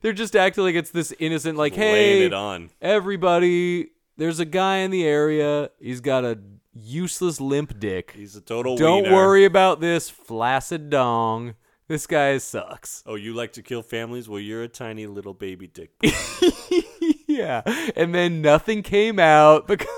[0.00, 2.70] they're just acting like it's this innocent like Laying hey it on.
[2.80, 5.70] everybody there's a guy in the area.
[5.80, 6.38] He's got a
[6.74, 8.12] useless limp dick.
[8.16, 8.76] He's a total.
[8.76, 9.14] Don't wiener.
[9.14, 11.54] worry about this flaccid dong.
[11.88, 13.02] This guy sucks.
[13.06, 14.28] Oh, you like to kill families?
[14.28, 15.90] Well, you're a tiny little baby dick.
[17.28, 17.62] yeah.
[17.96, 19.88] And then nothing came out because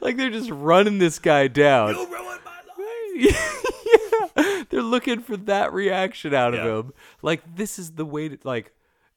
[0.00, 1.94] like they're just running this guy down.
[1.96, 3.54] you ruined my life.
[4.36, 4.62] yeah.
[4.70, 6.64] They're looking for that reaction out Yeah.
[6.66, 6.92] of him.
[7.22, 8.72] Like this is the way to like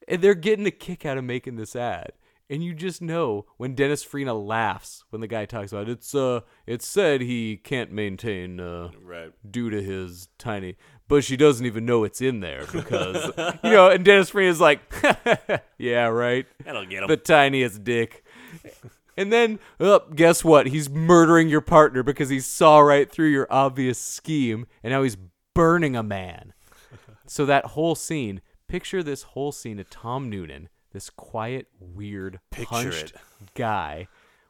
[0.07, 2.11] and they're getting a kick out of making this ad.
[2.49, 6.13] And you just know when Dennis Farina laughs when the guy talks about it, it's
[6.13, 9.31] uh it's said he can't maintain uh Right.
[9.49, 10.75] due to his tiny
[11.07, 13.31] but she doesn't even know it's in there because
[13.63, 14.79] you know and dennis Farina's like
[15.77, 16.45] yeah right.
[16.63, 17.07] That'll get him.
[17.07, 18.23] the tiniest dick.
[19.17, 20.67] And then oh, guess what?
[20.67, 25.17] He's murdering your partner because he saw right through your obvious scheme and now he's
[25.53, 26.53] burning a man.
[27.27, 32.69] So that whole scene picture this whole scene of tom noonan this quiet weird Picture
[32.69, 33.15] punched it.
[33.53, 34.07] guy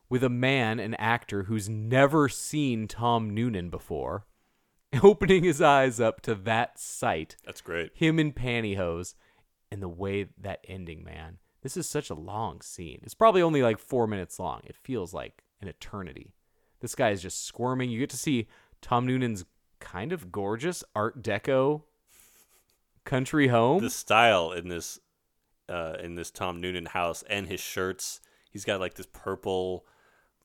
[0.09, 4.27] with a man an actor who's never seen tom noonan before
[5.03, 7.35] opening his eyes up to that sight.
[7.43, 7.91] That's great.
[7.95, 9.15] him in pantyhose
[9.71, 11.39] and the way that ending man.
[11.63, 12.99] This is such a long scene.
[13.01, 14.61] It's probably only like four minutes long.
[14.65, 16.35] It feels like an eternity.
[16.79, 17.89] This guy is just squirming.
[17.89, 18.47] You get to see
[18.83, 19.45] tom noonan's
[19.79, 21.81] kind of gorgeous art deco
[23.03, 23.81] country home.
[23.81, 24.99] The style in this,
[25.69, 28.21] uh, in this Tom Noonan house and his shirts.
[28.51, 29.85] He's got like this purple,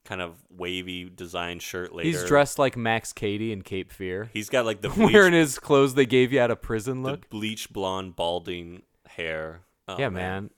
[0.05, 1.95] kind of wavy design shirt.
[1.95, 5.33] Later, he's dressed like max cady in cape fear He's got like the bleach, wearing
[5.33, 9.63] his clothes they gave you out of prison look bleach blonde balding hair.
[9.89, 10.51] Oh, yeah, man.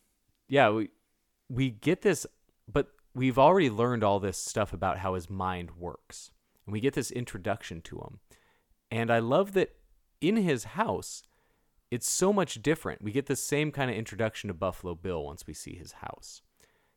[0.48, 0.90] Yeah, we
[1.48, 2.26] we get this,
[2.70, 6.30] but we've already learned all this stuff about how his mind works,
[6.66, 8.20] and we get this introduction to him.
[8.90, 9.74] And I love that
[10.20, 11.22] in his house,
[11.92, 13.02] it's so much different.
[13.02, 16.40] We get the same kind of introduction to Buffalo Bill once we see his house,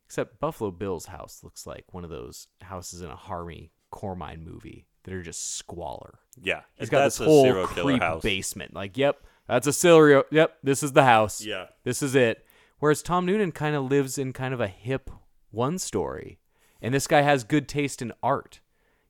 [0.05, 4.87] except Buffalo Bill's house looks like one of those houses in a Harmony Korine movie
[5.03, 6.19] that are just squalor.
[6.41, 8.23] Yeah, He's got this a whole creep house.
[8.23, 8.73] basement.
[8.73, 10.23] Like, yep, that's a serial.
[10.31, 11.43] Yep, this is the house.
[11.43, 11.65] Yeah.
[11.83, 12.45] this is it.
[12.79, 15.09] Whereas Tom Noonan kind of lives in kind of a hip
[15.51, 16.39] one story,
[16.81, 18.61] and this guy has good taste in art.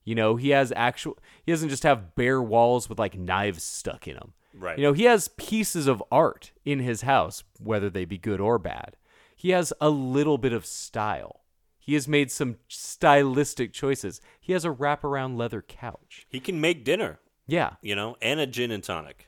[0.03, 1.17] You know, he has actual.
[1.43, 4.33] He doesn't just have bare walls with like knives stuck in them.
[4.57, 4.77] Right.
[4.77, 8.57] You know, he has pieces of art in his house, whether they be good or
[8.57, 8.95] bad.
[9.36, 11.41] He has a little bit of style.
[11.80, 14.22] He has made some stylistic choices.
[14.40, 16.26] He has a wraparound leather couch.
[16.30, 17.73] He can make dinner, Yeah.
[17.82, 19.27] you know, and a gin and tonic.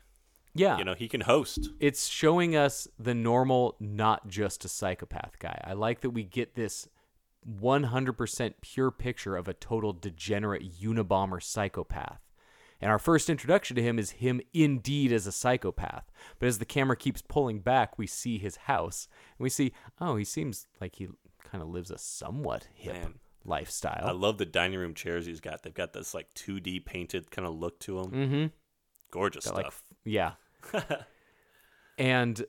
[0.55, 0.79] Yeah.
[0.79, 1.69] You know, he can host.
[1.79, 5.61] it's showing us the normal, not just a psychopath guy.
[5.63, 6.87] I like that we get this
[7.61, 12.19] 100% pure picture of a total degenerate Unabomber psychopath.
[12.81, 16.11] And our first introduction to him is him indeed as a psychopath.
[16.39, 20.15] But as the camera keeps pulling back, we see his house and we see, oh,
[20.15, 21.07] he seems like he
[21.43, 23.13] kind of lives a somewhat hip Man.
[23.45, 24.05] lifestyle.
[24.05, 25.63] I love the dining room chairs he's got.
[25.63, 28.11] They've got this like 2D painted kind of look to them.
[28.11, 28.45] mm-hmm.
[29.11, 29.83] Gorgeous That, stuff.
[29.89, 30.31] like yeah
[31.97, 32.45] and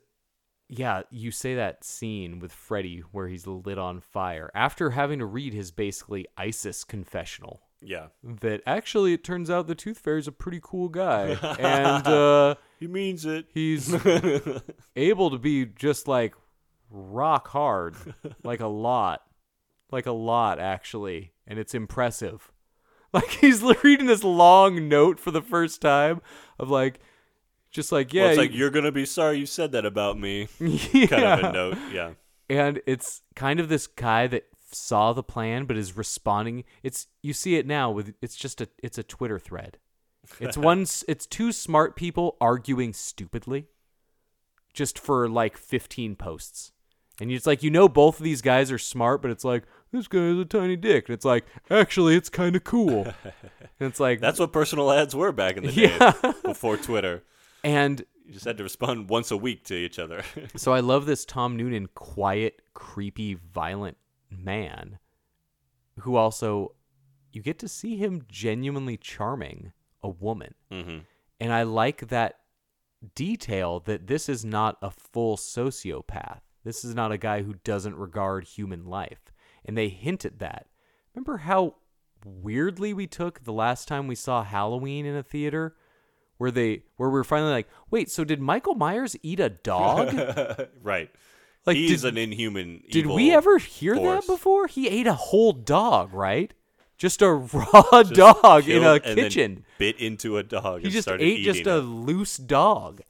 [0.69, 5.25] yeah, you say that scene with Freddy where he's lit on fire after having to
[5.25, 7.63] read his basically ISIS confessional.
[7.81, 8.07] Yeah.
[8.23, 12.87] That actually, it turns out the Tooth Fairy's a pretty cool guy, and uh, He
[12.87, 13.47] means it.
[13.55, 13.95] he's
[14.97, 16.35] able to be just like
[16.91, 17.95] rock hard,
[18.43, 19.23] like a lot,
[19.91, 22.51] like a lot actually, and it's impressive.
[23.11, 26.21] Like he's reading this long note for the first time
[26.59, 27.01] of like,
[27.71, 30.19] just like yeah, well, it's like you- you're gonna be sorry you said that about
[30.19, 30.47] me.
[30.61, 31.07] yeah.
[31.07, 31.79] Kind of a note.
[31.91, 32.11] Yeah.
[32.51, 37.33] and it's kind of this guy that saw the plan but is responding it's you
[37.33, 39.79] see it now with it's just a it's a twitter thread
[40.41, 43.67] it's one it's two smart people arguing stupidly
[44.73, 46.73] just for like 15 posts
[47.21, 50.07] and it's like you know both of these guys are smart but it's like this
[50.07, 53.15] guy has a tiny dick and it's like actually it's kind of cool and
[53.81, 56.13] it's like That's what personal ads were back in the day Yeah.
[56.45, 57.25] before Twitter.
[57.65, 60.23] and You just had to respond once a week to each other.
[60.57, 63.97] So I love this Tom Noonan quiet, creepy, violent
[64.31, 64.99] man
[66.01, 66.75] who also
[67.33, 69.73] you get to see him genuinely charming
[70.03, 70.55] a woman.
[70.71, 70.99] mm-hmm.
[71.41, 72.41] And I like that
[73.15, 76.41] detail that this is not a full sociopath.
[76.65, 79.33] This is not a guy who doesn't regard human life.
[79.65, 80.67] And they hint at that.
[81.15, 81.77] Remember how
[82.25, 85.77] weirdly we took the last time we saw Halloween in a theater?
[86.39, 90.17] Where they where we were finally like, wait, so did Michael Myers eat a dog?
[90.83, 91.11] right.
[91.69, 92.83] Like, He's did- an inhuman.
[92.91, 94.27] Did we ever hear force.
[94.27, 94.67] that before?
[94.67, 96.53] He ate a whole dog, right?
[96.97, 99.65] Just a raw dog in a kitchen.
[99.79, 100.81] Bit into a dog.
[100.83, 101.83] He just ate just a it.
[101.83, 103.03] loose dog.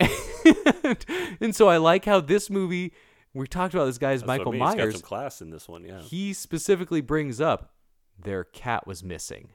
[0.00, 1.04] and,
[1.40, 2.92] and so I like how this movie,
[3.34, 4.62] we talked about this guy's That's what I Michael mean.
[4.62, 4.94] He's got Myers.
[4.94, 5.84] some class in this one.
[5.84, 6.00] Yeah.
[6.00, 7.72] He specifically brings up
[8.18, 9.50] their cat was missing.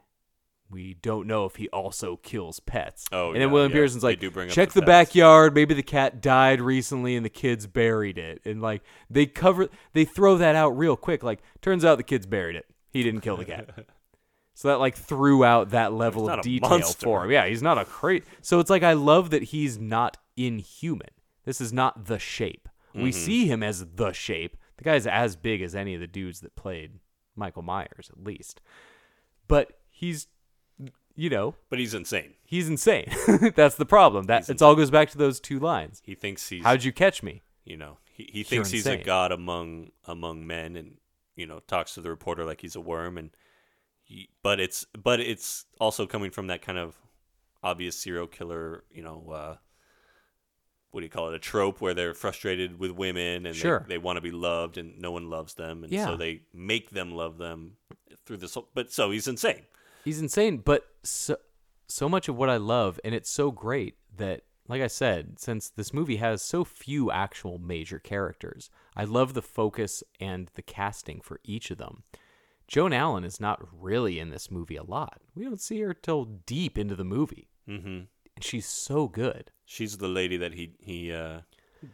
[0.73, 3.05] We don't know if he also kills pets.
[3.11, 3.75] Oh, and then yeah, William yeah.
[3.77, 4.19] Petersen's like,
[4.49, 5.53] check the the, backyard.
[5.53, 8.41] Maybe the cat died recently and the kids buried it.
[8.43, 11.23] And like they cover, they throw that out real quick.
[11.23, 12.65] Like turns out the kids buried it.
[12.89, 13.69] He didn't kill the cat.
[14.53, 17.03] so that like threw out that level of detail monster.
[17.05, 17.31] for him.
[17.31, 18.23] Yeah, he's not a crate.
[18.41, 21.09] So it's like I love that he's not inhuman.
[21.45, 22.67] This is not the shape.
[22.93, 23.11] We Mm-hmm.
[23.11, 24.57] see him as the shape.
[24.77, 26.99] The guy's as big as any of the dudes that played
[27.35, 28.61] Michael Myers, at least.
[29.47, 30.27] But he's,
[31.15, 32.33] you know, But he's insane.
[32.43, 33.11] he's insane.
[33.55, 34.25] That's the problem.
[34.25, 36.01] That it all goes back to those two lines.
[36.05, 36.63] He thinks he's.
[36.63, 37.41] How'd you catch me?
[37.65, 40.97] you know he, he You're thinks he's a god among among men and
[41.37, 43.29] you know talks to the reporter like he's a worm and
[44.03, 46.97] he, but it's but it's also coming from that kind of
[47.63, 49.55] obvious serial killer you know uh
[50.91, 53.85] what do you call it a trope where they're frustrated with women and Sure.
[53.87, 56.07] they, they want to be loved and no one loves them and Yeah.
[56.07, 57.77] so they make them love them
[58.25, 59.63] through this whole, but so he's insane
[60.03, 61.37] He's insane, but so
[61.87, 65.69] so much of what I love, and it's so great that, like I said, since
[65.69, 71.21] this movie has so few actual major characters, I love the focus and the casting
[71.21, 72.03] for each of them.
[72.67, 75.21] Joan Allen is not really in this movie a lot.
[75.35, 77.87] We don't see her till deep into the movie, mm-hmm.
[77.87, 78.07] and
[78.41, 79.51] she's so good.
[79.65, 81.41] she's the lady that he he uh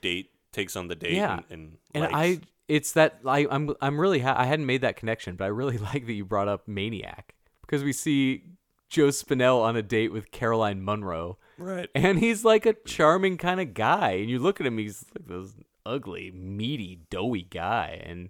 [0.01, 1.39] date takes on the date Yeah.
[1.49, 2.15] and, and, And.
[2.15, 5.47] I, it's that I, I'm, I'm really, ha- I hadn't made that connection, but I
[5.47, 7.33] really like that you brought up Maniac
[7.69, 8.43] because we see
[8.89, 13.61] Joe Spinell on a date with Caroline Munro, right and he's like a charming kind
[13.61, 15.53] of guy, and you look at him, he's like this
[15.85, 18.29] ugly, meaty, doughy guy, and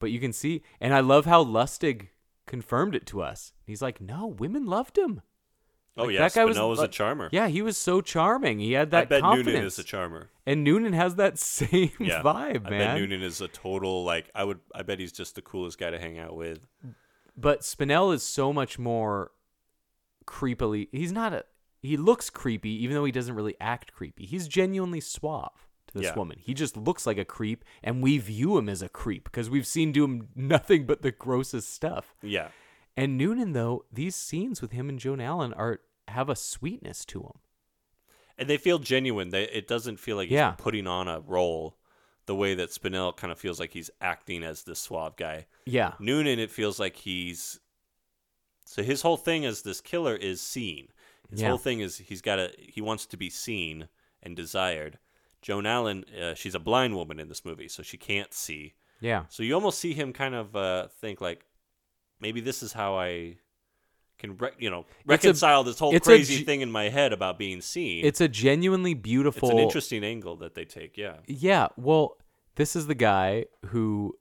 [0.00, 2.08] but you can see, and I love how Lustig
[2.46, 3.52] confirmed it to us.
[3.64, 5.22] He's like, no, women loved him.
[5.96, 8.58] oh Like, yeah that guy was Spinell was, a charmer Yeah, he was so charming.
[8.58, 9.46] He had that I bet confidence.
[9.54, 10.30] Noonan is a charmer.
[10.44, 14.28] and Noonan has that same Yeah, vibe, I bet Noonan is a total like.
[14.34, 14.58] I would.
[14.74, 16.66] I bet he's just the coolest guy to hang out with.
[17.36, 19.30] But Spinell is so much more
[20.26, 20.88] creepily.
[20.92, 21.44] He's not a.
[21.80, 24.24] He looks creepy, even though he doesn't really act creepy.
[24.24, 26.14] He's genuinely suave to this Yeah.
[26.14, 26.38] woman.
[26.38, 29.66] He just looks like a creep, and we view him as a creep because we've
[29.66, 32.14] seen do him nothing but the grossest stuff.
[32.22, 32.48] Yeah,
[32.96, 37.20] And Noonan, though, these scenes with him and Joan Allen are have a sweetness to
[37.20, 37.38] them.
[38.38, 39.30] and they feel genuine.
[39.30, 40.52] They, it doesn't feel like he's Yeah.
[40.58, 41.76] putting on a role,
[42.26, 45.46] the way that Spinell kind of feels like he's acting as this suave guy.
[45.66, 47.60] Yeah, Noonan, it feels like he's.
[48.64, 50.88] So his whole thing as this killer is seen.
[51.30, 51.48] His Yeah.
[51.48, 53.88] whole thing is he's got a he wants to be seen
[54.22, 54.98] and desired.
[55.40, 58.74] Joan Allen, uh, she's a blind woman in this movie, so she can't see.
[59.00, 61.44] yeah, So you almost see him kind of uh, think like,
[62.20, 63.38] maybe this is how I
[64.22, 67.12] can, re- you know, It's a- reconcile this whole crazy ge- thing in my head
[67.12, 68.04] about being seen.
[68.04, 69.50] it's a genuinely beautiful.
[69.50, 70.96] It's an interesting angle that they take.
[70.96, 72.16] Yeah, Yeah, well,
[72.54, 74.14] this is the guy who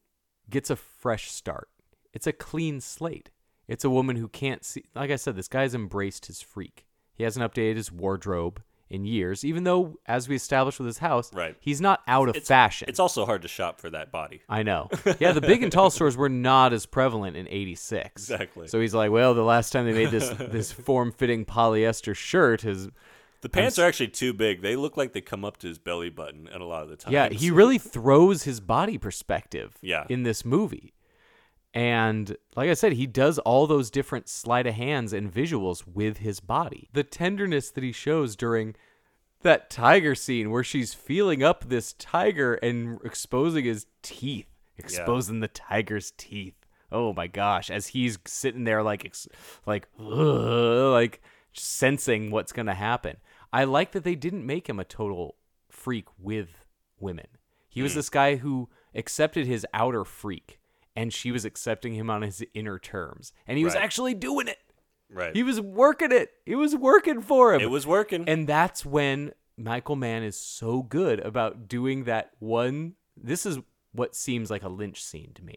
[0.49, 1.69] gets a fresh start.
[2.13, 3.29] It's a clean slate.
[3.67, 4.83] It's a woman who can't see.
[4.95, 6.85] Like I said, this guy's embraced his freak.
[7.13, 8.61] He hasn't updated his wardrobe
[8.91, 11.55] in years, even though, as we established with his house, Right.
[11.59, 12.87] he's not out of It's- fashion.
[12.89, 14.41] It's also hard to shop for that body.
[14.49, 14.89] I know.
[15.19, 18.29] Yeah, the big and tall stores were not as prevalent in '86.
[18.29, 18.67] Exactly.
[18.67, 22.65] So he's like, well, the last time they made this this form fitting polyester shirt
[22.65, 22.89] is
[23.41, 24.61] The pants are actually too big.
[24.61, 26.95] They look like they come up to his belly button at a lot of the
[26.95, 27.11] time.
[27.11, 30.05] Yeah, he really throws his body perspective Yeah.
[30.09, 30.93] in this movie.
[31.73, 36.17] And like I said, he does all those different sleight of hands and visuals with
[36.17, 36.89] his body.
[36.93, 38.75] The tenderness that he shows during
[39.41, 45.47] that tiger scene where she's feeling up this tiger and exposing his teeth, exposing the
[45.47, 46.55] tiger's teeth.
[46.91, 49.15] Oh my gosh, as he's sitting there like
[49.65, 51.21] like ugh, like
[51.53, 53.17] sensing what's going to happen.
[53.53, 55.35] I like that they didn't make him a total
[55.69, 56.65] freak with
[56.99, 57.27] women.
[57.69, 57.99] He was hmm.
[57.99, 60.59] this guy who accepted his outer freak
[60.95, 63.33] and she was accepting him on his inner terms.
[63.47, 63.83] And he was Right.
[63.83, 64.57] actually doing it.
[65.09, 65.35] right.
[65.35, 66.31] He was working it.
[66.45, 67.61] It was working for him.
[67.61, 68.27] it was working.
[68.27, 72.95] And that's when Michael Mann is so good about doing that one.
[73.15, 73.59] This is
[73.91, 75.55] what seems like a Lynch scene to me.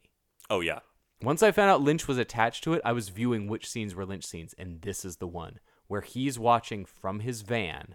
[0.51, 0.81] oh yeah.
[1.23, 4.05] Once I found out Lynch was attached to it, I was viewing which scenes were
[4.05, 7.95] Lynch scenes, and this is the one where he's watching from his van,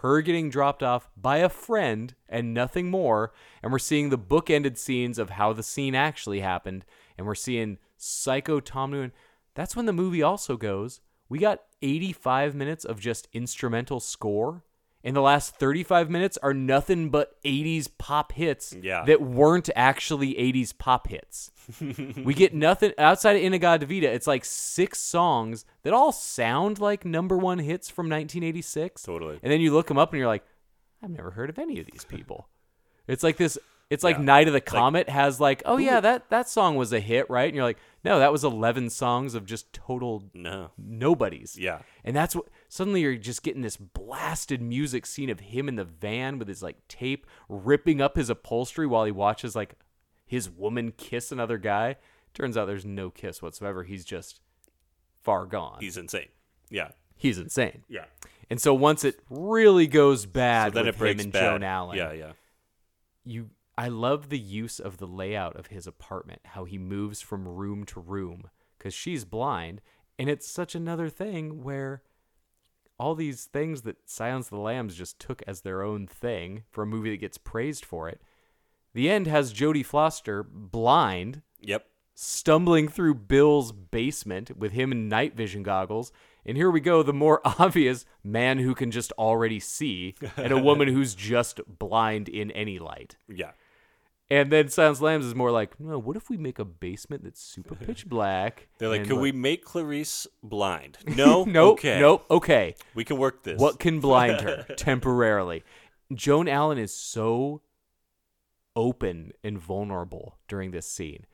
[0.00, 4.78] her getting dropped off by a friend and nothing more, and we're seeing the bookended
[4.78, 6.84] scenes of how the scene actually happened,
[7.16, 9.12] and we're seeing Psycho Tom Noonan.
[9.54, 11.00] That's when the movie also goes.
[11.28, 14.62] We got 85 minutes of just instrumental score.
[15.04, 19.04] And the last 35 minutes are nothing but 80s pop hits Yeah.
[19.06, 21.52] that weren't actually 80s pop hits.
[22.24, 24.12] we get nothing outside of Inagada Vida.
[24.12, 29.02] It's like six songs that all sound like number one hits from 1986.
[29.02, 29.38] Totally.
[29.42, 30.44] And then you look them up and you're like,
[31.02, 32.48] I've never heard of any of these people.
[33.06, 33.56] It's like this.
[33.90, 34.22] It's like Yeah.
[34.24, 37.30] Night of the like- Comet has like, oh yeah, that that song was a hit,
[37.30, 37.46] right?
[37.46, 40.72] And you're like, no, that was 11 songs of just total No.
[40.76, 41.56] nobodies.
[41.58, 41.82] Yeah.
[42.04, 45.84] And that's what suddenly you're just getting this blasted music scene of him in the
[45.84, 49.74] van with his like tape ripping up his upholstery while he watches like
[50.26, 51.96] his woman kiss another guy.
[52.34, 53.84] Turns out there's no kiss whatsoever.
[53.84, 54.40] He's just
[55.22, 55.78] far gone.
[55.80, 56.28] He's insane.
[56.70, 56.90] Yeah.
[57.16, 57.84] He's insane.
[57.88, 58.04] Yeah.
[58.50, 61.40] And so once it really goes bad so then with him and bad.
[61.40, 62.32] Joan Allen, Yeah, yeah.
[63.24, 67.46] you I love the use of the layout of his apartment, how he moves from
[67.46, 69.80] room to room cuz she's blind
[70.18, 72.02] and it's such another thing where
[72.98, 76.82] all these things that Silence of the Lambs just took as their own thing for
[76.82, 78.20] a movie that gets praised for it.
[78.94, 81.86] The end has Jodie Foster blind Yep.
[82.14, 86.10] stumbling through Bill's basement with him in night vision goggles.
[86.44, 90.58] And here we go, the more obvious man who can just already see, and a
[90.58, 93.16] woman who's just blind in any light.
[93.28, 93.52] Yeah.
[94.30, 97.40] And then Silence Lambs is more like, no, what if we make a basement that's
[97.40, 98.68] super pitch black?
[98.78, 100.98] They're like, and could we make Clarice blind?
[101.16, 101.44] No.
[101.44, 101.78] Nope.
[101.78, 101.98] Okay.
[101.98, 102.26] Nope.
[102.30, 102.74] Okay.
[102.94, 103.58] We can work this.
[103.58, 105.64] What can blind her temporarily?
[106.12, 107.62] Joan Allen is so
[108.76, 111.26] open and vulnerable during this scene.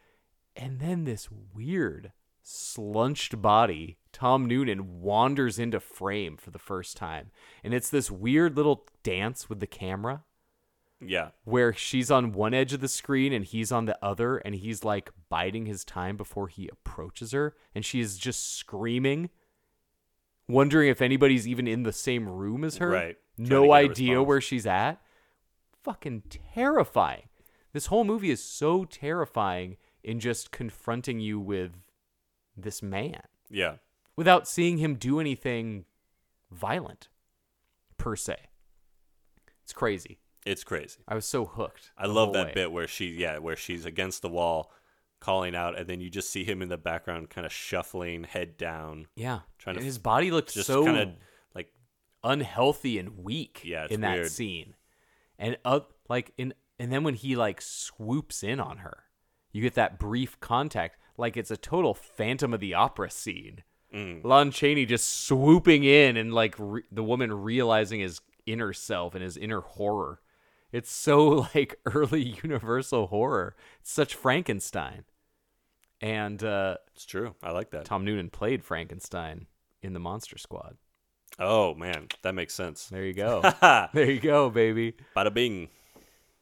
[0.56, 2.12] And then this weird,
[2.42, 7.30] slunched body, Tom Noonan, wanders into frame for the first time.
[7.64, 10.22] And it's this weird little dance with the camera
[11.06, 11.30] Yeah.
[11.44, 14.84] where she's on one edge of the screen and he's on the other, and he's
[14.84, 17.54] like biding his time before he approaches her.
[17.74, 19.30] And she is just screaming,
[20.48, 22.88] wondering if anybody's even in the same room as her.
[22.90, 23.16] Right.
[23.36, 25.00] Trying No idea where she's at.
[25.82, 26.22] Fucking
[26.54, 27.28] terrifying.
[27.72, 31.72] This whole movie is so terrifying in just confronting you with
[32.56, 33.76] this man Yeah.
[34.16, 35.84] without seeing him do anything
[36.50, 37.08] violent,
[37.96, 38.36] per se.
[39.64, 40.18] It's crazy.
[40.44, 41.00] It's crazy.
[41.08, 41.92] I was so hooked.
[41.96, 42.52] I love that way.
[42.54, 44.70] bit where she, yeah, where she's against the wall,
[45.20, 48.56] calling out, and then you just see him in the background, kind of shuffling, head
[48.56, 51.08] down, Yeah, trying to and his body looked just so kind of
[51.54, 51.72] like,
[52.22, 53.62] unhealthy and weak.
[53.64, 54.74] Yeah, in that scene,
[55.38, 59.04] and up like in and then when he like swoops in on her,
[59.52, 63.62] you get that brief contact, like it's a total Phantom of the Opera scene.
[63.94, 64.24] Mm.
[64.24, 69.22] Lon Chaney just swooping in and like re- the woman realizing his inner self and
[69.22, 70.20] his inner horror.
[70.74, 73.54] It's so like early Universal horror.
[73.80, 75.04] It's such Frankenstein.
[76.00, 77.36] And uh, it's true.
[77.44, 77.84] I like that.
[77.84, 79.46] Tom Noonan played Frankenstein
[79.82, 80.76] in the Monster Squad.
[81.38, 82.86] Oh man, that makes sense.
[82.88, 83.40] There you go.
[83.94, 84.94] There you go, baby.
[85.16, 85.68] Bada bing.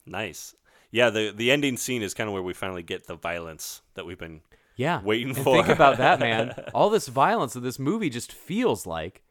[0.06, 0.54] Nice.
[0.90, 4.06] Yeah, the the ending scene is kind of where we finally get the violence that
[4.06, 4.40] we've been
[4.76, 5.02] Yeah.
[5.02, 5.56] waiting and for.
[5.56, 6.54] Think about that, man.
[6.74, 9.22] All this violence of this movie just feels like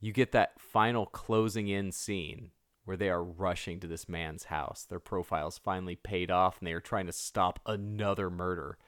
[0.00, 2.50] you get that final closing in scene
[2.88, 4.86] where they are rushing to this man's house.
[4.88, 8.78] Their profile's finally paid off and they are trying to stop another murder.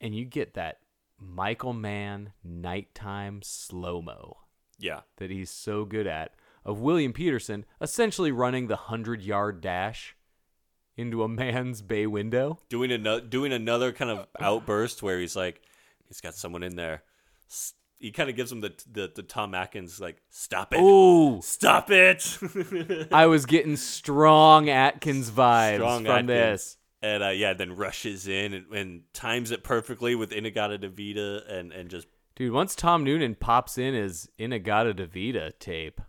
[0.00, 0.78] And you get that
[1.16, 4.38] Michael Mann nighttime slow mo
[4.80, 5.02] yeah.
[5.18, 6.34] that he's so good at
[6.64, 10.16] of William Petersen essentially running the 100 yard dash
[10.96, 12.58] into a man's bay window.
[12.68, 15.62] doing another doing another kind of outburst where he's like,
[16.08, 17.04] he's got someone in there.
[17.98, 21.90] He kind of gives him the the, the Tom Atkins like, stop it, Ooh, stop
[21.90, 22.38] it.
[23.12, 26.28] I was getting strong Atkins vibes Strong from Atkins.
[26.28, 26.76] this.
[27.02, 31.88] and uh, yeah, then rushes in and, and times it perfectly with In-A-Gadda-Da-Vida and and
[31.88, 32.06] just
[32.36, 36.02] Dude, once Tom Noonan pops in his In-A-Gadda-Da-Vida tape,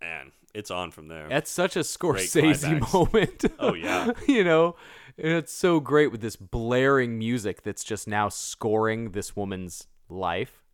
[0.00, 1.28] man, it's on from there.
[1.28, 1.80] that's such a.
[1.80, 3.44] Scorsese moment.
[3.60, 4.10] Oh, yeah.
[4.26, 4.74] you know,
[5.16, 10.64] and it's so great with this blaring music that's just now scoring this woman's life.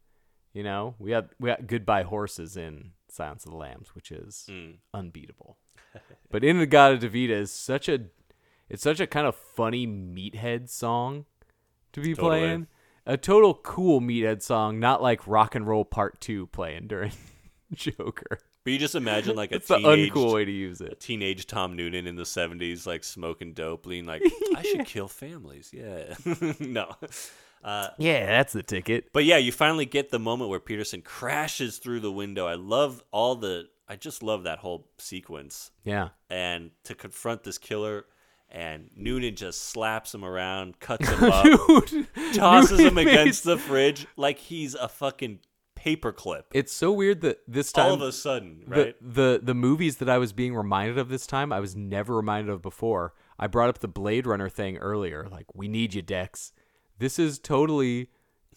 [0.54, 4.46] You know, we got we got Goodbye Horses in Silence of the Lambs, which is
[4.48, 4.76] Mm.
[4.94, 5.58] unbeatable.
[6.30, 8.00] but in the God In-A-Gadda-Da-Vida is such a
[8.70, 11.26] it's such a kind of funny meathead song
[11.92, 12.40] to be Totally.
[12.40, 12.66] playing.
[13.06, 17.12] A total cool meathead song, not like Rock and Roll Part Two playing during
[17.74, 18.38] Joker.
[18.64, 21.00] But you just imagine like a It's the teenage, uncool way to use a it.
[21.00, 24.22] teenage Tom Noonan in the '70s, like smoking dope, being like,
[24.56, 26.14] "I should kill families." Yeah,
[26.60, 26.94] no.
[27.64, 29.06] Uh, Yeah, that's the ticket.
[29.12, 32.46] But yeah, you finally get the moment where Petersen crashes through the window.
[32.46, 33.64] I love all the.
[33.88, 35.70] I just love that whole sequence.
[35.84, 36.10] Yeah.
[36.30, 38.04] And to confront this killer,
[38.50, 41.44] and Noonan just slaps him around, cuts him up,
[41.86, 45.40] Dude, tosses Noonan him made- against the fridge like he's a fucking
[45.78, 46.44] paperclip.
[46.52, 48.96] It's so weird that this time All of a sudden, right?
[49.00, 52.14] the, the the movies that I was being reminded of this time, I was never
[52.16, 53.12] reminded of before.
[53.38, 55.28] I brought up the Blade Runner thing earlier.
[55.30, 56.36] Like, we need you, Deck.
[56.98, 58.08] This is totally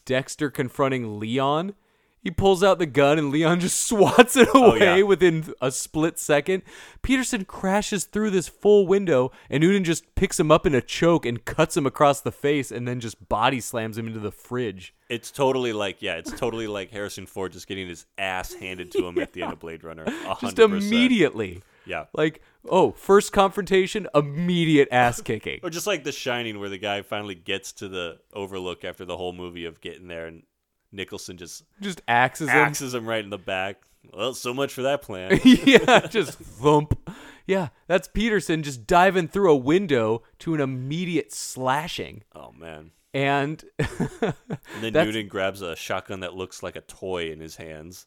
[0.06, 1.74] Deckard confronting Leon.
[2.20, 5.04] He pulls out the gun and Leon just swats it oh, away Oh, yeah.
[5.04, 6.64] within a split second.
[7.02, 11.26] Petersen crashes through this full window and Noonan just picks him up in a choke
[11.26, 14.94] and cuts him across the face and then just body slams him into the fridge.
[15.10, 19.06] It's totally like yeah, it's totally like Harrison Ford just getting his ass handed to
[19.08, 20.04] him at the end of Blade Runner.
[20.42, 20.78] Just 100%.
[20.78, 21.62] immediately.
[21.88, 22.06] Yeah.
[22.14, 25.60] Like, oh, first confrontation, immediate ass kicking.
[25.64, 29.18] Or just like The Shining, where the guy finally gets to the Overlook after the
[29.18, 30.44] whole movie of getting there, and
[30.92, 32.56] Nicholson just Just axes him.
[32.58, 33.78] axes him right in the back.
[34.14, 35.40] Well, so much for that plan.
[35.46, 36.98] yeah, just thump.
[37.46, 42.24] Yeah, that's Petersen just diving through a window to an immediate slashing.
[42.36, 42.92] oh man!
[43.14, 44.34] And And
[44.82, 48.06] then That's- Noonan grabs a shotgun that looks like a toy in his hands,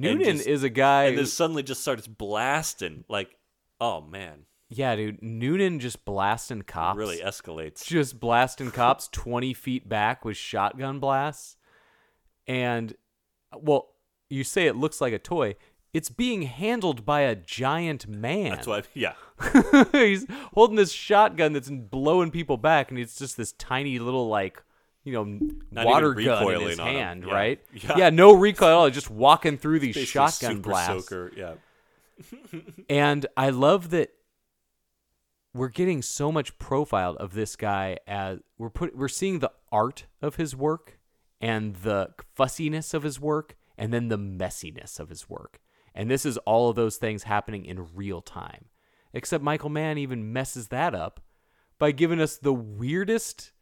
[0.00, 1.04] Noonan just- is a guy.
[1.04, 3.04] and then suddenly just starts blasting.
[3.08, 3.36] Like,
[3.80, 5.22] oh man, yeah, dude.
[5.22, 6.98] Noonan just blasting cops.
[6.98, 7.84] really escalates.
[7.84, 11.56] just blasting cops 20 feet back with shotgun blasts.
[12.48, 12.94] And,
[13.52, 13.88] well,
[14.28, 15.56] you say it looks like a toy.
[15.92, 18.50] It's being handled by a giant man.
[18.50, 19.14] That's why, yeah,
[19.92, 24.62] He's holding this shotgun that's blowing people back, and it's just this tiny little, like,
[25.06, 25.38] you know,
[25.70, 27.32] Not water gun in his hand, Yeah.
[27.34, 27.60] right?
[27.96, 28.10] Yeah.
[28.10, 28.90] no recoil at all.
[28.90, 31.08] Just walking through these Basically shotgun blasts.
[31.08, 31.32] soaker.
[31.36, 31.54] Yeah,
[32.90, 34.10] And I love that
[35.54, 40.04] we're getting so much profiled of this guy as we're put we're seeing the art
[40.20, 40.98] of his work
[41.40, 45.60] and the fussiness of his work and then the messiness of his work.
[45.94, 48.66] And this is all of those things happening in real time.
[49.14, 51.20] Except Michael Mann even messes that up
[51.78, 53.52] by giving us the weirdest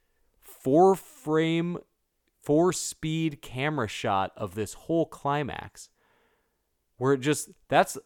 [0.65, 1.79] four frame
[2.43, 5.91] four speed camera shot of this whole climax
[6.97, 7.97] where it just that's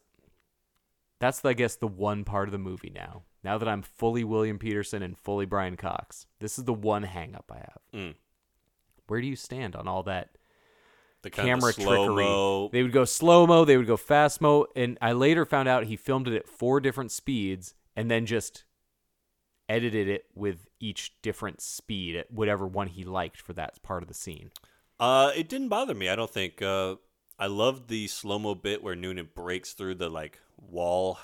[1.21, 3.23] that's I guess the one part of the movie now.
[3.45, 7.35] Now that I'm fully William Petersen and fully Brian Cox, this is the one hang
[7.35, 7.79] up I have.
[7.95, 8.15] Mm.
[9.07, 10.37] Where do you stand on all that
[11.23, 12.25] the camera trickery?
[12.73, 15.85] They would go slow mo, they would go fast mo, and I later found out
[15.85, 18.65] he filmed it at four different speeds and then just
[19.69, 24.09] edited it with each different speed at whatever one he liked for that part of
[24.09, 24.51] the scene.
[24.99, 26.09] Uh, it didn't bother me.
[26.09, 26.61] I don't think.
[26.63, 26.97] Uh,
[27.39, 31.19] I loved the slow mo bit where Noonan breaks through the like wall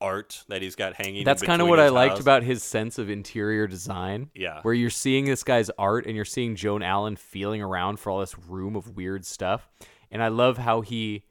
[0.00, 1.24] art that he's got hanging.
[1.24, 4.30] That's kind of what I liked about his sense of interior design.
[4.34, 4.60] Yeah.
[4.62, 8.20] Where you're seeing this guy's art and you're seeing Joan Allen feeling around for all
[8.20, 9.68] this room of weird stuff.
[10.10, 11.24] And I love how he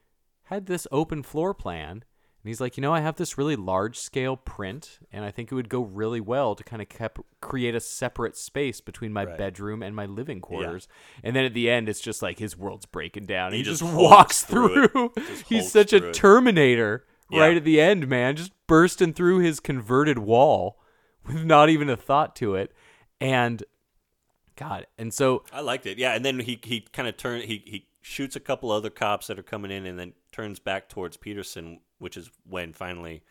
[0.43, 2.03] had this open floor plan.
[2.43, 5.49] And he's like, you know, I have this really large scale print, and I think
[5.49, 9.23] it would go really well to kind of kept, create a separate space between my
[9.23, 9.37] Right.
[9.37, 10.89] bedroom and my living quarters.
[11.23, 13.47] And then at the end, it's just like his world's breaking down.
[13.47, 15.13] and He He, just just, walks through through.
[15.15, 16.13] Just He's such through a it.
[16.13, 20.79] Terminator right at the end, man, just bursting through his converted wall
[21.25, 22.73] with not even a thought to it.
[23.21, 23.63] And
[24.57, 25.97] God, and so I liked it.
[25.97, 29.27] Yeah, and then he he kind of turned he he shoots a couple other cops
[29.27, 33.23] that are coming in, and then turns back towards Petersen, which is when finally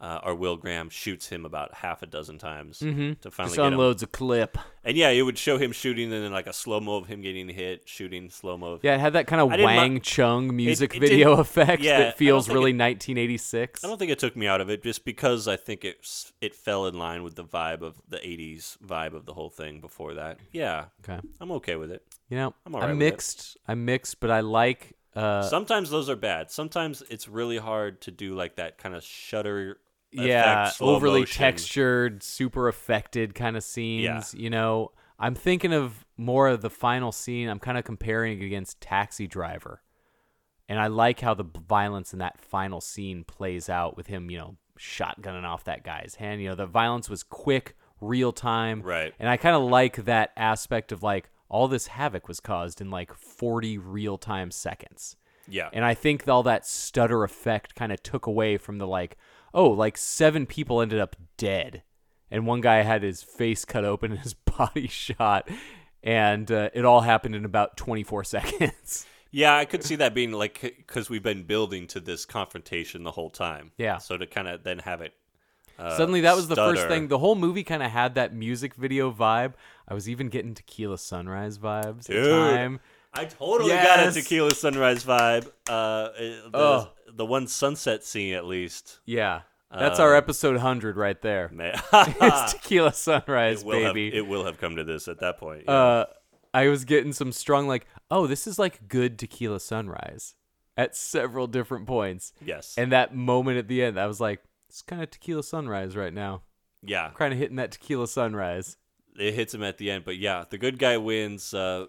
[0.00, 3.12] uh, or Will Graham shoots him about half a dozen times to Mm-hmm.
[3.22, 3.72] Just finally get him.
[3.74, 4.58] unloads a clip.
[4.84, 7.22] And yeah, it would show him shooting, and then like a slow mo of him
[7.22, 8.80] getting hit, shooting slow mo.
[8.82, 11.82] Yeah, it had that kind of I didn't mi- Wang Chung music it video effect
[11.82, 13.84] yeah, that feels really it- 1986.
[13.84, 16.06] I don't think it took me out of it just because I think it
[16.40, 19.80] it fell in line with the vibe of the '80s vibe of the whole thing.
[19.80, 21.18] Before that, yeah, Okay.
[21.40, 22.02] I'm okay with it.
[22.28, 23.04] You know, I'm all right I'm it.
[23.10, 23.56] mixed.
[23.66, 24.94] I'm mixed, but I like.
[25.16, 26.50] Uh, Sometimes those are bad.
[26.50, 29.78] Sometimes it's really hard to do like that kind of shutter.
[30.14, 31.38] Yeah, effect, overly motion.
[31.38, 34.34] textured, super affected kind of scenes.
[34.34, 37.48] You know, I'm thinking of more of the final scene.
[37.48, 39.82] I'm kind of comparing against Taxi Driver,
[40.68, 44.30] and I like how the violence in that final scene plays out with him.
[44.30, 46.42] You know, shotgunning off that guy's hand.
[46.42, 48.82] You know, the violence was quick, real time.
[48.82, 49.12] Right.
[49.18, 52.90] And I kind of like that aspect of like all this havoc was caused in
[52.90, 55.16] like 40 real time seconds.
[55.46, 59.18] Yeah, And I think all that stutter effect kind of took away from the like,
[59.54, 61.82] oh, like seven people ended up dead.
[62.30, 65.48] And one guy had his face cut open and his body shot.
[66.02, 69.06] And uh, it all happened in about 24 seconds.
[69.30, 73.12] yeah, I could see that being like because we've been building to this confrontation the
[73.12, 73.72] whole time.
[73.78, 73.98] Yeah.
[73.98, 75.14] so to kind of then have it.
[75.78, 77.08] Uh, Suddenly, that was the first thing.
[77.08, 79.54] The whole movie kind of had that music video vibe.
[79.88, 82.80] I was even getting Tequila Sunrise vibes at the time.
[83.14, 85.46] I totally got a tequila sunrise vibe.
[85.68, 86.88] Uh, the, Oh.
[87.12, 89.00] the one sunset scene, at least.
[89.04, 89.42] Yeah.
[89.76, 91.50] That's our Um, episode 100 right there.
[91.92, 94.16] It's Tequila Sunrise, it will have, baby.
[94.16, 95.64] it will have come to this at that point.
[95.66, 95.72] yeah.
[95.72, 96.04] uh,
[96.52, 100.34] I was getting some strong like, oh, this is like good tequila sunrise
[100.76, 102.32] at several different points.
[102.44, 105.96] yes, And that moment at the end, I was like, it's kind of tequila sunrise
[105.96, 106.42] right now.
[106.82, 108.76] yeah, Kind of hitting that tequila sunrise.
[109.18, 110.04] it hits him at the end.
[110.04, 111.52] But yeah, the good guy wins.
[111.52, 111.86] Uh,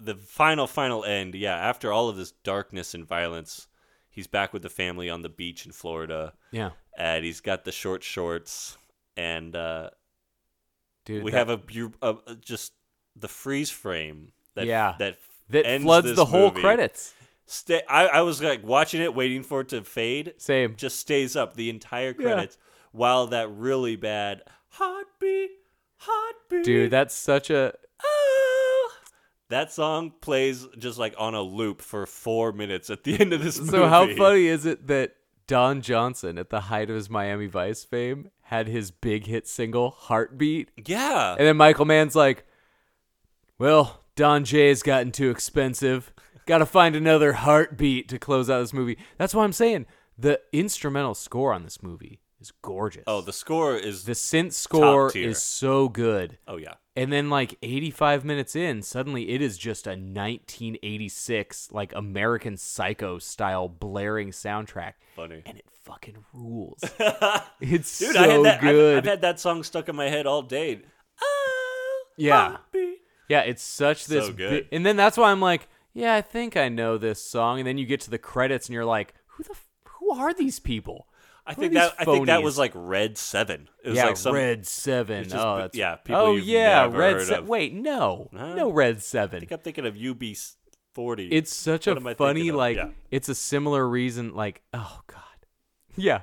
[0.00, 1.34] the final, final end.
[1.34, 3.66] Yeah, after all of this darkness and violence,
[4.10, 7.72] he's back with the family on the beach in Florida, Yeah, and he's got the
[7.72, 8.76] short shorts,
[9.16, 9.90] and uh,
[11.04, 11.22] dude.
[11.24, 12.72] we that, have a, a just
[13.16, 14.32] the freeze frame.
[14.54, 14.94] That, Yeah.
[14.98, 15.16] that
[15.50, 16.60] that floods the whole movie.
[16.60, 17.12] credits.
[17.46, 20.34] Stay, I, I was like watching it, waiting for it to fade.
[20.38, 20.76] Same.
[20.76, 22.56] Just stays up the entire credits,
[22.92, 25.50] while that really bad heartbeat,
[25.96, 27.74] heartbeat, Dude, that's such a
[29.48, 33.42] that song plays just like on a loop for four minutes at the end of
[33.42, 33.70] this movie.
[33.70, 35.16] So how funny is it that
[35.46, 39.90] Don Johnson, at the height of his Miami Vice fame, had his big hit single
[39.90, 40.70] "Heartbeat"?
[40.86, 42.46] Yeah, And then Michael Mann's like,
[43.58, 46.12] well, Don Jay's gotten too expensive.
[46.46, 48.98] Got to find another heartbeat to close out this movie.
[49.18, 49.86] That's why I'm saying
[50.18, 53.04] the instrumental score on this movie is gorgeous.
[53.06, 55.28] oh the score is the synth score tier.
[55.30, 56.38] is so good.
[56.46, 61.92] oh yeah, And then like 85 minutes in, suddenly it is just a 1986 like
[61.94, 64.92] American Psycho style blaring soundtrack.
[65.16, 65.42] funny.
[65.46, 66.80] And it fucking rules.
[67.60, 68.58] it's Dude, so I had that.
[68.62, 68.98] I've- good.
[68.98, 70.82] I've, had that song stuck in my head all day.
[71.20, 72.56] Ah, Yeah.
[73.28, 76.56] Yeah, it's such this So bi- and then that's why I'm like, yeah, I think
[76.56, 79.42] I know this song and then you get to the credits and you're like, who
[79.44, 79.68] the f-
[80.00, 81.06] who are these people?
[81.46, 83.68] I think that I think that was like Red Seven.
[83.82, 85.24] It was yeah, like some, Red 7.
[85.24, 87.46] just- oh, that's yeah, people Oh yeah, Red 7.
[87.46, 88.30] Wait, no.
[88.34, 88.54] Huh?
[88.54, 89.36] No Red Seven.
[89.36, 89.40] I 7.
[89.40, 90.22] think I'm thinking of UB
[90.94, 91.28] forty.
[91.28, 92.90] It's such What a funny like Yeah.
[93.10, 95.20] it's a similar reason like oh god.
[95.96, 96.22] Yeah.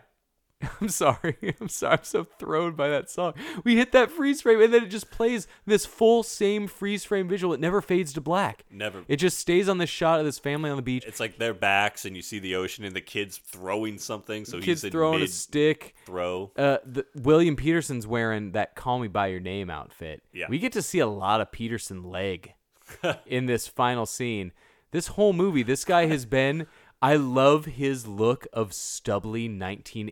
[0.81, 1.37] I'm sorry.
[1.61, 1.97] I'm sorry.
[1.97, 3.33] I'm so thrown by that song.
[3.63, 7.27] We hit that freeze frame and then it just plays this full same freeze frame
[7.27, 7.53] visual.
[7.53, 8.63] It never fades to black.
[8.69, 9.03] Never.
[9.07, 11.03] It just stays on this shot of this family on the beach.
[11.05, 14.45] It's like their backs, and you see the ocean, and the kids throwing something.
[14.45, 15.95] So Kids he's in throwing a stick.
[16.05, 16.51] throw.
[16.57, 20.21] Uh, the, William Petersen's wearing that "Call Me by Your Name" outfit.
[20.33, 20.45] Yeah.
[20.49, 22.53] we get to see a lot of Peterson leg
[23.25, 24.51] in this final scene.
[24.91, 26.67] This whole movie, this guy has been.
[27.01, 29.47] I love his look of stubbly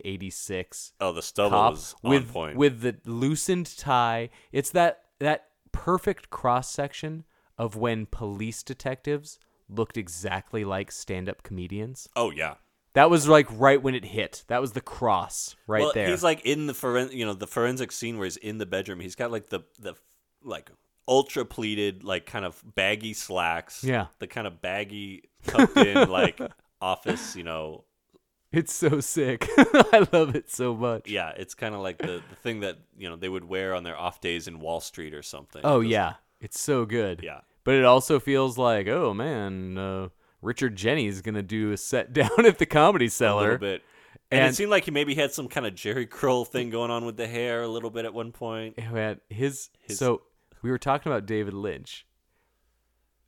[0.04, 2.56] 1986 Oh, the stubble was on with point.
[2.56, 4.30] with the loosened tie.
[4.52, 7.24] It's that that perfect cross section
[7.58, 9.38] of when police detectives
[9.68, 12.08] looked exactly like stand-up comedians.
[12.16, 12.54] oh yeah.
[12.94, 14.42] That was like right when it hit.
[14.48, 16.08] That was the cross right well, there.
[16.08, 18.98] he's like in the foren- you know, the forensic scene where he's in the bedroom.
[18.98, 19.94] He's got like the the
[20.42, 20.70] like
[21.06, 23.84] ultra pleated, like kind of baggy slacks.
[23.84, 24.06] Yeah.
[24.18, 26.40] The kind of baggy tucked in like
[26.80, 27.84] office, you know.
[28.52, 29.48] It's so sick.
[29.58, 31.08] I love it so much.
[31.08, 33.84] Yeah, it's kind of like the, the thing that you know they would wear on
[33.84, 35.60] their off days in Wall Street or something.
[35.62, 37.20] Oh yeah, it's so good.
[37.22, 37.42] Yeah.
[37.62, 40.08] But it also feels like, oh man, uh,
[40.42, 43.42] Richard Jeni's gonna do a set down at the Comedy a Cellar.
[43.52, 43.82] little bit.
[44.32, 46.90] And, And- it seemed like he maybe had some kind of Jheri curl thing going
[46.90, 48.76] on with the hair a little bit at one point.
[48.78, 50.22] Man, his, His- so
[50.60, 52.04] we were talking about David Lynch.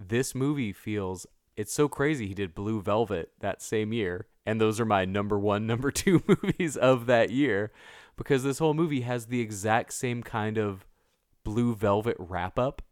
[0.01, 2.27] This movie feels it's so crazy.
[2.27, 6.23] He did Blue Velvet that same year, And those are my number one, number two
[6.29, 7.73] movies of that year
[8.17, 10.87] because this whole movie has the exact same kind of
[11.45, 12.83] blue velvet wrap up.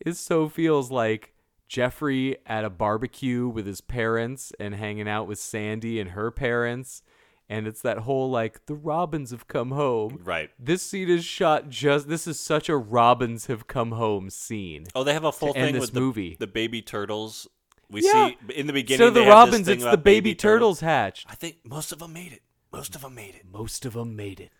[0.00, 1.34] It so feels like
[1.68, 7.02] Jeffrey at a barbecue with his parents and hanging out with Sandy and her parents.
[7.48, 10.20] And it's that whole like the Robins have come home.
[10.24, 10.50] Right.
[10.58, 12.08] This scene is shot just.
[12.08, 14.86] This is such a Robins have come home scene.
[14.96, 16.36] Oh, they have a full thing this with the, movie.
[16.40, 17.46] the baby turtles.
[17.88, 18.30] We Yeah.
[18.30, 18.98] see in the beginning.
[18.98, 20.78] so the they have this Robins, it's the about baby, turtles.
[20.78, 21.26] turtles hatched.
[21.30, 22.42] I think most of them made it.
[22.72, 23.44] Most of them made it.
[23.48, 24.50] Most of them made it.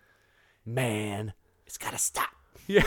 [0.65, 1.33] Man,
[1.65, 2.29] It's gotta stop.
[2.67, 2.83] yeah,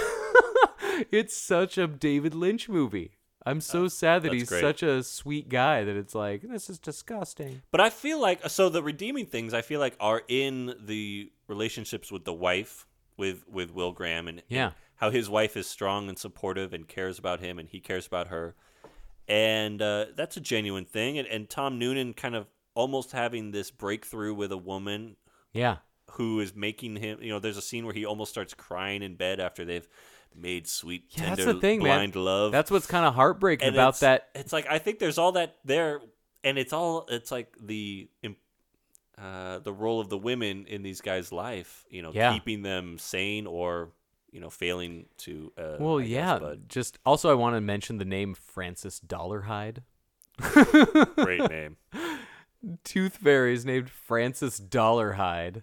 [1.12, 3.12] it's such a David Lynch movie.
[3.46, 4.60] I'm so sad that that's he's great.
[4.60, 7.62] such a sweet guy that it's like this is disgusting.
[7.70, 12.12] But I feel like so the redeeming things I feel like are in the relationships
[12.12, 12.86] with the wife
[13.16, 14.70] with with Will Graham and, and Yeah.
[14.96, 18.28] how his wife is strong and supportive and cares about him and he cares about
[18.28, 18.54] her,
[19.28, 21.18] and uh, that's a genuine thing.
[21.18, 25.16] And, and Tom Noonan kind of almost having this breakthrough with a woman
[25.52, 25.78] Yeah,
[26.12, 27.18] who is making him.
[27.22, 29.88] You know, there's a scene where he almost starts crying in bed after they've
[30.34, 32.24] made sweet yeah, tender that's the thing, blind man.
[32.24, 32.52] love.
[32.52, 34.28] That's what's kind of heartbreaking And about it's- that.
[34.34, 36.00] It's like I think there's all that there,
[36.44, 38.08] and it's all it's like the
[39.18, 41.84] uh, the role of the women in these guys' life.
[41.90, 42.32] You know, Yeah.
[42.32, 43.90] keeping them sane or
[44.32, 45.52] you know failing to.
[45.58, 46.38] Uh, Well, I guess, yeah.
[46.38, 49.78] but Just also, I want to mention the name Francis Dollarhyde.
[51.16, 51.76] great name.
[52.84, 55.62] Tooth Fairy is named Francis Dollarhyde,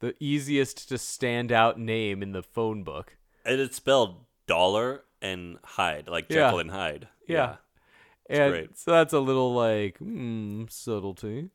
[0.00, 3.16] the easiest to stand out name in the phone book.
[3.44, 6.46] And it's spelled dollar and Hyde, like Yeah.
[6.46, 7.08] Jekyll and Hyde.
[7.26, 7.56] Yeah.
[8.28, 8.78] It's and great.
[8.78, 11.50] so that's a little like hmm, subtlety.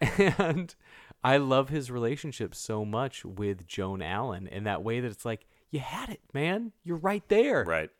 [0.00, 0.74] and
[1.22, 5.46] I love his relationship so much with Joan Allen in that way that it's like
[5.70, 6.72] you had it, man.
[6.82, 7.64] You're right there.
[7.64, 7.90] Right.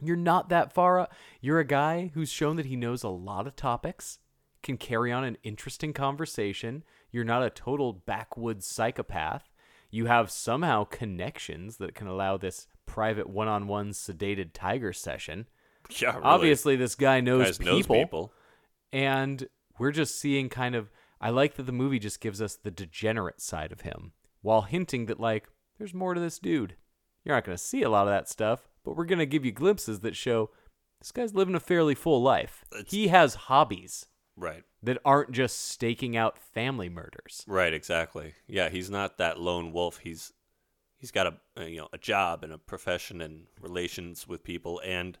[0.00, 1.12] You're not that far up.
[1.40, 4.18] You're a guy who's shown that he knows a lot of topics,
[4.62, 6.82] can carry on an interesting conversation.
[7.10, 9.50] You're not a total backwoods psychopath.
[9.94, 15.46] You have somehow connections that can allow this private one-on-one sedated tiger session.
[16.00, 16.12] Yeah.
[16.12, 16.22] Really.
[16.24, 18.32] Obviously, this guy knows people, knows people.
[18.92, 19.46] and
[19.78, 20.90] we're just seeing kind of.
[21.20, 25.06] I like that the movie just gives us the degenerate side of him, while hinting
[25.06, 25.48] that like
[25.78, 26.76] there's more to this dude.
[27.24, 29.44] You're not going to see a lot of that stuff, but we're going to give
[29.44, 30.50] you glimpses that show
[31.00, 32.64] this guy's living a fairly full life.
[32.72, 34.06] It's- he has hobbies
[34.36, 34.64] Right.
[34.82, 37.44] that aren't just staking out family murders.
[37.46, 38.34] Right, exactly.
[38.46, 39.98] Yeah, he's not that lone wolf.
[39.98, 40.32] He's
[40.98, 44.80] he's got a, a you know a job and a profession and relations with people,
[44.84, 45.18] and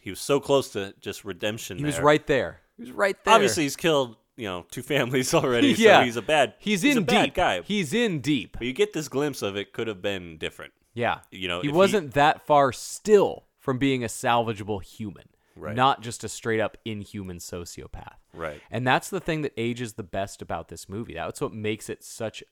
[0.00, 1.78] he was so close to just redemption.
[1.78, 2.60] He was right there.
[2.76, 3.34] He was right there.
[3.34, 5.68] Obviously, he's killed you know two families already.
[5.78, 6.54] yeah, so he's a bad.
[6.58, 7.34] He's, he's in a bad deep.
[7.34, 7.62] guy.
[7.62, 8.56] He's in deep.
[8.58, 10.72] but you get this glimpse of it could have been different.
[10.94, 11.20] Yeah.
[11.30, 15.28] You know, he he- wasn't that far still from being a salvageable human,
[15.60, 15.76] Right.
[15.76, 18.14] not just a straight up inhuman sociopath.
[18.34, 18.60] Right.
[18.70, 21.14] And that's the thing that ages the best about this movie.
[21.14, 22.42] That's what makes it such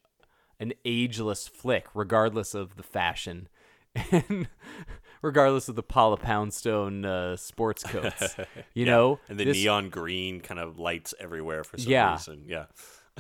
[0.60, 3.48] an ageless flick, regardless of the fashion
[4.12, 4.48] and
[5.22, 8.36] regardless of the Paula Poundstone uh, sports coats.
[8.74, 12.12] You know, And the This- neon green kind of lights everywhere for some Yeah.
[12.12, 12.44] reason.
[12.46, 12.66] Yeah.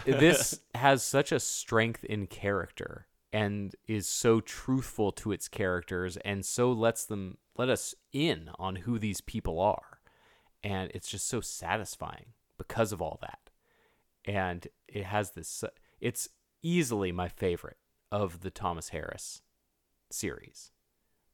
[0.04, 6.44] this has such a strength in character and is so truthful to its characters and
[6.46, 10.00] so lets them let us in on who these people are
[10.64, 12.26] and it's just so satisfying
[12.56, 13.50] because of all that
[14.24, 15.64] and it has this
[16.00, 16.28] it's
[16.62, 17.76] easily my favorite
[18.10, 19.42] of the Thomas Harris
[20.10, 20.70] series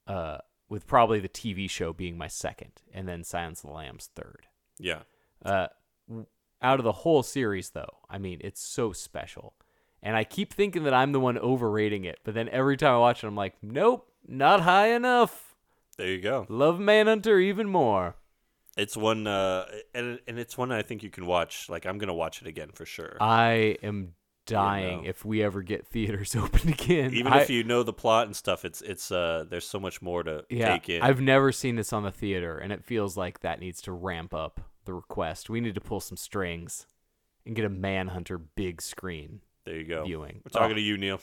[0.06, 0.38] uh
[0.68, 4.46] with probably the TV show being my second and then Silence of the Lambs third
[4.78, 5.02] Yeah.
[5.44, 5.68] uh,
[6.62, 9.52] out of the whole series, though, I mean, it's so special.
[10.02, 12.98] And I keep thinking that I'm the one overrating it, but then every time I
[12.98, 15.53] watch it, I'm like, nope, not high enough.
[15.96, 16.46] There you go.
[16.48, 18.16] Love Manhunter even more.
[18.76, 21.68] It's one, uh, and and it's one I think you can watch.
[21.68, 23.16] Like I'm gonna watch it again for sure.
[23.20, 24.14] I am
[24.46, 25.08] dying know.
[25.08, 27.14] if we ever get theaters open again.
[27.14, 30.02] Even I- if you know the plot and stuff, it's it's uh, there's so much
[30.02, 31.02] more to yeah, take in.
[31.02, 34.34] I've never seen this on the theater, and it feels like that needs to ramp
[34.34, 35.48] up the request.
[35.48, 36.86] We need to pull some strings
[37.46, 39.40] and get a Manhunter big screen.
[39.64, 40.04] there you go.
[40.04, 40.40] viewing.
[40.44, 40.74] We're talking Oh.
[40.74, 41.20] to you, Neil.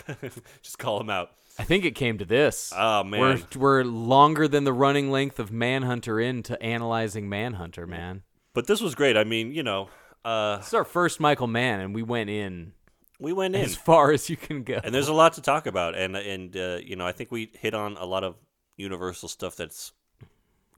[0.62, 1.30] Just call him out.
[1.58, 2.72] I think it came to this.
[2.76, 8.22] Oh man, We're we're longer than the running length of Manhunter into analyzing Manhunter, man.
[8.54, 9.16] but this was great.
[9.16, 9.90] I mean, you know,
[10.24, 12.72] uh, This is our first Michael Mann, and we went in
[13.20, 14.80] we went in, as far as you can go.
[14.82, 17.50] and there's a lot to talk about, and and uh, you know, I think we
[17.58, 18.36] hit on a lot of
[18.78, 19.92] Universal stuff that's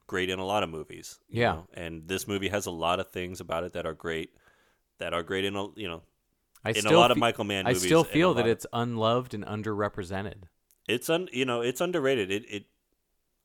[0.09, 1.19] great in a lot of movies.
[1.28, 1.53] you Yeah.
[1.53, 4.31] know, and this movie has a lot of things about it that are great,
[4.99, 6.03] that are great in a you know,
[6.65, 8.66] I in a still lot of fe- Michael Mann I still feel that of- it's
[8.73, 10.45] unloved and underrepresented.
[10.89, 12.31] it's un you know it's underrated.
[12.31, 12.65] It it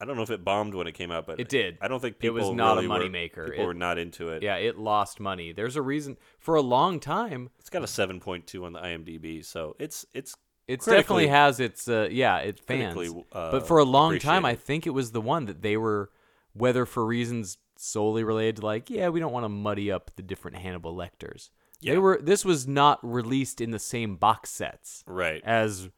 [0.02, 1.78] I don't know if it bombed when it came out, but It did.
[1.82, 3.46] I don't think It people was not a really were- moneymaker.
[3.50, 4.42] People It- were not into it.
[4.42, 5.52] Yeah, it lost money.
[5.52, 7.50] There's a reason for a long time.
[7.60, 10.36] It's got a 7.2 on the IMDb, so it's it's
[10.70, 12.96] It definitely has its uh, yeah, it fans.
[13.34, 16.12] uh, but for a long time, I think it was the one that they were,
[16.54, 20.22] whether for reasons solely related to like, yeah, we don't want to muddy up the
[20.22, 21.50] different Hannibal Lecters.
[21.82, 21.94] Yeah.
[21.94, 22.20] They were.
[22.22, 25.42] This was not released in the same box sets right.
[25.46, 25.90] as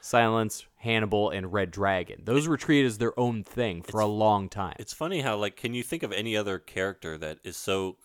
[0.00, 2.22] Silence, Hannibal, and Red Dragon.
[2.24, 4.74] Those were treated as their own thing for a long time.
[4.78, 7.96] It's funny how like can you think of any other character that is so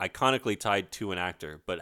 [0.00, 1.80] iconically tied to an actor, but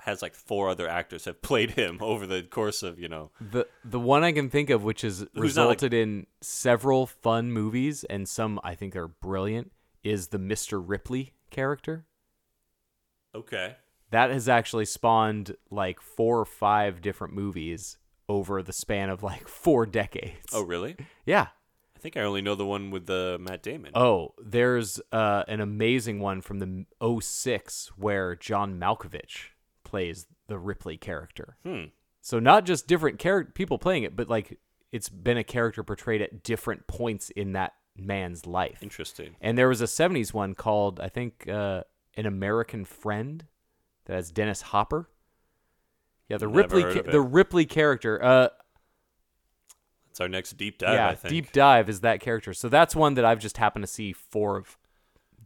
[0.00, 3.66] has like four other actors have played him over the course of you know The
[3.84, 8.02] the one I can think of, which has not, like- resulted in several fun movies
[8.04, 9.72] and some I think are brilliant,
[10.02, 10.82] is the Mr.
[10.84, 12.06] Ripley character.
[13.34, 13.76] okay
[14.16, 17.98] That has actually spawned like four or five different movies
[18.28, 20.46] over the span of like four decades.
[20.54, 21.48] oh really yeah.
[21.94, 25.60] I think I only know the one with the Matt Damon Oh, there's uh, an
[25.60, 29.48] amazing one from the 06 where John Malkovich
[29.84, 31.56] plays the Ripley character.
[31.64, 31.84] hmm
[32.20, 34.58] So not just different char- people playing it, but like
[34.92, 38.82] it's been a character portrayed at different points in that man's life.
[38.82, 41.82] interesting And there was a 70s one called I think uh,
[42.16, 43.44] An American Friend
[44.06, 45.08] that has Dennis Hopper.
[46.28, 48.48] Yeah, the Never Ripley ca- the Ripley character uh
[50.10, 52.54] it's our next deep dive yeah, I think Deep Dive is that character.
[52.54, 54.78] So that's one that I've just happened to see four of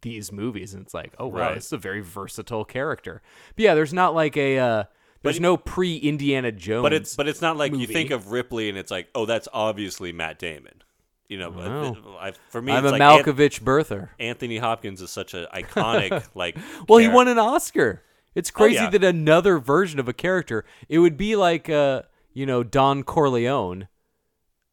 [0.02, 1.54] these movies and it's like, oh wow, Right.
[1.56, 3.20] this is a very versatile character.
[3.56, 4.84] But yeah, there's not like a uh
[5.22, 6.82] there's it- no pre Indiana Jones.
[6.82, 9.48] but it's but it's not like you think of Ripley and it's like oh that's
[9.52, 10.82] obviously Matt Damon
[11.28, 12.16] you know Wow.
[12.20, 14.10] I, for me I'm it's a like An- Malkovich birther.
[14.20, 16.56] Anthony Hopkins is such an iconic like
[16.88, 18.02] Well, he won an Oscar.
[18.34, 18.90] It's crazy Oh, yeah.
[18.90, 20.64] that another version of a character.
[20.88, 22.02] It would be like, uh,
[22.32, 23.88] you know, Don Corleone,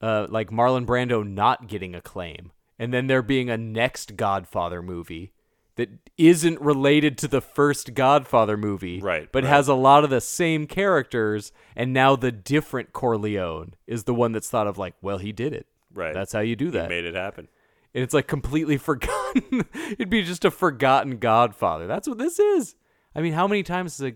[0.01, 4.81] uh, like Marlon Brando not getting a claim, and then there being a next Godfather
[4.81, 5.33] movie
[5.75, 9.49] that isn't related to the first Godfather movie, Right, But right.
[9.49, 14.31] has a lot of the same characters, and now the different Corleone is the one
[14.31, 15.67] that's thought of like, well, he did it.
[15.93, 16.13] Right.
[16.13, 17.47] That's how you do He that made it happen
[17.93, 19.65] and it's like completely forgotten.
[19.91, 21.87] It'd be just a forgotten Godfather.
[21.87, 22.75] That's what this is.
[23.17, 24.13] I mean, how many times is a,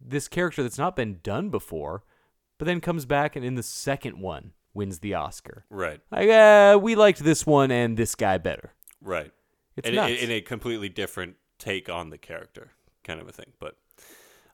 [0.00, 2.04] this character that's not been done before,
[2.58, 5.64] but then comes back and in the second one wins the Oscar?
[5.70, 8.74] right Like, uh, we liked this one and this guy better.
[9.00, 9.32] right
[9.76, 10.22] It's in, nuts.
[10.22, 12.72] in a completely different take on the character,
[13.04, 13.52] kind of a thing.
[13.58, 13.76] But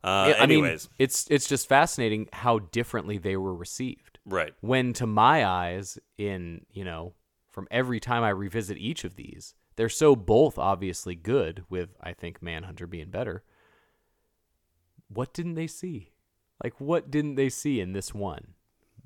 [0.05, 0.07] uh,
[0.39, 0.65] I- I mean,
[0.99, 4.21] it's it's just fascinating how differently they were received.
[4.25, 7.15] right, When to my eyes, in you know,
[7.51, 11.65] from every time I revisit each of these, they're so both obviously good.
[11.69, 13.43] With I think Manhunter being better.
[15.09, 16.13] What didn't they see?
[16.63, 18.55] Like, what didn't they see in this one?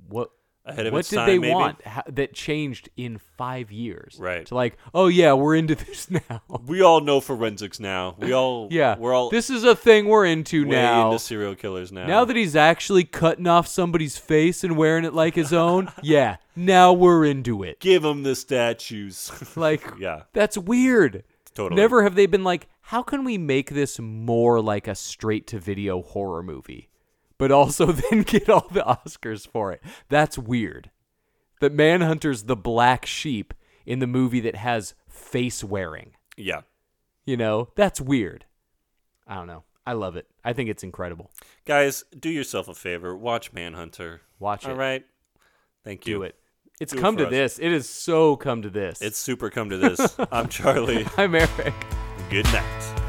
[0.08, 0.30] What
[0.64, 1.52] Ahead of what its did time, they maybe?
[1.54, 4.16] want ha- that changed in five years?
[4.20, 4.46] Right.
[4.46, 6.42] To like, oh yeah, we're into this now.
[6.66, 8.14] we all know forensics now.
[8.18, 11.06] We all, yeah, we're all This is a thing we're into way now.
[11.08, 12.06] into serial killers now.
[12.06, 16.36] Now that he's actually cutting off somebody's face and wearing it like his own, yeah,
[16.54, 17.80] now we're into it.
[17.80, 19.32] give him the statues.
[19.56, 21.24] Like, yeah, that's weird.
[21.54, 21.80] Totally.
[21.80, 25.58] Never have they been like, how can we make this more like a straight to
[25.58, 26.88] video horror movie,
[27.38, 29.82] but also then get all the Oscars for it?
[30.08, 30.90] That's weird.
[31.60, 33.54] That Manhunter's the black sheep
[33.86, 36.12] in the movie that has face wearing.
[36.36, 36.62] yeah.
[37.24, 38.46] You know, that's weird.
[39.28, 39.62] I don't know.
[39.86, 40.26] I love it.
[40.44, 41.30] I think it's incredible.
[41.64, 43.16] Guys, do yourself a favor.
[43.16, 44.22] Watch Manhunter.
[44.40, 44.70] Watch it.
[44.70, 45.04] All right.
[45.84, 46.16] Thank you.
[46.16, 46.34] Do it.
[46.82, 47.30] It's come to us.
[47.30, 47.58] this.
[47.60, 49.00] It has so come to this.
[49.00, 50.16] It's super come to this.
[50.32, 51.06] I'm Charlie.
[51.16, 51.74] I'm Eric.
[52.28, 53.01] Good night.